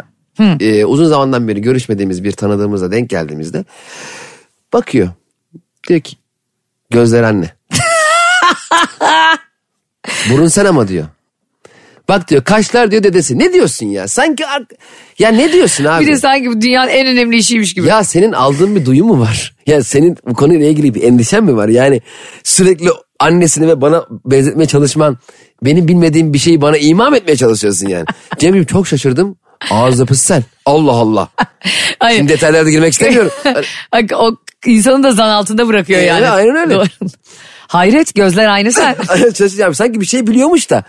e, 0.60 0.84
uzun 0.84 1.06
zamandan 1.06 1.48
beri 1.48 1.62
görüşmediğimiz 1.62 2.24
bir 2.24 2.32
tanıdığımızla 2.32 2.92
denk 2.92 3.10
geldiğimizde 3.10 3.64
bakıyor. 4.72 5.08
Diyor 5.88 6.00
ki 6.00 6.16
gözler 6.90 7.22
anne. 7.22 7.52
Burun 10.30 10.48
sen 10.48 10.64
ama 10.64 10.88
diyor. 10.88 11.06
Bak 12.08 12.28
diyor 12.28 12.44
kaşlar 12.44 12.90
diyor 12.90 13.02
dedesi. 13.02 13.38
Ne 13.38 13.52
diyorsun 13.52 13.86
ya? 13.86 14.08
Sanki 14.08 14.44
ya 15.18 15.28
ne 15.28 15.52
diyorsun 15.52 15.84
abi? 15.84 16.06
Bir 16.06 16.12
de 16.12 16.16
sanki 16.16 16.50
bu 16.50 16.60
dünyanın 16.60 16.88
en 16.90 17.06
önemli 17.06 17.36
işiymiş 17.36 17.74
gibi. 17.74 17.86
Ya 17.86 18.04
senin 18.04 18.32
aldığın 18.32 18.76
bir 18.76 18.86
duyu 18.86 19.04
mu 19.04 19.20
var? 19.20 19.54
Ya 19.66 19.82
senin 19.84 20.16
bu 20.26 20.34
konuyla 20.34 20.66
ilgili 20.66 20.94
bir 20.94 21.02
endişen 21.02 21.44
mi 21.44 21.56
var? 21.56 21.68
Yani 21.68 22.02
sürekli 22.44 22.88
annesini 23.20 23.68
ve 23.68 23.80
bana 23.80 24.04
benzetmeye 24.24 24.66
çalışman, 24.66 25.18
benim 25.64 25.88
bilmediğim 25.88 26.32
bir 26.32 26.38
şeyi 26.38 26.60
bana 26.60 26.76
imam 26.78 27.14
etmeye 27.14 27.36
çalışıyorsun 27.36 27.88
yani. 27.88 28.04
Cemciğim 28.38 28.66
çok 28.66 28.86
şaşırdım. 28.86 29.36
Ağız 29.70 29.98
yapısı 29.98 30.24
sen. 30.24 30.44
Allah 30.66 30.92
Allah. 30.92 31.28
Hayır. 31.98 32.18
Şimdi 32.18 32.32
detaylara 32.32 32.66
da 32.66 32.70
girmek 32.70 32.92
istemiyorum. 32.92 33.30
O 34.14 34.36
insanı 34.66 35.02
da 35.02 35.12
zan 35.12 35.28
altında 35.28 35.68
bırakıyor 35.68 36.00
Ee, 36.00 36.04
yani. 36.04 36.28
aynen 36.28 36.56
öyle. 36.56 36.74
Doğru. 36.74 36.84
Hayret 37.68 38.14
gözler 38.14 38.48
aynı 38.48 38.72
sen. 38.72 38.96
Şaşıracağım. 39.38 39.74
Sanki 39.74 40.00
bir 40.00 40.06
şey 40.06 40.26
biliyormuş 40.26 40.70
da 40.70 40.84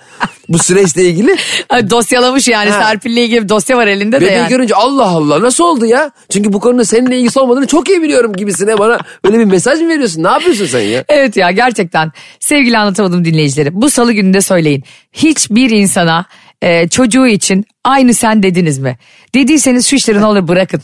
bu 0.50 0.58
süreçle 0.60 1.04
ilgili. 1.04 1.36
Dosyalamış 1.90 2.48
yani 2.48 2.70
Ha. 2.70 2.80
Serpil'le 2.82 3.18
ilgili 3.18 3.50
dosya 3.50 3.78
var 3.78 3.88
elinde 3.88 4.22
de 4.22 4.26
Bebeği 4.26 4.38
yani. 4.38 4.50
görünce 4.50 4.76
Allah 4.76 5.06
Allah 5.06 5.42
nasıl 5.42 5.64
oldu 5.64 5.86
ya? 5.86 6.12
Çünkü 6.30 6.54
bu 6.54 6.60
konuda 6.60 6.86
seninle 6.86 7.18
ilgisi 7.20 7.40
olmadığını 7.40 7.68
çok 7.68 7.90
iyi 7.90 8.02
biliyorum 8.02 8.34
gibisine 8.34 8.78
bana 8.80 9.00
böyle 9.26 9.40
bir 9.40 9.46
mesaj 9.46 9.82
mı 9.82 9.90
veriyorsun? 9.90 10.24
Ne 10.24 10.28
yapıyorsun 10.28 10.66
sen 10.66 10.80
ya? 10.82 11.04
Evet 11.10 11.38
ya 11.38 11.52
gerçekten 11.52 12.12
sevgili 12.40 12.78
anlatamadım 12.78 13.26
dinleyicileri 13.26 13.82
bu 13.82 13.90
salı 13.90 14.14
gününde 14.14 14.42
söyleyin. 14.42 14.84
Hiçbir 15.14 15.70
insana 15.70 16.26
e, 16.62 16.88
çocuğu 16.88 17.28
için 17.28 17.66
aynı 17.84 18.14
sen 18.14 18.44
dediniz 18.44 18.80
mi? 18.80 18.98
Dediyseniz 19.36 19.88
şu 19.88 19.96
işleri 19.96 20.22
ne 20.22 20.26
olur 20.26 20.48
bırakın. 20.48 20.82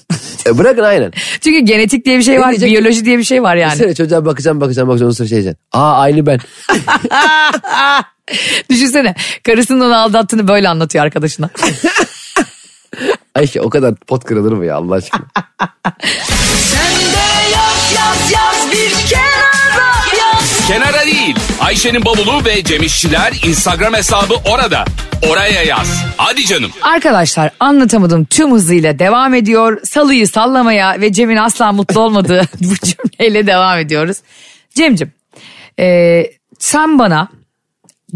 E, 0.47 0.57
bırakın 0.57 0.83
aynen. 0.83 1.11
Çünkü 1.41 1.59
genetik 1.59 2.05
diye 2.05 2.17
bir 2.17 2.23
şey 2.23 2.39
var, 2.39 2.49
diyecek? 2.49 2.71
biyoloji 2.71 3.05
diye 3.05 3.17
bir 3.17 3.23
şey 3.23 3.43
var 3.43 3.55
yani. 3.55 3.75
Sene 3.75 3.95
çocuğa 3.95 4.25
bakacağım 4.25 4.61
bakacağım 4.61 4.89
bakacağım 4.89 5.13
sonra 5.13 5.29
şey 5.29 5.35
diyeceksin. 5.35 5.59
Aa 5.71 5.97
aynı 5.97 6.25
ben. 6.25 6.39
Düşünsene 8.69 9.15
karısının 9.43 9.79
onu 9.79 9.97
aldattığını 9.97 10.47
böyle 10.47 10.69
anlatıyor 10.69 11.05
arkadaşına. 11.05 11.49
Ayşe 13.35 13.61
o 13.61 13.69
kadar 13.69 13.95
pot 13.95 14.23
kırılır 14.23 14.51
mı 14.51 14.65
ya 14.65 14.75
Allah 14.75 14.95
aşkına? 14.95 15.25
Kenara 20.67 21.05
değil. 21.05 21.35
Ayşe'nin 21.59 22.05
bavulu 22.05 22.45
ve 22.45 22.63
Cemişçiler 22.63 23.33
Instagram 23.47 23.93
hesabı 23.93 24.33
orada. 24.53 24.85
Oraya 25.29 25.63
yaz. 25.63 26.03
Hadi 26.17 26.45
canım. 26.45 26.71
Arkadaşlar 26.81 27.51
anlatamadım 27.59 28.25
tüm 28.25 28.51
hızıyla 28.51 28.99
devam 28.99 29.33
ediyor. 29.33 29.81
Salıyı 29.83 30.27
sallamaya 30.27 31.01
ve 31.01 31.13
Cem'in 31.13 31.35
asla 31.35 31.71
mutlu 31.71 31.99
olmadığı 31.99 32.41
bu 32.61 32.73
cümleyle 32.75 33.47
devam 33.47 33.79
ediyoruz. 33.79 34.17
Cem'cim 34.75 35.11
e, 35.79 36.23
sen 36.59 36.99
bana 36.99 37.27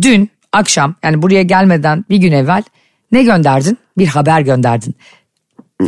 dün 0.02 0.32
akşam 0.54 0.96
yani 1.04 1.22
buraya 1.22 1.44
gelmeden 1.44 2.06
bir 2.10 2.18
gün 2.18 2.32
evvel 2.32 2.64
ne 3.12 3.24
gönderdin? 3.24 3.78
Bir 3.98 4.08
haber 4.08 4.42
gönderdin. 4.42 4.96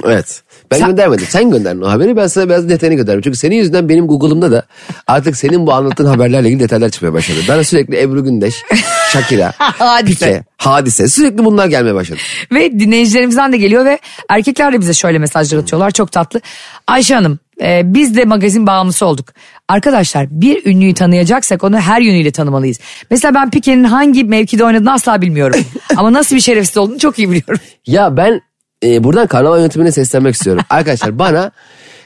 Evet. 0.06 0.44
Ben 0.72 0.78
Sen- 0.78 0.88
göndermedim. 0.88 1.26
Sen 1.30 1.52
gönderdin 1.52 1.82
o 1.82 1.90
haberi. 1.90 2.16
Ben 2.16 2.28
sana 2.28 2.50
biraz 2.50 2.70
detayını 2.70 2.96
gönderdim. 2.96 3.22
Çünkü 3.22 3.38
senin 3.38 3.56
yüzünden 3.56 3.90
benim 3.90 4.08
Google'ımda 4.08 4.52
da 4.52 4.64
artık 5.08 5.38
senin 5.38 5.68
bu 5.68 5.74
anlattığın 5.74 6.06
haberlerle 6.06 6.48
ilgili 6.48 6.64
detaylar 6.64 6.90
çıkmaya 6.90 7.14
başladı. 7.14 7.40
Ben 7.50 7.62
sürekli 7.62 8.02
Ebru 8.02 8.24
Gündeş, 8.24 8.56
Shakira, 9.12 9.54
Hadise. 9.58 10.26
Pike, 10.26 10.44
Hadise. 10.58 11.08
Sürekli 11.08 11.46
bunlar 11.46 11.68
gelmeye 11.68 11.96
başladı. 11.96 12.20
Ve 12.52 12.80
dinleyicilerimizden 12.80 13.54
de 13.54 13.58
geliyor 13.58 13.86
ve 13.86 14.00
erkekler 14.30 14.74
de 14.74 14.80
bize 14.80 14.94
şöyle 14.94 15.20
mesajlar 15.20 15.60
atıyorlar 15.60 15.92
çok 15.92 16.12
tatlı. 16.12 16.42
Ayşe 16.88 17.16
Hanım 17.16 17.40
e, 17.62 17.82
biz 17.86 18.18
de 18.18 18.26
magazin 18.26 18.68
bağımlısı 18.68 19.06
olduk. 19.06 19.28
Arkadaşlar 19.68 20.28
bir 20.32 20.66
ünlüyü 20.66 20.94
tanıyacaksak 20.94 21.64
onu 21.64 21.80
her 21.80 22.02
yönüyle 22.02 22.32
tanımalıyız. 22.32 22.80
Mesela 23.10 23.34
ben 23.34 23.50
Pike'nin 23.50 23.84
hangi 23.84 24.24
mevkide 24.24 24.64
oynadığını 24.64 24.94
asla 24.94 25.22
bilmiyorum. 25.22 25.60
Ama 25.98 26.14
nasıl 26.14 26.36
bir 26.36 26.42
şerefsiz 26.42 26.78
olduğunu 26.78 27.00
çok 27.00 27.20
iyi 27.20 27.32
biliyorum. 27.32 27.60
Ya 27.88 28.18
ben 28.18 28.42
e, 28.84 29.04
buradan 29.04 29.28
karnaval 29.28 29.58
yönetimine 29.58 29.92
seslenmek 29.92 30.36
istiyorum. 30.36 30.64
Arkadaşlar 30.70 31.20
bana 31.20 31.52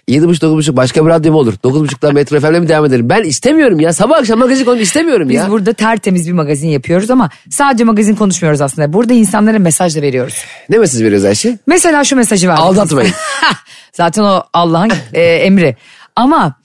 7.30-9.30 0.10 0.76
başka 0.76 1.06
bir 1.06 1.10
radyo 1.10 1.32
mu 1.32 1.38
olur? 1.38 1.54
9.30'da 1.54 2.12
Metro 2.12 2.40
FM'le 2.40 2.60
mi 2.60 2.68
devam 2.68 2.86
edelim? 2.86 3.10
Ben 3.10 3.24
istemiyorum 3.24 3.80
ya. 3.80 3.94
Sabah 3.94 4.18
akşam 4.18 4.40
magazin 4.40 4.66
konu 4.66 4.80
istemiyorum 4.80 5.30
Biz 5.30 5.36
ya. 5.36 5.50
burada 5.50 5.74
tertemiz 5.74 6.28
bir 6.28 6.34
magazin 6.34 6.68
yapıyoruz 6.68 7.10
ama 7.10 7.30
sadece 7.50 7.84
magazin 7.84 8.16
konuşmuyoruz 8.16 8.62
aslında. 8.62 8.94
Burada 8.94 9.14
insanlara 9.14 9.60
mesaj 9.60 9.96
da 9.96 10.02
veriyoruz. 10.02 10.36
Ne 10.70 10.78
mesaj 10.78 11.02
veriyoruz 11.02 11.26
Ayşe? 11.26 11.58
Mesela 11.68 12.04
şu 12.04 12.16
mesajı 12.16 12.48
verdik. 12.48 12.64
Aldatmayın. 12.64 13.14
Zaten 13.94 14.24
o 14.24 14.44
Allah'ın 14.54 14.92
e, 15.14 15.22
emri. 15.22 15.76
Ama 16.16 16.56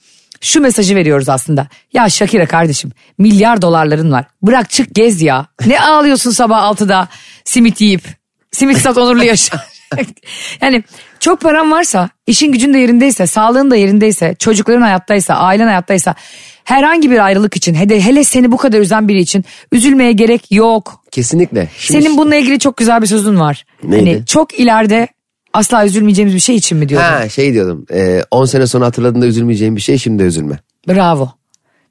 şu 0.41 0.61
mesajı 0.61 0.95
veriyoruz 0.95 1.29
aslında. 1.29 1.67
Ya 1.93 2.09
Şakira 2.09 2.45
kardeşim 2.45 2.91
milyar 3.17 3.61
dolarların 3.61 4.11
var. 4.11 4.25
Bırak 4.41 4.69
çık 4.69 4.95
gez 4.95 5.21
ya. 5.21 5.47
Ne 5.65 5.79
ağlıyorsun 5.79 6.31
sabah 6.31 6.61
6'da 6.61 7.07
simit 7.45 7.81
yiyip. 7.81 8.03
Simit 8.51 8.77
sat 8.77 8.97
onurlu 8.97 9.23
yaşa. 9.23 9.65
yani 10.61 10.83
çok 11.19 11.41
paran 11.41 11.71
varsa, 11.71 12.09
işin 12.27 12.51
gücün 12.51 12.73
de 12.73 12.77
yerindeyse, 12.79 13.27
sağlığın 13.27 13.71
da 13.71 13.75
yerindeyse, 13.75 14.35
çocukların 14.39 14.81
hayattaysa, 14.81 15.33
ailen 15.33 15.67
hayattaysa 15.67 16.15
herhangi 16.63 17.11
bir 17.11 17.25
ayrılık 17.25 17.55
için, 17.57 17.73
hele, 17.73 18.01
hele 18.01 18.23
seni 18.23 18.51
bu 18.51 18.57
kadar 18.57 18.79
üzen 18.79 19.07
biri 19.07 19.19
için 19.19 19.45
üzülmeye 19.71 20.11
gerek 20.11 20.51
yok. 20.51 21.03
Kesinlikle. 21.11 21.69
Şimdi- 21.77 22.03
Senin 22.03 22.17
bununla 22.17 22.35
ilgili 22.35 22.59
çok 22.59 22.77
güzel 22.77 23.01
bir 23.01 23.07
sözün 23.07 23.39
var. 23.39 23.65
Neydi? 23.83 24.11
Hani 24.11 24.25
çok 24.25 24.59
ileride 24.59 25.07
asla 25.53 25.85
üzülmeyeceğimiz 25.85 26.35
bir 26.35 26.39
şey 26.39 26.55
için 26.55 26.77
mi 26.77 26.89
diyordun? 26.89 27.05
Ha 27.07 27.29
şey 27.29 27.53
diyordum. 27.53 27.85
e, 27.93 28.21
10 28.31 28.45
sene 28.45 28.67
sonra 28.67 28.85
hatırladığında 28.85 29.25
üzülmeyeceğim 29.25 29.75
bir 29.75 29.81
şey 29.81 29.97
şimdi 29.97 30.23
de 30.23 30.27
üzülme. 30.27 30.59
Bravo. 30.87 31.31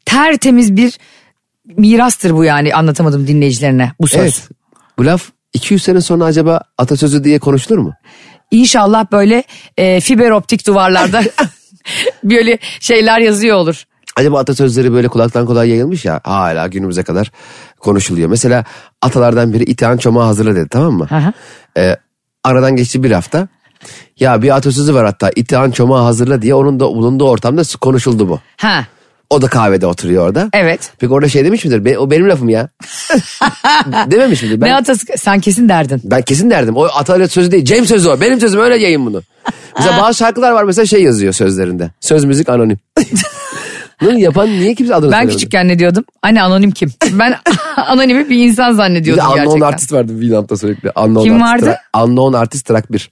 Tertemiz 0.04 0.76
bir 0.76 0.98
mirastır 1.76 2.30
bu 2.30 2.44
yani 2.44 2.74
anlatamadım 2.74 3.26
dinleyicilerine 3.26 3.92
bu 4.00 4.06
söz. 4.08 4.20
Evet. 4.20 4.48
Bu 4.98 5.06
laf 5.06 5.30
200 5.54 5.82
sene 5.82 6.00
sonra 6.00 6.24
acaba 6.24 6.60
atasözü 6.78 7.24
diye 7.24 7.38
konuşulur 7.38 7.78
mu? 7.78 7.92
İnşallah 8.50 9.12
böyle 9.12 9.44
e, 9.76 10.00
fiber 10.00 10.30
optik 10.30 10.66
duvarlarda 10.66 11.22
böyle 12.24 12.58
şeyler 12.80 13.18
yazıyor 13.18 13.56
olur. 13.56 13.84
Acaba 14.16 14.38
atasözleri 14.38 14.92
böyle 14.92 15.08
kulaktan 15.08 15.46
kulağa 15.46 15.64
yayılmış 15.64 16.04
ya 16.04 16.20
hala 16.24 16.66
günümüze 16.66 17.02
kadar 17.02 17.32
konuşuluyor. 17.78 18.28
Mesela 18.28 18.64
atalardan 19.02 19.52
biri 19.52 19.64
itehan 19.64 19.96
çomağı 19.96 20.24
hazırla 20.24 20.56
dedi 20.56 20.68
tamam 20.68 20.92
mı? 20.94 21.06
Hı. 21.10 21.32
Ee, 21.80 21.96
aradan 22.44 22.76
geçti 22.76 23.02
bir 23.02 23.10
hafta. 23.10 23.48
Ya 24.20 24.42
bir 24.42 24.56
atasözü 24.56 24.94
var 24.94 25.06
hatta 25.06 25.30
itehan 25.36 25.70
çomağı 25.70 26.02
hazırla 26.02 26.42
diye 26.42 26.54
onun 26.54 26.80
da 26.80 26.84
bulunduğu 26.84 27.28
ortamda 27.28 27.62
konuşuldu 27.80 28.28
bu. 28.28 28.40
Ha 28.56 28.86
O 29.30 29.42
da 29.42 29.48
kahvede 29.48 29.86
oturuyor 29.86 30.26
orada. 30.26 30.48
evet. 30.52 30.92
Peki 30.98 31.12
orada 31.12 31.28
şey 31.28 31.44
demiş 31.44 31.64
midir? 31.64 31.84
Be- 31.84 31.98
o 31.98 32.10
benim 32.10 32.28
lafım 32.28 32.48
ya. 32.48 32.68
Dememiş 34.10 34.42
midir? 34.42 34.60
Ben, 34.60 34.68
Ne 34.68 34.74
atası 34.74 35.06
sen 35.16 35.40
kesin 35.40 35.68
derdin. 35.68 36.00
ben 36.04 36.22
kesin 36.22 36.50
derdim. 36.50 36.76
O 36.76 36.84
atalet 36.84 37.32
sözü 37.32 37.50
değil. 37.52 37.64
Cem 37.64 37.86
sözü 37.86 38.08
o. 38.08 38.20
Benim 38.20 38.40
sözüm 38.40 38.60
öyle 38.60 38.76
yayın 38.76 39.06
bunu. 39.06 39.22
Mesela 39.78 40.02
bazı 40.02 40.18
şarkılar 40.18 40.52
var 40.52 40.64
mesela 40.64 40.86
şey 40.86 41.02
yazıyor 41.02 41.32
sözlerinde. 41.32 41.90
Söz 42.00 42.24
müzik 42.24 42.48
anonim. 42.48 42.78
Bunu 44.02 44.18
yapan 44.18 44.48
niye 44.50 44.74
kimse 44.74 44.94
adını 44.94 45.12
Ben 45.12 45.28
küçükken 45.28 45.68
ne 45.68 45.78
diyordum? 45.78 46.04
Anne 46.22 46.42
anonim 46.42 46.70
kim? 46.70 46.90
Ben 47.12 47.34
anonimi 47.76 48.30
bir 48.30 48.36
insan 48.44 48.66
Bir 48.68 48.72
de 48.72 48.76
zannediyordum 48.76 49.24
unknown 49.24 49.44
gerçekten. 49.44 49.66
artist 49.66 49.92
vardı 49.92 50.12
Wieland'da 50.20 50.56
sürekli. 50.56 50.90
Unknown 50.96 51.22
Kim 51.24 51.42
artist 51.42 51.66
vardı? 51.68 51.78
Track- 51.94 52.04
unknown 52.04 52.36
artist 52.38 52.66
track 52.66 52.92
1. 52.92 53.10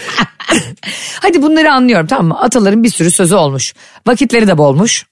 Hadi 1.20 1.42
bunları 1.42 1.72
anlıyorum 1.72 2.06
tamam 2.06 2.26
mı? 2.26 2.40
Ataların 2.40 2.84
bir 2.84 2.90
sürü 2.90 3.10
sözü 3.10 3.34
olmuş. 3.34 3.74
Vakitleri 4.06 4.46
de 4.46 4.58
bolmuş. 4.58 5.06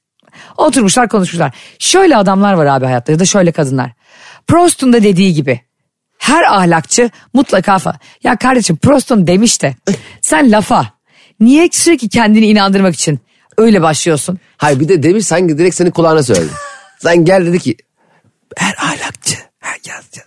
Oturmuşlar 0.56 1.08
konuşmuşlar. 1.08 1.54
Şöyle 1.78 2.16
adamlar 2.16 2.52
var 2.52 2.66
abi 2.66 2.84
hayatta 2.84 3.12
ya 3.12 3.18
da 3.18 3.24
şöyle 3.24 3.52
kadınlar. 3.52 3.92
Prost'un 4.46 4.92
da 4.92 5.02
dediği 5.02 5.34
gibi. 5.34 5.60
Her 6.18 6.42
ahlakçı 6.42 7.10
mutlaka 7.32 7.78
fa. 7.78 7.98
Ya 8.24 8.36
kardeşim 8.36 8.76
Prost'un 8.76 9.26
demiş 9.26 9.62
de 9.62 9.74
sen 10.20 10.52
lafa 10.52 10.86
niye 11.40 11.68
sürekli 11.72 12.08
kendini 12.08 12.46
inandırmak 12.46 12.94
için 12.94 13.20
öyle 13.58 13.82
başlıyorsun? 13.82 14.38
Hayır 14.56 14.80
bir 14.80 14.88
de 14.88 15.02
demiş 15.02 15.26
sanki 15.26 15.58
direkt 15.58 15.74
senin 15.74 15.90
kulağına 15.90 16.22
söyledi. 16.22 16.52
Sen 16.98 17.24
gel 17.24 17.46
dedi 17.46 17.58
ki 17.58 17.76
her 18.56 18.74
ahlakçı. 18.78 19.36
Her 19.88 19.94
yazcı. 19.94 20.20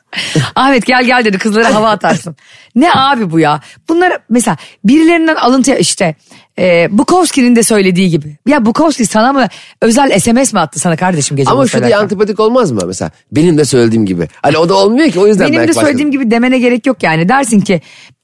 Ahmet 0.56 0.86
gel 0.86 1.04
gel 1.04 1.26
dedi 1.26 1.38
kızlara 1.38 1.76
hava 1.76 1.90
atarsın. 1.90 2.36
ne 2.76 2.94
abi 2.94 3.32
bu 3.32 3.40
ya? 3.40 3.62
Bunlar 3.90 4.20
mesela 4.30 4.58
birilerinden 4.84 5.36
alıntı 5.36 5.76
işte 5.76 6.16
e, 6.60 6.88
Bukowski'nin 6.92 7.56
de 7.56 7.64
söylediği 7.64 8.10
gibi. 8.10 8.38
Ya 8.48 8.66
Bukowski 8.66 9.06
sana 9.06 9.34
mı 9.34 9.48
özel 9.82 10.20
SMS 10.20 10.54
mi 10.54 10.60
attı 10.60 10.80
sana 10.80 10.96
kardeşim 10.96 11.38
gece 11.38 11.52
Ama 11.52 11.68
şu 11.68 11.84
diye 11.84 11.98
antipatik 11.98 12.40
olmaz 12.40 12.72
mı 12.72 12.82
mesela? 12.88 13.12
Benim 13.32 13.58
de 13.58 13.66
söylediğim 13.66 14.06
gibi. 14.06 14.28
Hani 14.42 14.58
o 14.58 14.70
da 14.70 14.76
olmuyor 14.76 15.12
ki 15.12 15.20
o 15.20 15.28
yüzden 15.28 15.52
Benim 15.52 15.68
de 15.68 15.74
söylediğim 15.74 16.12
gibi 16.12 16.32
demene 16.32 16.60
gerek 16.60 16.86
yok 16.86 17.04
yani. 17.04 17.30
Dersin 17.30 17.62
ki 17.62 17.82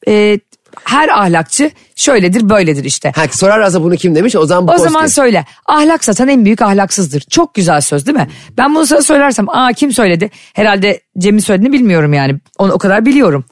e, 0.08 0.40
her 0.84 1.10
ahlakçı 1.10 1.72
şöyledir 1.96 2.50
böyledir 2.50 2.84
işte. 2.84 3.12
Ha, 3.16 3.26
sorarlarsa 3.32 3.84
bunu 3.84 3.96
kim 3.96 4.16
demiş 4.16 4.36
o 4.36 4.46
zaman 4.46 4.64
O 4.64 4.68
Bukowski. 4.68 4.92
zaman 4.94 5.08
söyle. 5.08 5.46
Ahlak 5.66 6.04
satan 6.04 6.28
en 6.28 6.46
büyük 6.46 6.62
ahlaksızdır. 6.62 7.22
Çok 7.22 7.54
güzel 7.54 7.82
söz 7.82 8.08
değil 8.08 8.18
mi? 8.18 8.28
Ben 8.58 8.76
bunu 8.76 8.86
sana 8.86 9.02
söylersem 9.02 9.50
aa 9.50 9.74
kim 9.74 9.92
söyledi? 9.92 10.32
Herhalde 10.54 11.02
Cem'in 11.18 11.40
söylediğini 11.40 11.74
bilmiyorum 11.74 12.14
yani. 12.14 12.36
Onu 12.58 12.74
o 12.74 12.78
kadar 12.78 13.06
biliyorum. 13.06 13.46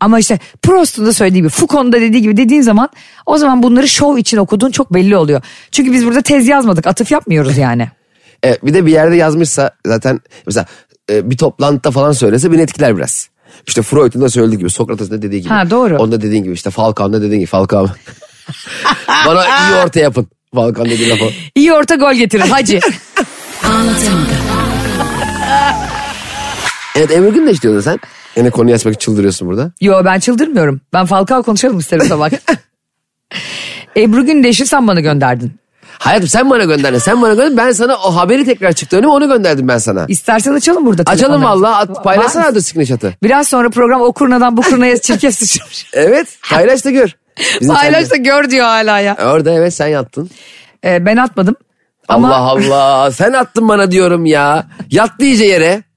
Ama 0.00 0.18
işte 0.18 0.38
Proust'un 0.62 1.06
da 1.06 1.12
söylediği 1.12 1.40
gibi 1.42 1.48
Foucault'un 1.48 1.92
da 1.92 2.00
dediği 2.00 2.22
gibi 2.22 2.36
dediğin 2.36 2.62
zaman 2.62 2.88
o 3.26 3.38
zaman 3.38 3.62
bunları 3.62 3.88
şov 3.88 4.16
için 4.16 4.36
okuduğun 4.36 4.70
çok 4.70 4.94
belli 4.94 5.16
oluyor. 5.16 5.42
Çünkü 5.72 5.92
biz 5.92 6.06
burada 6.06 6.22
tez 6.22 6.48
yazmadık 6.48 6.86
atıf 6.86 7.10
yapmıyoruz 7.12 7.58
yani. 7.58 7.88
E, 8.44 8.58
bir 8.62 8.74
de 8.74 8.86
bir 8.86 8.92
yerde 8.92 9.16
yazmışsa 9.16 9.70
zaten 9.86 10.20
mesela 10.46 10.66
e, 11.10 11.30
bir 11.30 11.36
toplantıda 11.36 11.90
falan 11.90 12.12
söylese 12.12 12.52
beni 12.52 12.60
etkiler 12.60 12.96
biraz. 12.96 13.28
İşte 13.66 13.82
Freud'un 13.82 14.22
da 14.22 14.28
söylediği 14.28 14.58
gibi 14.58 14.70
Sokrates'in 14.70 15.12
de 15.12 15.22
dediği 15.22 15.40
gibi. 15.42 15.52
Ha, 15.54 15.70
doğru. 15.70 15.96
Onda 15.98 16.22
dediğin 16.22 16.44
gibi 16.44 16.52
işte 16.52 16.70
Falcao'nun 16.70 17.22
dediğin 17.22 17.40
gibi 17.40 17.46
Falcao. 17.46 17.86
Bana 19.26 19.44
iyi 19.44 19.84
orta 19.84 20.00
yapın. 20.00 20.26
Falcao 20.54 20.84
dediği 20.84 21.08
lafı. 21.08 21.24
İyi 21.54 21.72
orta 21.72 21.94
gol 21.94 22.12
getirir 22.12 22.48
hacı. 22.48 22.80
Evet 26.96 27.10
Emre 27.10 27.30
Gün 27.30 27.46
de 27.46 27.50
istiyordun 27.50 27.80
sen. 27.80 27.98
Yine 28.36 28.50
konuyu 28.50 28.74
açmak 28.74 28.94
için 28.94 29.00
çıldırıyorsun 29.00 29.48
burada. 29.48 29.72
Yo 29.80 30.04
ben 30.04 30.18
çıldırmıyorum. 30.18 30.80
Ben 30.92 31.06
Falcao 31.06 31.42
konuşalım 31.42 31.78
isterim 31.78 32.06
bak. 32.10 32.32
Ebru 33.96 34.26
Gündeş'i 34.26 34.66
sen 34.66 34.88
bana 34.88 35.00
gönderdin. 35.00 35.52
Hayatım 35.98 36.28
sen 36.28 36.50
bana 36.50 36.64
gönderdin. 36.64 36.98
Sen 36.98 37.22
bana 37.22 37.34
gönderdin. 37.34 37.56
Ben 37.56 37.72
sana 37.72 37.96
o 37.96 38.16
haberi 38.16 38.44
tekrar 38.44 38.72
çıktı 38.72 38.96
önüme 38.96 39.12
onu 39.12 39.28
gönderdim 39.28 39.68
ben 39.68 39.78
sana. 39.78 40.04
İstersen 40.08 40.52
açalım 40.54 40.86
burada. 40.86 41.02
Açalım 41.06 41.42
valla. 41.42 41.76
At, 41.76 42.04
paylaşsana 42.04 42.46
adı 42.46 42.62
screenshot'ı. 42.62 43.14
Biraz 43.22 43.48
sonra 43.48 43.70
program 43.70 44.00
o 44.02 44.12
kurnadan 44.12 44.56
bu 44.56 44.62
kurnaya 44.62 44.96
çirkef 45.00 45.34
sıçramış. 45.38 45.86
Evet. 45.92 46.38
Paylaş 46.50 46.84
da 46.84 46.90
gör. 46.90 47.16
Bizim 47.60 47.74
Paylaş 47.74 48.10
da 48.10 48.16
gör 48.16 48.50
diyor 48.50 48.66
hala 48.66 48.98
ya. 49.00 49.16
Orada 49.32 49.50
evet 49.52 49.74
sen 49.74 49.86
yattın. 49.86 50.30
Ee, 50.84 51.06
ben 51.06 51.16
atmadım. 51.16 51.56
Ama 52.08 52.36
Allah 52.36 52.70
Allah. 52.70 53.10
Sen 53.10 53.32
attın 53.32 53.68
bana 53.68 53.90
diyorum 53.90 54.26
ya. 54.26 54.66
Yattı 54.90 55.24
iyice 55.24 55.44
yere. 55.44 55.82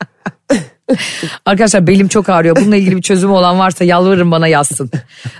arkadaşlar 1.45 1.87
belim 1.87 2.07
çok 2.07 2.29
ağrıyor. 2.29 2.55
Bununla 2.55 2.75
ilgili 2.75 2.97
bir 2.97 3.01
çözümü 3.01 3.33
olan 3.33 3.59
varsa 3.59 3.83
yalvarırım 3.83 4.31
bana 4.31 4.47
yazsın. 4.47 4.91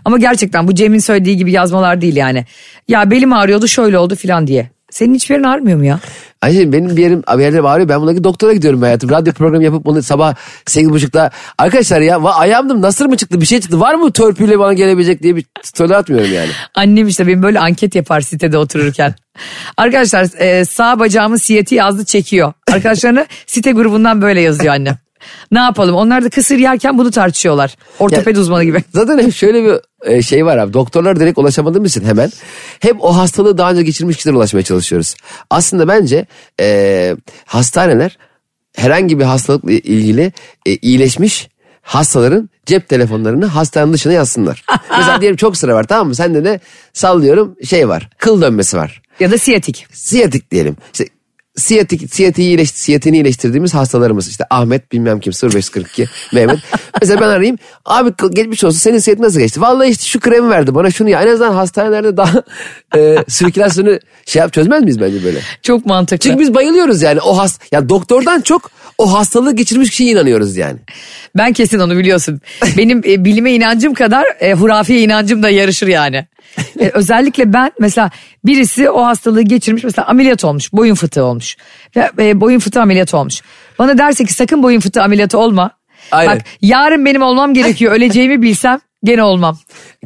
Ama 0.05 0.17
gerçekten 0.17 0.67
bu 0.67 0.75
Cem'in 0.75 0.99
söylediği 0.99 1.37
gibi 1.37 1.51
yazmalar 1.51 2.01
değil 2.01 2.15
yani. 2.15 2.45
Ya 2.87 3.11
belim 3.11 3.33
ağrıyordu 3.33 3.67
şöyle 3.67 3.97
oldu 3.97 4.15
filan 4.15 4.47
diye. 4.47 4.69
Senin 4.91 5.13
hiçbir 5.13 5.35
yerin 5.35 5.43
ağrımıyor 5.43 5.77
mu 5.77 5.85
ya? 5.85 5.99
Ayşe 6.41 6.71
benim 6.71 6.97
bir 6.97 7.01
yerim 7.01 7.23
bir 7.37 7.43
yerlerim 7.43 7.65
ağrıyor. 7.65 7.89
Ben 7.89 8.01
bundaki 8.01 8.23
doktora 8.23 8.53
gidiyorum 8.53 8.81
hayatım. 8.81 9.09
Radyo 9.09 9.33
programı 9.33 9.63
yapıp 9.63 9.85
bunu 9.85 10.03
sabah 10.03 10.35
8.30'da. 10.65 11.31
Arkadaşlar 11.57 12.01
ya 12.01 12.19
ayağımda 12.23 12.81
nasır 12.81 13.05
mı 13.05 13.17
çıktı 13.17 13.41
bir 13.41 13.45
şey 13.45 13.59
çıktı. 13.59 13.79
Var 13.79 13.95
mı 13.95 14.11
törpüyle 14.11 14.59
bana 14.59 14.73
gelebilecek 14.73 15.23
diye 15.23 15.35
bir 15.35 15.45
story 15.63 15.95
atmıyorum 15.95 16.33
yani. 16.33 16.49
Annem 16.75 17.07
işte 17.07 17.27
benim 17.27 17.43
böyle 17.43 17.59
anket 17.59 17.95
yapar 17.95 18.21
sitede 18.21 18.57
otururken. 18.57 19.15
Arkadaşlar 19.77 20.27
e, 20.39 20.65
sağ 20.65 20.99
bacağımın 20.99 21.37
siyeti 21.37 21.75
yazdı 21.75 22.05
çekiyor. 22.05 22.53
Arkadaşlarına 22.71 23.25
site 23.47 23.71
grubundan 23.71 24.21
böyle 24.21 24.41
yazıyor 24.41 24.73
annem. 24.73 25.04
Ne 25.51 25.59
yapalım 25.59 25.95
onlar 25.95 26.23
da 26.23 26.29
kısır 26.29 26.57
yerken 26.57 26.97
bunu 26.97 27.11
tartışıyorlar. 27.11 27.75
Ortoped 27.99 28.35
uzmanı 28.35 28.63
gibi. 28.63 28.83
Zaten 28.93 29.19
hep 29.19 29.33
şöyle 29.33 29.63
bir 29.63 29.79
e, 30.11 30.21
şey 30.21 30.45
var 30.45 30.57
abi. 30.57 30.73
Doktorlar 30.73 31.19
direkt 31.19 31.37
ulaşamadığımız 31.37 31.91
için 31.97 32.07
hemen. 32.07 32.31
Hep 32.79 33.03
o 33.03 33.17
hastalığı 33.17 33.57
daha 33.57 33.71
önce 33.71 33.83
geçirmiş 33.83 34.17
kişilere 34.17 34.37
ulaşmaya 34.37 34.63
çalışıyoruz. 34.63 35.15
Aslında 35.49 35.87
bence 35.87 36.25
e, 36.61 37.15
hastaneler 37.45 38.17
herhangi 38.75 39.19
bir 39.19 39.23
hastalıkla 39.23 39.71
ilgili 39.71 40.33
e, 40.65 40.75
iyileşmiş 40.75 41.49
hastaların 41.81 42.49
cep 42.65 42.89
telefonlarını 42.89 43.45
hastanenin 43.45 43.93
dışına 43.93 44.13
yazsınlar. 44.13 44.65
Mesela 44.97 45.21
diyelim 45.21 45.37
çok 45.37 45.57
sıra 45.57 45.75
var 45.75 45.83
tamam 45.83 46.07
mı? 46.07 46.15
Sende 46.15 46.43
de 46.45 46.59
sallıyorum 46.93 47.55
şey 47.65 47.89
var. 47.89 48.09
Kıl 48.17 48.41
dönmesi 48.41 48.77
var. 48.77 49.01
Ya 49.19 49.31
da 49.31 49.37
siyatik. 49.37 49.87
Siyatik 49.91 50.51
diyelim. 50.51 50.77
İşte 50.93 51.05
siyatik, 51.55 52.13
siyatiği 52.13 52.47
iyileş, 52.47 52.71
siyatiğini 52.71 53.17
iyileştirdiğimiz 53.17 53.73
hastalarımız. 53.73 54.27
işte 54.27 54.43
Ahmet 54.49 54.91
bilmem 54.91 55.19
kim 55.19 55.33
0542 55.33 56.07
Mehmet. 56.33 56.59
Mesela 57.01 57.21
ben 57.21 57.27
arayayım. 57.27 57.57
Abi 57.85 58.13
geçmiş 58.29 58.63
olsun 58.63 58.77
senin 58.77 58.97
siyatin 58.97 59.23
nasıl 59.23 59.39
geçti? 59.39 59.61
Vallahi 59.61 59.89
işte 59.89 60.05
şu 60.05 60.19
kremi 60.19 60.49
verdi 60.49 60.75
bana 60.75 60.91
şunu 60.91 61.09
ya. 61.09 61.21
En 61.21 61.27
azından 61.27 61.53
hastanelerde 61.53 62.17
daha 62.17 62.43
e, 62.95 63.15
sirkülasyonu 63.27 63.99
şey 64.25 64.39
yap 64.39 64.53
çözmez 64.53 64.83
miyiz 64.83 65.01
bence 65.01 65.23
böyle? 65.23 65.39
Çok 65.61 65.85
mantıklı. 65.85 66.17
Çünkü 66.29 66.39
biz 66.39 66.53
bayılıyoruz 66.53 67.01
yani 67.01 67.21
o 67.21 67.37
hast 67.37 67.73
ya 67.73 67.89
doktordan 67.89 68.41
çok 68.41 68.71
o 68.97 69.13
hastalığı 69.13 69.55
geçirmiş 69.55 69.89
kişiye 69.89 70.11
inanıyoruz 70.11 70.57
yani. 70.57 70.79
Ben 71.37 71.53
kesin 71.53 71.79
onu 71.79 71.97
biliyorsun. 71.97 72.41
Benim 72.77 72.97
e, 72.99 73.25
bilime 73.25 73.53
inancım 73.53 73.93
kadar 73.93 74.25
e, 74.39 74.53
hurafiye 74.53 75.01
inancım 75.01 75.43
da 75.43 75.49
yarışır 75.49 75.87
yani. 75.87 76.25
E, 76.79 76.89
özellikle 76.93 77.53
ben 77.53 77.71
mesela 77.79 78.11
birisi 78.45 78.89
o 78.89 79.05
hastalığı 79.05 79.41
geçirmiş 79.41 79.83
mesela 79.83 80.07
ameliyat 80.07 80.45
olmuş 80.45 80.73
boyun 80.73 80.95
fıtığı 80.95 81.23
olmuş 81.23 81.57
ve 81.95 82.11
e, 82.19 82.41
boyun 82.41 82.59
fıtığı 82.59 82.81
ameliyatı 82.81 83.17
olmuş. 83.17 83.41
Bana 83.79 83.97
derse 83.97 84.25
ki 84.25 84.33
sakın 84.33 84.63
boyun 84.63 84.79
fıtığı 84.79 85.03
ameliyatı 85.03 85.37
olma. 85.37 85.71
Aynen. 86.11 86.35
Bak 86.35 86.45
yarın 86.61 87.05
benim 87.05 87.21
olmam 87.21 87.53
gerekiyor 87.53 87.93
öleceğimi 87.93 88.41
bilsem 88.41 88.79
gene 89.03 89.23
olmam. 89.23 89.59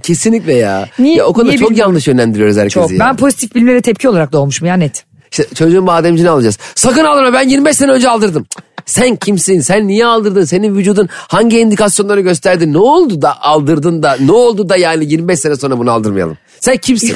Kesinlikle 0.04 0.54
ya. 0.54 0.90
Niye- 1.00 1.16
ya 1.16 1.26
o 1.26 1.34
konuda 1.34 1.50
niye 1.50 1.60
çok 1.60 1.70
bilmiyorum. 1.70 1.90
yanlış 1.90 2.08
yönlendiriyoruz 2.08 2.58
herkesi 2.58 2.74
Çok. 2.74 2.92
ya. 2.92 3.00
Ben 3.00 3.16
pozitif 3.18 3.56
bilimlere 3.56 3.82
tepki 3.82 4.10
olarak 4.10 4.32
doğmuşum 4.32 4.68
ya 4.68 4.74
net. 4.76 5.06
İşte 5.32 5.46
çocuğun 5.56 5.88
bademcini 5.88 6.30
alacağız. 6.30 6.58
Sakın 6.76 7.04
aldırma 7.04 7.34
ben 7.34 7.50
25 7.50 7.78
sene 7.78 7.92
önce 7.92 8.10
aldırdım. 8.10 8.46
Sen 8.90 9.16
kimsin? 9.16 9.60
Sen 9.60 9.88
niye 9.88 10.06
aldırdın? 10.06 10.44
Senin 10.44 10.76
vücudun 10.76 11.10
hangi 11.12 11.60
indikasyonları 11.60 12.22
gösterdi? 12.22 12.74
Ne 12.74 12.78
oldu 12.78 13.22
da 13.22 13.42
aldırdın 13.42 14.04
da? 14.04 14.18
Ne 14.20 14.32
oldu 14.32 14.70
da 14.70 14.78
yani 14.78 15.06
25 15.12 15.40
sene 15.40 15.56
sonra 15.56 15.78
bunu 15.78 15.92
aldırmayalım? 15.92 16.38
Sen 16.60 16.78
kimsin? 16.78 17.16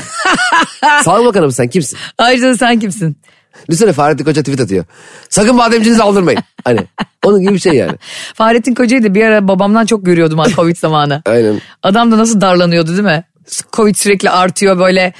Sağlık 1.04 1.26
Bakanı 1.26 1.52
sen 1.52 1.68
kimsin? 1.68 1.98
Ayrıca 2.18 2.58
sen 2.58 2.80
kimsin? 2.80 3.18
Düşünsene 3.70 3.94
Fahrettin 3.94 4.26
Koca 4.26 4.42
tweet 4.42 4.62
atıyor. 4.62 4.86
Sakın 5.30 5.58
bademcinizi 5.58 6.04
aldırmayın. 6.04 6.40
Hani 6.64 6.80
onun 7.26 7.42
gibi 7.42 7.54
bir 7.54 7.60
şey 7.60 7.74
yani. 7.74 7.98
Fahrettin 8.34 8.74
Koca'yı 8.74 9.04
da 9.04 9.16
bir 9.16 9.24
ara 9.24 9.48
babamdan 9.48 9.86
çok 9.86 10.06
görüyordum 10.06 10.40
ha 10.40 10.46
Covid 10.56 10.78
zamanı. 10.78 11.22
Aynen. 11.26 11.62
Adam 11.84 12.12
da 12.12 12.18
nasıl 12.18 12.42
darlanıyordu 12.42 12.92
değil 12.92 13.04
mi? 13.04 13.24
Covid 13.74 13.96
sürekli 13.96 14.30
artıyor 14.30 14.80
böyle 14.80 15.14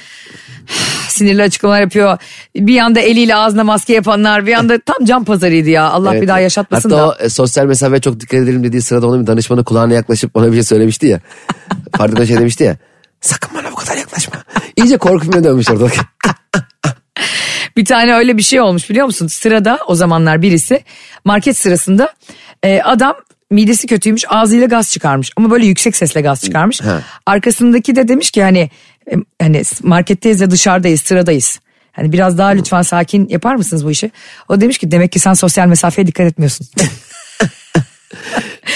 sinirli 1.14 1.42
açıklamalar 1.42 1.80
yapıyor. 1.80 2.18
Bir 2.56 2.74
yanda 2.74 3.00
eliyle 3.00 3.36
ağzına 3.36 3.64
maske 3.64 3.92
yapanlar 3.92 4.46
bir 4.46 4.50
yanda 4.52 4.78
tam 4.78 5.04
can 5.04 5.24
pazarıydı 5.24 5.70
ya. 5.70 5.84
Allah 5.90 6.12
Evet. 6.12 6.22
bir 6.22 6.28
daha 6.28 6.40
yaşatmasın 6.40 6.90
Hatta 6.90 7.02
da. 7.02 7.08
o 7.08 7.24
e, 7.24 7.28
sosyal 7.28 7.66
mesafeye 7.66 8.00
çok 8.00 8.20
dikkat 8.20 8.40
edelim 8.40 8.64
dediği 8.64 8.82
sırada 8.82 9.06
onun 9.06 9.22
bir 9.22 9.26
danışmanı 9.26 9.64
kulağına 9.64 9.94
yaklaşıp 9.94 10.36
ona 10.36 10.46
bir 10.46 10.52
şey 10.52 10.62
söylemişti 10.62 11.06
ya. 11.06 11.20
Koca 11.92 12.26
şey 12.26 12.36
demişti 12.36 12.64
ya. 12.64 12.76
Sakın 13.20 13.58
bana 13.58 13.72
bu 13.72 13.74
kadar 13.74 13.96
yaklaşma. 13.96 14.34
İyice 14.76 14.96
korku 14.96 15.24
filmine 15.24 15.44
dönmüş 15.44 15.70
orada. 15.70 15.88
bir 17.76 17.84
tane 17.84 18.14
öyle 18.14 18.36
bir 18.36 18.42
şey 18.42 18.60
olmuş 18.60 18.90
biliyor 18.90 19.06
musun? 19.06 19.26
Sırada 19.26 19.78
o 19.86 19.94
zamanlar 19.94 20.42
birisi 20.42 20.84
market 21.24 21.56
sırasında 21.56 22.14
e, 22.62 22.80
adam 22.82 23.14
midesi 23.50 23.86
kötüymüş 23.86 24.24
ağzıyla 24.28 24.66
gaz 24.66 24.90
çıkarmış 24.90 25.32
ama 25.36 25.50
böyle 25.50 25.66
yüksek 25.66 25.96
sesle 25.96 26.20
gaz 26.20 26.44
çıkarmış. 26.44 26.80
Ha. 26.80 27.02
Arkasındaki 27.26 27.96
de 27.96 28.08
demiş 28.08 28.30
ki 28.30 28.42
hani 28.42 28.70
hani 29.42 29.62
marketteyiz 29.82 30.40
ya 30.40 30.50
dışarıdayız 30.50 31.00
sıradayız. 31.00 31.60
Hani 31.92 32.12
biraz 32.12 32.38
daha 32.38 32.48
lütfen 32.48 32.82
sakin 32.82 33.28
yapar 33.28 33.54
mısınız 33.54 33.84
bu 33.86 33.90
işi? 33.90 34.10
O 34.48 34.60
demiş 34.60 34.78
ki 34.78 34.90
demek 34.90 35.12
ki 35.12 35.18
sen 35.18 35.32
sosyal 35.32 35.66
mesafeye 35.66 36.06
dikkat 36.06 36.26
etmiyorsun. 36.26 36.66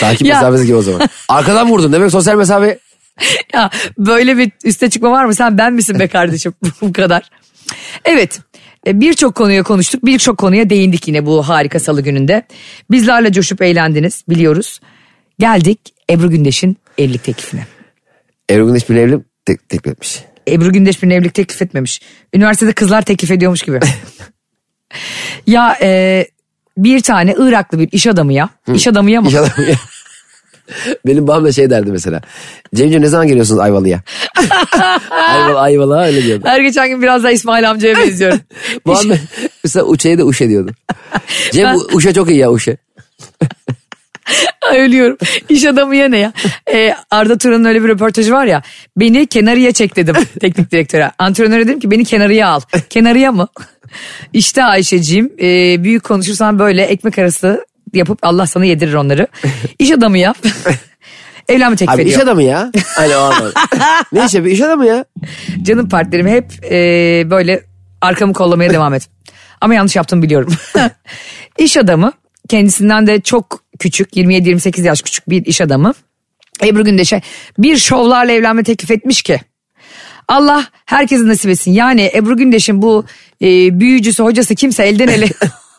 Takip 0.01 0.27
Ya. 0.27 0.35
mesafesi 0.35 0.67
gibi 0.67 0.77
o 0.77 0.83
zaman. 0.83 1.09
Arkadan 1.29 1.71
vurdun 1.71 1.93
demek 1.93 2.11
sosyal 2.11 2.37
mesafe. 2.37 2.79
ya 3.55 3.71
böyle 3.99 4.37
bir 4.39 4.51
üste 4.65 4.91
çıkma 4.91 5.11
var 5.11 5.25
mı? 5.25 5.35
Sen 5.35 5.59
ben 5.59 5.73
misin 5.73 5.99
be 5.99 6.09
kardeşim? 6.09 6.55
bu 6.81 6.93
kadar. 6.93 7.31
Evet. 8.05 8.41
e, 8.87 9.01
Birçok 9.01 9.35
konuya 9.35 9.63
konuştuk. 9.63 10.05
Birçok 10.05 10.39
konuya 10.39 10.71
değindik 10.71 11.09
yine 11.09 11.27
bu 11.27 11.49
harika 11.49 11.81
salı 11.81 12.01
gününde. 12.01 12.43
Bizlerle 12.91 13.33
coşup 13.33 13.63
eğlendiniz 13.63 14.25
biliyoruz. 14.29 14.81
Geldik 15.39 15.81
Ebru 16.11 16.31
Gündeş'in 16.31 16.77
evlilik 16.99 17.25
teklifine. 17.25 17.67
Ebru 18.51 18.67
Gündeş 18.67 18.89
bir 18.91 18.97
evli 18.97 19.19
tek, 19.49 19.69
teklif 19.69 19.93
etmiş. 19.93 20.25
Ebru 20.49 20.73
Gündeş 20.73 21.03
bir 21.03 21.11
evlilik 21.11 21.35
teklif 21.35 21.63
etmemiş. 21.63 22.01
Üniversitede 22.35 22.73
kızlar 22.73 23.03
teklif 23.03 23.31
ediyormuş 23.31 23.63
gibi. 23.63 23.81
ya 25.47 25.79
e, 25.83 26.27
bir 26.79 27.01
tane 27.01 27.35
Iraklı 27.39 27.79
bir 27.79 27.89
iş 27.93 28.07
adamı 28.07 28.33
ya. 28.33 28.49
İş 28.75 28.87
adamı 28.87 29.11
ya 29.11 29.21
mı? 29.21 29.29
İş 29.29 29.35
adamı 29.35 29.69
ya. 29.69 29.75
Benim 31.07 31.27
babam 31.27 31.45
da 31.45 31.53
şey 31.53 31.71
derdi 31.71 31.93
mesela. 31.93 32.21
Cemciğim 32.75 33.03
ne 33.03 33.09
zaman 33.09 33.27
geliyorsunuz 33.27 33.61
Ayvalı'ya? 33.61 34.03
Ayvalı, 35.11 35.61
Ayvalı'ya 35.61 36.03
öyle 36.07 36.25
diyordu. 36.25 36.45
Her 36.47 36.61
geçen 36.61 36.89
gün 36.89 37.03
biraz 37.03 37.23
daha 37.23 37.33
İsmail 37.33 37.71
amcaya 37.71 37.97
benziyorum. 37.97 38.41
Babam 38.87 39.11
da- 39.11 39.19
mesela 39.65 39.87
Uşe'ye 39.87 40.19
de 40.19 40.25
Uşe 40.25 40.49
diyordu. 40.49 40.71
Cem 41.53 41.65
Ben- 41.65 41.97
Uşe 41.97 42.15
çok 42.15 42.31
iyi 42.31 42.39
ya 42.39 42.51
Uşe. 42.53 42.77
Ay, 44.71 44.81
Ölüyorum. 44.81 45.19
İş 45.49 45.65
adamı 45.65 45.97
ya 45.97 46.09
ne 46.09 46.19
ya? 46.19 46.33
Ee, 46.73 46.95
Arda 47.11 47.39
Turan'ın 47.39 47.65
öyle 47.65 47.83
bir 47.83 47.89
röportajı 47.89 48.33
var 48.33 48.47
ya. 48.47 48.63
Beni 48.97 49.27
kenarıya 49.27 49.73
çek 49.73 49.97
dedim 49.97 50.15
teknik 50.41 50.71
direktöre. 50.71 51.11
Antrenöre 51.19 51.67
dedim 51.69 51.81
ki 51.81 51.91
beni 51.91 52.05
kenarıya 52.05 52.49
al. 52.49 52.61
Kenarıya 52.91 53.33
mı? 53.33 53.49
İşte 54.33 54.65
Ayşe'ciğim 54.65 55.33
e, 55.41 55.85
büyük 55.85 56.05
konuşursan 56.05 56.59
böyle 56.59 56.83
ekmek 56.83 57.19
arası 57.19 57.67
yapıp 57.95 58.19
Allah 58.23 58.47
sana 58.47 58.65
yedirir 58.65 58.95
onları. 58.95 59.27
İş 59.79 59.91
adamı 59.91 60.19
yap. 60.19 60.37
Evlenme 61.49 61.77
teklif 61.77 61.95
Abi 61.95 62.03
iş 62.03 62.09
ediyor. 62.09 62.23
adamı 62.23 62.43
ya. 62.43 62.73
Hani 62.97 63.17
o 63.17 63.21
anlamda. 63.21 63.53
ne 64.13 64.25
iş 64.27 64.35
yapıyor? 64.35 64.55
İş 64.55 64.61
adamı 64.61 64.87
ya. 64.87 65.05
Canım 65.63 65.89
partnerim 65.89 66.27
hep 66.29 66.45
e, 66.65 66.77
böyle 67.31 67.63
arkamı 68.01 68.33
kollamaya 68.33 68.71
devam 68.71 68.95
et. 68.95 69.09
Ama 69.61 69.75
yanlış 69.75 69.97
yaptığımı 69.97 70.23
biliyorum. 70.23 70.53
iş 71.59 71.77
adamı 71.77 72.13
kendisinden 72.49 73.07
de 73.07 73.21
çok 73.21 73.61
küçük 73.79 74.17
27-28 74.17 74.87
yaş 74.87 75.03
küçük 75.03 75.31
bir 75.31 75.47
iş 75.47 75.61
adamı. 75.61 75.95
Ebru 76.65 76.85
Gündeş'e 76.85 77.23
bir 77.59 77.77
şovlarla 77.77 78.33
evlenme 78.33 78.63
teklif 78.63 78.91
etmiş 78.91 79.23
ki. 79.23 79.41
Allah 80.29 80.67
herkesin 80.85 81.29
nasip 81.29 81.51
etsin. 81.51 81.73
Yani 81.73 82.11
Ebru 82.15 82.37
Gündeş'in 82.37 82.83
bu 82.83 83.05
e, 83.43 83.81
büyücüsü 83.81 84.23
hocası 84.23 84.55
kimse 84.55 84.83
elden 84.83 85.09
ele 85.09 85.29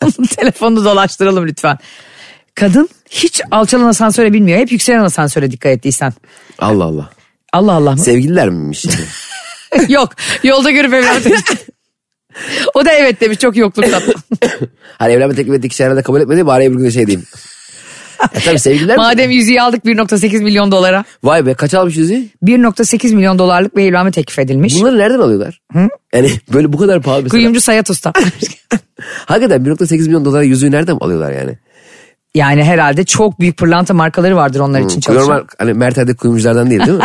onun 0.02 0.26
telefonunu 0.36 0.84
dolaştıralım 0.84 1.46
lütfen. 1.46 1.78
Kadın 2.54 2.88
hiç 3.10 3.40
alçalan 3.50 3.86
asansöre 3.86 4.32
binmiyor. 4.32 4.58
Hep 4.58 4.72
yükselen 4.72 5.04
asansöre 5.04 5.50
dikkat 5.50 5.72
ettiysen. 5.72 6.12
Allah 6.58 6.84
Allah. 6.84 7.10
Allah 7.52 7.72
Allah 7.72 7.92
mı? 7.92 7.98
Sevgililer 7.98 8.48
miymiş? 8.48 8.84
Yok 9.88 10.10
yolda 10.42 10.70
görüp 10.70 10.94
evlenme. 10.94 11.36
O 12.74 12.84
da 12.84 12.92
evet 12.92 13.20
demiş 13.20 13.38
çok 13.38 13.56
yokluktan. 13.56 14.02
hani 14.98 15.12
evlenme 15.12 15.34
teklif 15.34 15.54
ettiği 15.54 15.68
kişi 15.68 15.84
herhalde 15.84 16.02
kabul 16.02 16.20
etmedi. 16.20 16.46
Bari 16.46 16.64
Ebru 16.64 16.76
Gündeş'e 16.76 16.94
şey 16.94 17.06
diyeyim. 17.06 17.26
e 18.34 18.40
tabii 18.40 18.58
sevgililer 18.58 18.96
mi? 18.96 19.02
Madem 19.02 19.30
yüzüğü 19.30 19.60
aldık 19.60 19.84
1.8 19.84 20.42
milyon 20.42 20.72
dolara. 20.72 21.04
Vay 21.22 21.46
be 21.46 21.54
kaç 21.54 21.74
almış 21.74 21.96
yüzüğü? 21.96 22.24
1.8 22.42 23.14
milyon 23.14 23.38
dolarlık 23.38 23.76
bir 23.76 23.82
evlenme 23.82 24.10
teklif 24.10 24.38
edilmiş. 24.38 24.80
Bunları 24.80 24.98
nereden 24.98 25.18
alıyorlar? 25.18 25.60
Yani 26.14 26.30
böyle 26.52 26.72
bu 26.72 26.78
kadar 26.78 27.02
pahalı 27.02 27.22
mesela. 27.22 27.30
Kuyumcu 27.30 27.60
Sayat 27.60 27.90
Usta. 27.90 28.12
Hakikaten 29.26 29.64
1.8 29.64 30.00
milyon 30.02 30.24
dolara 30.24 30.42
yüzüğü 30.42 30.70
nereden 30.70 30.96
alıyorlar 30.96 31.32
yani? 31.32 31.58
yani 32.34 32.64
herhalde 32.64 33.04
çok 33.04 33.40
büyük 33.40 33.56
pırlanta 33.56 33.94
markaları 33.94 34.36
vardır 34.36 34.60
onlar 34.60 34.80
için 34.80 35.00
çalışan. 35.00 35.28
Normal 35.28 35.44
hani 35.58 35.74
Mertel'deki 35.74 36.16
kuyumculardan 36.16 36.70
değil 36.70 36.86
değil 36.86 36.98
mi? 36.98 37.04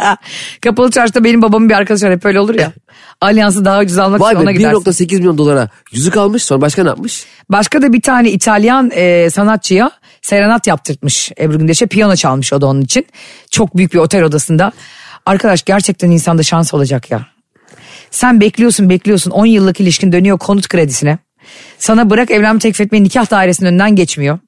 Kapalı 0.60 0.90
çarşıda 0.90 1.24
benim 1.24 1.42
babamın 1.42 1.68
bir 1.68 1.74
arkadaşı 1.74 2.06
var 2.06 2.12
hep 2.12 2.26
öyle 2.26 2.40
olur 2.40 2.54
ya. 2.54 2.72
Alyansı 3.20 3.64
daha 3.64 3.80
ucuz 3.80 3.98
almak 3.98 4.20
Vay 4.20 4.32
için 4.32 4.40
be 4.40 4.42
ona 4.42 4.52
gidersin. 4.52 4.80
1.8 4.80 5.16
milyon 5.16 5.38
dolara 5.38 5.68
yüzük 5.92 6.16
almış 6.16 6.44
sonra 6.44 6.60
başka 6.60 6.82
ne 6.82 6.88
yapmış? 6.88 7.24
Başka 7.48 7.82
da 7.82 7.92
bir 7.92 8.00
tane 8.00 8.30
İtalyan 8.30 8.90
e, 8.94 9.30
sanatçıya 9.30 9.90
serenat 10.22 10.66
yaptırtmış 10.66 11.32
Ebru 11.40 11.58
Gündeş'e. 11.58 11.86
Piyano 11.86 12.16
çalmış 12.16 12.52
o 12.52 12.60
da 12.60 12.66
onun 12.66 12.80
için. 12.80 13.06
Çok 13.50 13.76
büyük 13.76 13.94
bir 13.94 13.98
otel 13.98 14.22
odasında. 14.22 14.72
Arkadaş 15.26 15.62
gerçekten 15.62 16.10
insanda 16.10 16.42
şans 16.42 16.74
olacak 16.74 17.10
ya. 17.10 17.26
Sen 18.10 18.40
bekliyorsun 18.40 18.90
bekliyorsun 18.90 19.30
10 19.30 19.46
yıllık 19.46 19.80
ilişkin 19.80 20.12
dönüyor 20.12 20.38
konut 20.38 20.68
kredisine. 20.68 21.18
Sana 21.78 22.10
bırak 22.10 22.30
evlenme 22.30 22.58
teklif 22.58 22.80
etmeyi 22.80 23.04
nikah 23.04 23.30
dairesinin 23.30 23.68
önünden 23.68 23.96
geçmiyor. 23.96 24.38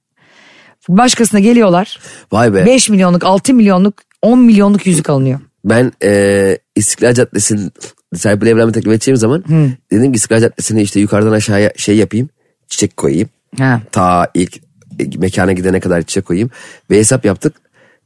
Başkasına 0.89 1.41
geliyorlar. 1.41 2.01
Vay 2.33 2.55
be. 2.55 2.67
5 2.67 2.89
milyonluk 2.89 3.25
6 3.25 3.55
milyonluk 3.55 3.95
10 4.23 4.39
milyonluk 4.39 4.87
yüzük 4.87 5.11
alınıyor. 5.11 5.41
Ben 5.65 5.93
e, 6.03 6.59
İstiklal 6.77 7.15
Caddesi'nin 7.15 7.73
sahibiyle 8.15 8.51
evlenme 8.51 8.73
teklif 8.73 8.93
edeceğim 8.93 9.17
zaman 9.17 9.45
dedim 9.93 10.13
ki 10.13 10.17
İstiklal 10.17 10.41
Caddesi'ne 10.41 10.83
işte 10.83 11.01
yukarıdan 11.01 11.33
aşağıya 11.33 11.73
şey 11.77 11.97
yapayım 11.97 12.29
çiçek 12.69 12.97
koyayım. 12.97 13.29
Ha. 13.59 13.81
Ta 13.93 14.31
ilk 14.35 14.61
e, 15.01 15.19
mekana 15.19 15.53
gidene 15.53 15.81
kadar 15.81 16.03
çiçek 16.03 16.25
koyayım. 16.25 16.51
Ve 16.91 16.99
hesap 16.99 17.25
yaptık. 17.25 17.55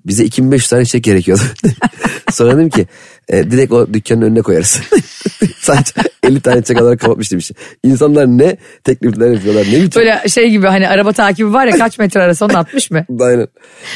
Bize 0.06 0.24
2500 0.24 0.70
tane 0.70 0.84
çiçek 0.84 1.04
gerekiyordu. 1.04 1.42
Sonra 2.32 2.56
dedim 2.56 2.70
ki 2.70 2.86
e, 3.28 3.50
direkt 3.50 3.72
o 3.72 3.92
dükkanın 3.94 4.22
önüne 4.22 4.42
koyarız. 4.42 4.80
Sadece 5.60 5.92
50 6.22 6.40
tane 6.40 6.62
çiçek 6.62 6.80
alarak 6.80 7.00
kapatmış 7.00 7.32
demiş. 7.32 7.50
İnsanlar 7.84 8.26
ne 8.26 8.56
teklifler 8.84 9.30
yapıyorlar 9.30 9.66
ne 9.72 9.82
biçim. 9.82 10.00
Böyle 10.00 10.28
şey 10.28 10.50
gibi 10.50 10.66
hani 10.66 10.88
araba 10.88 11.12
takibi 11.12 11.52
var 11.52 11.66
ya 11.66 11.78
kaç 11.78 11.98
metre 11.98 12.22
arası 12.22 12.44
onun 12.44 12.54
60 12.54 12.90
mı? 12.90 13.06
Aynen. 13.20 13.48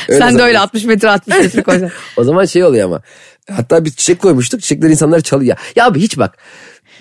Sen 0.06 0.16
de 0.16 0.32
zaten. 0.32 0.40
öyle 0.40 0.58
60 0.58 0.84
metre 0.84 1.10
60 1.10 1.36
metre 1.36 1.62
koysan. 1.62 1.90
O 2.16 2.24
zaman 2.24 2.44
şey 2.44 2.64
oluyor 2.64 2.86
ama. 2.86 3.02
Hatta 3.50 3.84
biz 3.84 3.96
çiçek 3.96 4.18
koymuştuk. 4.18 4.62
Çiçekler 4.62 4.90
insanlar 4.90 5.20
çalıyor. 5.20 5.56
Ya 5.76 5.86
abi 5.86 6.00
hiç 6.00 6.18
bak. 6.18 6.38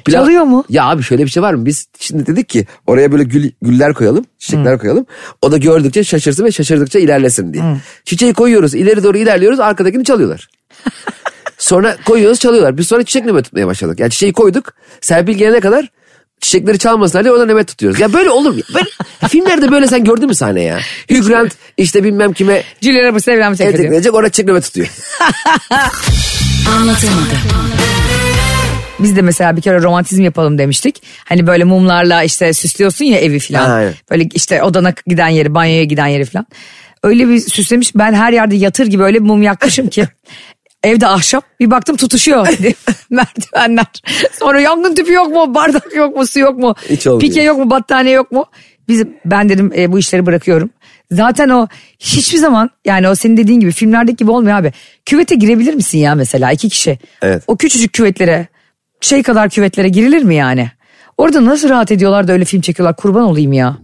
Pilav- 0.05 0.11
Çalıyor 0.19 0.43
mu? 0.43 0.63
Ya 0.69 0.85
abi 0.85 1.03
şöyle 1.03 1.25
bir 1.25 1.29
şey 1.29 1.43
var 1.43 1.53
mı? 1.53 1.65
Biz 1.65 1.87
şimdi 1.99 2.25
dedik 2.25 2.49
ki 2.49 2.67
oraya 2.87 3.11
böyle 3.11 3.23
gül, 3.23 3.51
güller 3.61 3.93
koyalım. 3.93 4.25
Çiçekler 4.39 4.77
koyalım. 4.79 5.05
O 5.41 5.51
da 5.51 5.57
gördükçe 5.57 6.03
şaşırsın 6.03 6.43
ve 6.45 6.51
şaşırdıkça 6.51 6.99
ilerlesin 6.99 7.53
diye. 7.53 7.63
Çiçeği 8.05 8.33
koyuyoruz. 8.33 8.75
ileri 8.75 9.03
doğru 9.03 9.17
ilerliyoruz. 9.17 9.59
Arkadakini 9.59 10.03
çalıyorlar. 10.05 10.49
sonra 11.57 11.97
koyuyoruz 12.05 12.39
çalıyorlar. 12.39 12.77
Biz 12.77 12.87
sonra 12.87 13.03
çiçek 13.03 13.25
nöbet 13.25 13.43
tutmaya 13.43 13.67
başladık. 13.67 13.99
Yani 13.99 14.11
çiçeği 14.11 14.33
koyduk. 14.33 14.73
Serpil 15.01 15.33
gelene 15.33 15.59
kadar 15.59 15.89
çiçekleri 16.41 16.79
çalmasınlar 16.79 17.23
diye 17.23 17.33
orada 17.33 17.45
nöbet 17.45 17.67
tutuyoruz. 17.67 17.99
Ya 17.99 18.13
böyle 18.13 18.29
olur 18.29 18.51
mu? 18.51 18.59
Böyle, 18.75 18.85
filmlerde 19.29 19.71
böyle 19.71 19.87
sen 19.87 20.03
gördün 20.03 20.27
mü 20.27 20.35
sahne 20.35 20.61
ya? 20.63 20.79
Hugh 21.09 21.27
Grant 21.27 21.51
işte 21.77 22.03
bilmem 22.03 22.33
kime 22.33 22.63
Cüller 22.81 23.03
arabası 23.03 23.31
evlenme 23.31 23.55
teklif 23.57 23.91
ediyor. 23.91 24.13
orada 24.13 24.29
çiçek 24.29 24.45
nöbet 24.47 24.63
tutuyor. 24.63 24.87
Anlatamadım. 26.77 27.37
Biz 29.03 29.15
de 29.15 29.21
mesela 29.21 29.57
bir 29.57 29.61
kere 29.61 29.81
romantizm 29.81 30.23
yapalım 30.23 30.57
demiştik. 30.57 31.03
Hani 31.25 31.47
böyle 31.47 31.63
mumlarla 31.63 32.23
işte 32.23 32.53
süslüyorsun 32.53 33.05
ya 33.05 33.19
evi 33.19 33.39
falan. 33.39 33.69
Aynen. 33.69 33.93
Böyle 34.11 34.29
işte 34.33 34.63
odana 34.63 34.93
giden 35.07 35.27
yeri, 35.27 35.53
banyoya 35.53 35.83
giden 35.83 36.07
yeri 36.07 36.25
falan. 36.25 36.45
Öyle 37.03 37.27
bir 37.27 37.39
süslemiş. 37.39 37.95
Ben 37.95 38.13
her 38.13 38.33
yerde 38.33 38.55
yatır 38.55 38.87
gibi 38.87 39.03
öyle 39.03 39.19
bir 39.19 39.25
mum 39.25 39.43
yakmışım 39.43 39.87
ki. 39.87 40.07
Evde 40.83 41.07
ahşap 41.07 41.43
bir 41.59 41.71
baktım 41.71 41.95
tutuşuyor 41.95 42.47
merdivenler. 43.09 43.85
Sonra 44.39 44.61
yangın 44.61 44.95
tüpü 44.95 45.13
yok 45.13 45.31
mu? 45.31 45.55
Bardak 45.55 45.95
yok 45.95 46.15
mu? 46.15 46.27
Su 46.27 46.39
yok 46.39 46.59
mu? 46.59 46.75
Hiç 46.89 47.07
olmuyor. 47.07 47.21
Pike 47.21 47.41
yok 47.41 47.57
mu? 47.57 47.69
Battaniye 47.69 48.15
yok 48.15 48.31
mu? 48.31 48.45
Biz, 48.87 49.03
ben 49.25 49.49
dedim 49.49 49.71
e, 49.75 49.91
bu 49.91 49.99
işleri 49.99 50.25
bırakıyorum. 50.25 50.69
Zaten 51.11 51.49
o 51.49 51.67
hiçbir 51.99 52.37
zaman 52.37 52.69
yani 52.85 53.09
o 53.09 53.15
senin 53.15 53.37
dediğin 53.37 53.59
gibi 53.59 53.71
filmlerdeki 53.71 54.17
gibi 54.17 54.31
olmuyor 54.31 54.57
abi. 54.57 54.73
Küvete 55.05 55.35
girebilir 55.35 55.73
misin 55.73 55.97
ya 55.97 56.15
mesela 56.15 56.51
iki 56.51 56.69
kişi? 56.69 56.99
Evet. 57.21 57.43
O 57.47 57.57
küçücük 57.57 57.93
küvetlere 57.93 58.47
şey 59.01 59.23
kadar 59.23 59.49
küvetlere 59.49 59.89
girilir 59.89 60.23
mi 60.23 60.35
yani? 60.35 60.71
Orada 61.17 61.45
nasıl 61.45 61.69
rahat 61.69 61.91
ediyorlar 61.91 62.27
da 62.27 62.33
öyle 62.33 62.45
film 62.45 62.61
çekiyorlar 62.61 62.95
kurban 62.95 63.23
olayım 63.23 63.53
ya. 63.53 63.77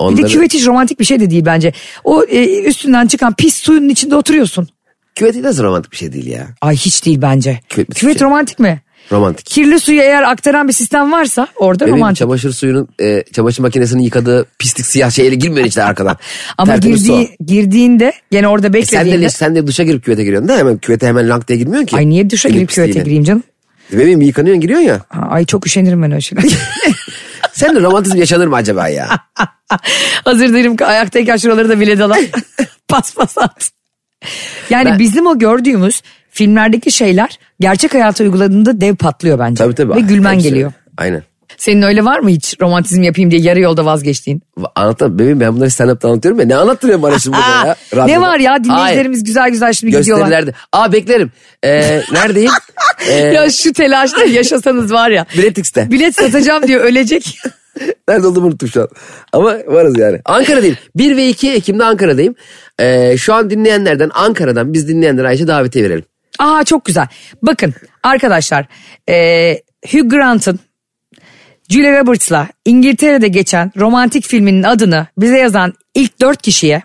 Bir 0.00 0.06
de 0.06 0.20
Onları- 0.20 0.26
küvet 0.26 0.54
hiç 0.54 0.66
romantik 0.66 1.00
bir 1.00 1.04
şey 1.04 1.20
de 1.20 1.30
değil 1.30 1.42
bence. 1.46 1.72
O 2.04 2.24
e, 2.24 2.62
üstünden 2.62 3.06
çıkan 3.06 3.34
pis 3.34 3.54
suyun 3.56 3.88
içinde 3.88 4.16
oturuyorsun. 4.16 4.68
Küvet 5.14 5.36
nasıl 5.36 5.62
romantik 5.62 5.92
bir 5.92 5.96
şey 5.96 6.12
değil 6.12 6.26
ya. 6.26 6.46
Ay 6.60 6.76
hiç 6.76 7.06
değil 7.06 7.18
bence. 7.22 7.60
Küvet 7.68 7.94
Küvet 7.94 8.18
şey. 8.18 8.26
romantik 8.26 8.58
mi? 8.58 8.80
Romantik. 9.12 9.46
Kirli 9.46 9.80
suyu 9.80 10.00
eğer 10.00 10.22
aktaran 10.22 10.68
bir 10.68 10.72
sistem 10.72 11.12
varsa 11.12 11.48
orada 11.56 11.86
Benim 11.86 11.96
romantik. 11.96 12.18
çamaşır 12.18 12.52
suyunun 12.52 12.88
e, 13.00 13.24
çamaşır 13.32 13.62
makinesinin 13.62 14.02
yıkadığı 14.02 14.46
pislik 14.58 14.86
siyah 14.86 15.10
şeyle 15.10 15.34
girmiyor 15.34 15.66
işte 15.66 15.82
arkadan. 15.84 16.16
Ama 16.58 16.72
Tertemiz 16.72 17.06
su 17.06 17.12
o. 17.12 17.18
girdiği, 17.20 17.36
girdiğinde 17.46 18.12
gene 18.30 18.48
orada 18.48 18.66
E 18.78 18.84
sen 18.84 19.00
de, 19.00 19.04
beklediğinde. 19.04 19.30
sen 19.30 19.54
de 19.56 19.66
duşa 19.66 19.82
girip 19.84 20.04
küvete 20.04 20.24
giriyorsun 20.24 20.48
da 20.48 20.56
hemen 20.56 20.78
küvete 20.78 21.06
hemen 21.06 21.28
lank 21.28 21.48
diye 21.48 21.58
girmiyorsun 21.58 21.86
ki. 21.86 21.96
Ay 21.96 22.08
niye 22.08 22.30
duşa 22.30 22.48
Elin 22.48 22.56
girip 22.58 22.70
küvete 22.70 23.00
gireyim 23.00 23.24
canım? 23.24 23.42
Bebeğim 23.92 24.20
yıkanıyorsun 24.20 24.60
giriyorsun 24.60 24.86
ya. 24.86 25.00
Ha, 25.08 25.26
Ay 25.30 25.44
çok 25.44 25.66
üşenirim 25.66 26.02
ben 26.02 26.18
şeyler. 26.18 26.44
Sen 27.52 27.76
de 27.76 27.80
romantizm 27.80 28.16
yaşanır 28.16 28.46
mı 28.46 28.56
acaba 28.56 28.88
ya? 28.88 29.08
Hazır 30.24 30.52
değilim 30.54 30.76
ki 30.76 30.86
ayaktayken 30.86 31.36
şuraları 31.36 31.68
da 31.68 31.80
bile 31.80 31.98
dalan. 31.98 32.18
pas 32.88 33.14
pas 33.14 33.38
at. 33.38 33.70
Yani 34.70 34.84
Ben- 34.90 34.98
bizim 34.98 35.26
o 35.26 35.38
gördüğümüz 35.38 36.02
filmlerdeki 36.30 36.90
şeyler 36.90 37.38
gerçek 37.60 37.94
hayata 37.94 38.24
uyguladığında 38.24 38.80
dev 38.80 38.96
patlıyor 38.96 39.38
bence. 39.38 39.64
Tabii 39.64 39.74
tabii. 39.74 39.94
Ve 39.94 40.00
gülmen 40.00 40.34
Hepsi. 40.34 40.48
geliyor. 40.48 40.72
Aynen. 40.96 41.22
Senin 41.56 41.82
öyle 41.82 42.04
var 42.04 42.18
mı 42.18 42.30
hiç 42.30 42.60
romantizm 42.60 43.02
yapayım 43.02 43.30
diye 43.30 43.40
yarı 43.40 43.60
yolda 43.60 43.84
vazgeçtiğin? 43.84 44.42
Anlatamam 44.74 45.18
bebeğim 45.18 45.40
ben 45.40 45.56
bunları 45.56 45.70
stand-up'ta 45.70 46.08
anlatıyorum 46.08 46.40
ya. 46.40 46.46
Ne 46.46 46.56
anlattırıyorum 46.56 47.02
bana 47.02 47.18
şimdi 47.18 47.36
burada 47.36 47.66
ya? 47.66 47.76
ne 47.92 48.02
Radyoda. 48.02 48.20
var 48.20 48.38
ya 48.38 48.50
Hayır. 48.52 48.64
dinleyicilerimiz 48.64 49.24
güzel 49.24 49.50
güzel 49.50 49.72
şimdi 49.72 49.96
gidiyorlar. 49.96 50.26
Gösterilerde. 50.26 50.54
Aa 50.72 50.92
beklerim. 50.92 51.32
Ee, 51.64 52.00
neredeyim? 52.12 52.50
Ee, 53.08 53.12
Ya 53.14 53.50
şu 53.50 53.72
telaşla 53.72 54.24
yaşasanız 54.24 54.92
var 54.92 55.10
ya. 55.10 55.26
Biletix'te. 55.38 55.90
Bilet 55.90 56.14
satacağım 56.14 56.66
diyor 56.66 56.80
ölecek. 56.84 57.38
Nerede 58.08 58.26
olduğumu 58.26 58.46
unuttum 58.46 58.68
şu 58.68 58.82
an. 58.82 58.88
Ama 59.32 59.56
varız 59.66 59.98
yani. 59.98 60.20
Ankara'dayım. 60.24 60.76
1 60.96 61.16
ve 61.16 61.28
2 61.28 61.52
Ekim'de 61.52 61.84
Ankara'dayım. 61.84 62.34
Ee, 62.80 63.16
şu 63.18 63.34
an 63.34 63.50
dinleyenlerden 63.50 64.10
Ankara'dan 64.14 64.72
biz 64.72 64.88
dinleyenlere 64.88 65.28
Ayşe 65.28 65.46
davetiye 65.46 65.84
verelim. 65.84 66.04
Aa 66.38 66.64
çok 66.64 66.84
güzel. 66.84 67.06
Bakın 67.42 67.74
arkadaşlar 68.02 68.66
e, 69.08 69.52
Hugh 69.92 70.10
Grant'ın 70.10 70.60
Julia 71.68 72.00
Roberts'la 72.00 72.48
İngiltere'de 72.64 73.28
geçen 73.28 73.72
romantik 73.76 74.26
filminin 74.26 74.62
adını 74.62 75.06
bize 75.18 75.38
yazan 75.38 75.74
ilk 75.94 76.20
dört 76.20 76.42
kişiye 76.42 76.82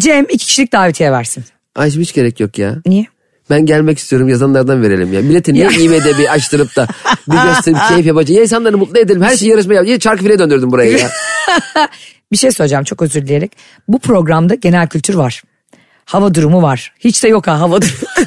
Cem 0.00 0.24
iki 0.24 0.46
kişilik 0.46 0.72
davetiye 0.72 1.12
versin. 1.12 1.44
Ayşe 1.74 2.00
hiç 2.00 2.12
gerek 2.14 2.40
yok 2.40 2.58
ya. 2.58 2.76
Niye? 2.86 3.06
Ben 3.50 3.66
gelmek 3.66 3.98
istiyorum 3.98 4.28
yazanlardan 4.28 4.82
verelim 4.82 5.12
ya. 5.12 5.20
Milleti 5.20 5.54
niye 5.54 5.64
Ya. 5.64 5.70
IMDB 5.80 6.30
açtırıp 6.30 6.76
da 6.76 6.86
bir 7.28 7.48
gösterip 7.48 7.78
keyif 7.88 8.06
yapacak. 8.06 8.36
Ya 8.36 8.42
insanları 8.42 8.78
mutlu 8.78 8.98
edelim. 8.98 9.22
Her 9.22 9.36
şeyi 9.36 9.50
yarışma 9.50 9.74
yap. 9.74 9.86
Ya 9.86 9.98
çarkı 9.98 10.24
file 10.24 10.38
döndürdüm 10.38 10.72
burayı 10.72 10.98
ya. 10.98 11.10
Bir 12.32 12.36
şey 12.36 12.50
söyleyeceğim 12.50 12.84
çok 12.84 13.02
özür 13.02 13.22
dileyerek. 13.22 13.52
Bu 13.88 13.98
programda 13.98 14.54
genel 14.54 14.88
kültür 14.88 15.14
var. 15.14 15.42
Hava 16.04 16.34
durumu 16.34 16.62
var. 16.62 16.92
Hiç 16.98 17.24
de 17.24 17.28
yok 17.28 17.46
ha 17.46 17.60
hava 17.60 17.82
durumu. 17.82 18.26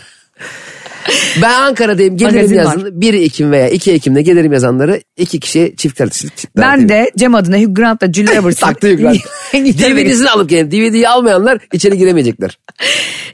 Ben 1.41 1.53
Ankara'dayım. 1.53 2.17
Gelirim 2.17 2.35
Magazin 2.35 2.55
yazın. 2.55 3.01
1 3.01 3.13
Ekim 3.13 3.51
veya 3.51 3.69
2 3.69 3.91
Ekim'de 3.91 4.21
gelirim 4.21 4.53
yazanları. 4.53 5.01
iki 5.17 5.39
kişiye 5.39 5.75
çift 5.75 5.97
kardeşlik. 5.97 6.37
Çift 6.37 6.57
ben 6.57 6.89
de 6.89 7.11
Cem 7.17 7.35
adına 7.35 7.57
Hugh 7.57 7.75
Grant'la 7.75 8.13
Julia 8.13 8.35
Roberts'ın 8.41 8.65
Taktı 8.67 8.87
yüklen. 8.87 9.15
İngiltere'de 9.53 10.05
DVD'sini 10.05 10.29
alıp 10.29 10.49
gelin. 10.49 10.71
DVD'yi 10.71 11.09
almayanlar 11.09 11.59
içeri 11.73 11.97
giremeyecekler. 11.97 12.59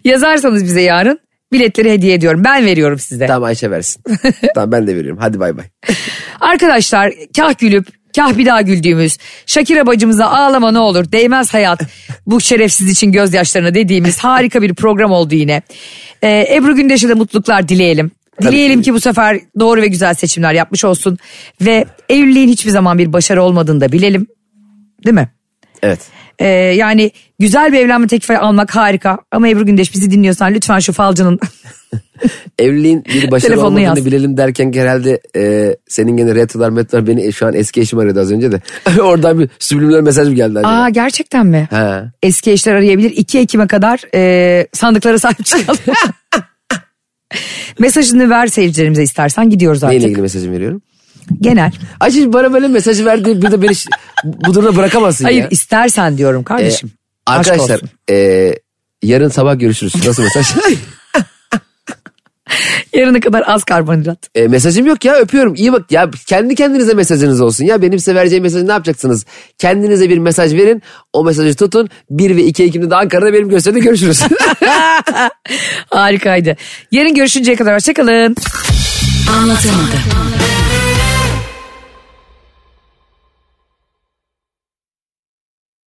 yazarsanız 0.06 0.64
bize 0.64 0.82
yarın 0.82 1.20
biletleri 1.54 1.92
hediye 1.92 2.14
ediyorum. 2.14 2.44
Ben 2.44 2.66
veriyorum 2.66 3.00
size. 3.00 3.28
Tamam 3.28 3.44
Ayşe 3.44 3.72
versin. 3.72 4.04
tamam 4.56 4.72
ben 4.72 4.88
de 4.88 4.96
veriyorum. 4.96 5.20
Hadi 5.22 5.40
bay 5.40 5.58
bay. 5.58 5.66
Arkadaşlar 6.40 7.14
kah 7.38 7.60
gülüp 7.60 7.88
kah 8.16 8.38
bir 8.38 8.46
daha 8.46 8.62
güldüğümüz 8.62 9.18
Şakira 9.46 9.86
bacımıza 9.86 10.26
ağlama 10.26 10.72
ne 10.72 10.80
olur 10.80 11.12
değmez 11.12 11.54
hayat 11.54 11.82
bu 12.26 12.42
şerefsiz 12.42 12.90
için 12.90 13.12
gözyaşlarına 13.12 13.74
dediğimiz 13.74 14.20
harika 14.20 14.62
bir 14.62 14.74
program 14.74 15.12
oldu 15.12 15.36
yine. 15.36 15.62
Ee, 16.24 16.46
Ebru 16.56 16.76
Gündeş'e 16.76 17.10
de 17.10 17.14
mutluluklar 17.14 17.70
dileyelim. 17.70 18.12
Dileyelim 18.42 18.82
ki 18.82 18.94
bu 18.94 19.00
sefer 19.00 19.40
doğru 19.60 19.82
ve 19.82 19.88
güzel 19.88 20.14
seçimler 20.14 20.54
yapmış 20.54 20.86
olsun 20.86 21.18
ve 21.62 21.86
evliliğin 22.10 22.50
hiçbir 22.50 22.72
zaman 22.72 22.98
bir 22.98 23.14
başarı 23.14 23.44
olmadığını 23.44 23.82
da 23.82 23.92
bilelim. 23.92 24.28
Değil 25.06 25.14
mi? 25.14 25.30
Evet. 25.84 26.00
Ee, 26.40 26.48
yani 26.48 27.12
güzel 27.40 27.74
bir 27.74 27.80
evlenme 27.80 28.08
teklifi 28.08 28.38
almak 28.38 28.76
harika 28.76 29.18
ama 29.32 29.50
Ebru 29.50 29.66
Gündeş 29.66 29.94
bizi 29.94 30.12
dinliyorsan 30.12 30.54
lütfen 30.54 30.80
şu 30.80 30.94
falcının 30.94 31.40
Evliliğin 32.60 33.06
bir 33.06 33.32
başarı 33.32 33.48
Telefonunu 33.52 33.80
olmadığını 33.80 33.98
yaz. 34.00 34.06
bilelim 34.06 34.38
derken 34.38 34.74
herhalde 34.74 35.20
e, 35.36 35.76
senin 35.88 36.18
gene 36.18 36.36
retrolar 36.36 36.70
metrolar 36.70 37.08
beni 37.08 37.26
e, 37.26 37.32
şu 37.32 37.48
an 37.48 37.54
eski 37.54 37.82
eşim 37.82 38.00
aradı 38.00 38.20
az 38.22 38.32
önce 38.32 38.52
de. 38.52 38.62
Oradan 39.02 39.40
bir 39.40 39.50
subliminal 39.60 40.02
mesaj 40.02 40.28
mı 40.28 40.34
geldi 40.36 40.60
acaba? 40.60 40.74
Aa 40.74 40.90
gerçekten 40.90 41.46
mi? 41.46 41.68
Ha. 41.72 42.12
Eski 42.24 42.52
eşler 42.52 42.74
arayabilir. 42.76 43.12
2 43.12 43.40
Ekim'e 43.40 43.68
kadar 43.68 44.02
e, 44.16 44.68
sandıklara 44.74 45.20
sahip 45.20 45.46
çıkalım. 45.46 45.80
Mesajını 47.80 48.30
ver 48.30 48.48
seyircilerimize 48.48 49.04
istersen 49.04 49.50
gidiyoruz 49.50 49.84
artık. 49.84 49.94
Neyle 49.98 50.08
ilgili 50.08 50.22
mesajımı 50.22 50.56
veriyorum? 50.56 50.82
Genel. 51.42 51.72
Ayşe 52.00 52.34
bana 52.34 52.54
böyle 52.54 52.68
mesajı 52.68 53.06
verdi 53.06 53.42
bir 53.42 53.52
de 53.52 53.62
beni 53.62 53.72
bu 54.24 54.54
durumda 54.54 54.76
bırakamazsın 54.76 55.24
Hayır 55.24 55.42
ya. 55.42 55.48
istersen 55.52 56.18
diyorum 56.18 56.42
E, 56.42 56.44
kardeşim. 56.44 56.92
Aşk 57.26 57.48
arkadaşlar 57.52 57.82
e, 58.10 58.54
yarın 59.04 59.30
sabah 59.30 59.60
görüşürüz. 59.60 60.06
Nasıl 60.08 60.24
mesaj? 60.24 60.48
Yarına 62.94 63.20
kadar 63.20 63.44
az 63.48 63.64
karbonhidrat. 63.64 64.18
E, 64.36 64.48
mesajım 64.48 64.86
yok 64.88 65.06
ya 65.06 65.16
öpüyorum. 65.16 65.56
İyi 65.56 65.74
bak 65.74 65.92
ya 65.92 66.10
kendi 66.26 66.56
kendinize 66.56 66.94
mesajınız 66.94 67.42
olsun 67.42 67.66
ya. 67.66 67.82
Benim 67.82 68.00
size 68.00 68.16
vereceğim 68.16 68.44
mesajı 68.44 68.68
ne 68.68 68.72
yapacaksınız? 68.72 69.26
Kendinize 69.58 70.10
bir 70.10 70.18
mesaj 70.18 70.54
verin. 70.54 70.82
O 71.14 71.24
mesajı 71.24 71.56
tutun. 71.56 71.90
1 72.10 72.36
ve 72.36 72.44
2 72.44 72.64
Ekim'de 72.64 72.90
de 72.90 72.96
Ankara'da 72.96 73.34
benim 73.34 73.50
gösteride 73.50 73.80
görüşürüz. 73.80 74.22
Harikaydı. 75.90 76.56
Yarın 76.92 77.14
görüşünceye 77.14 77.58
kadar 77.58 77.76
hoşçakalın. 77.76 78.36
Anlatamadım. 79.38 80.00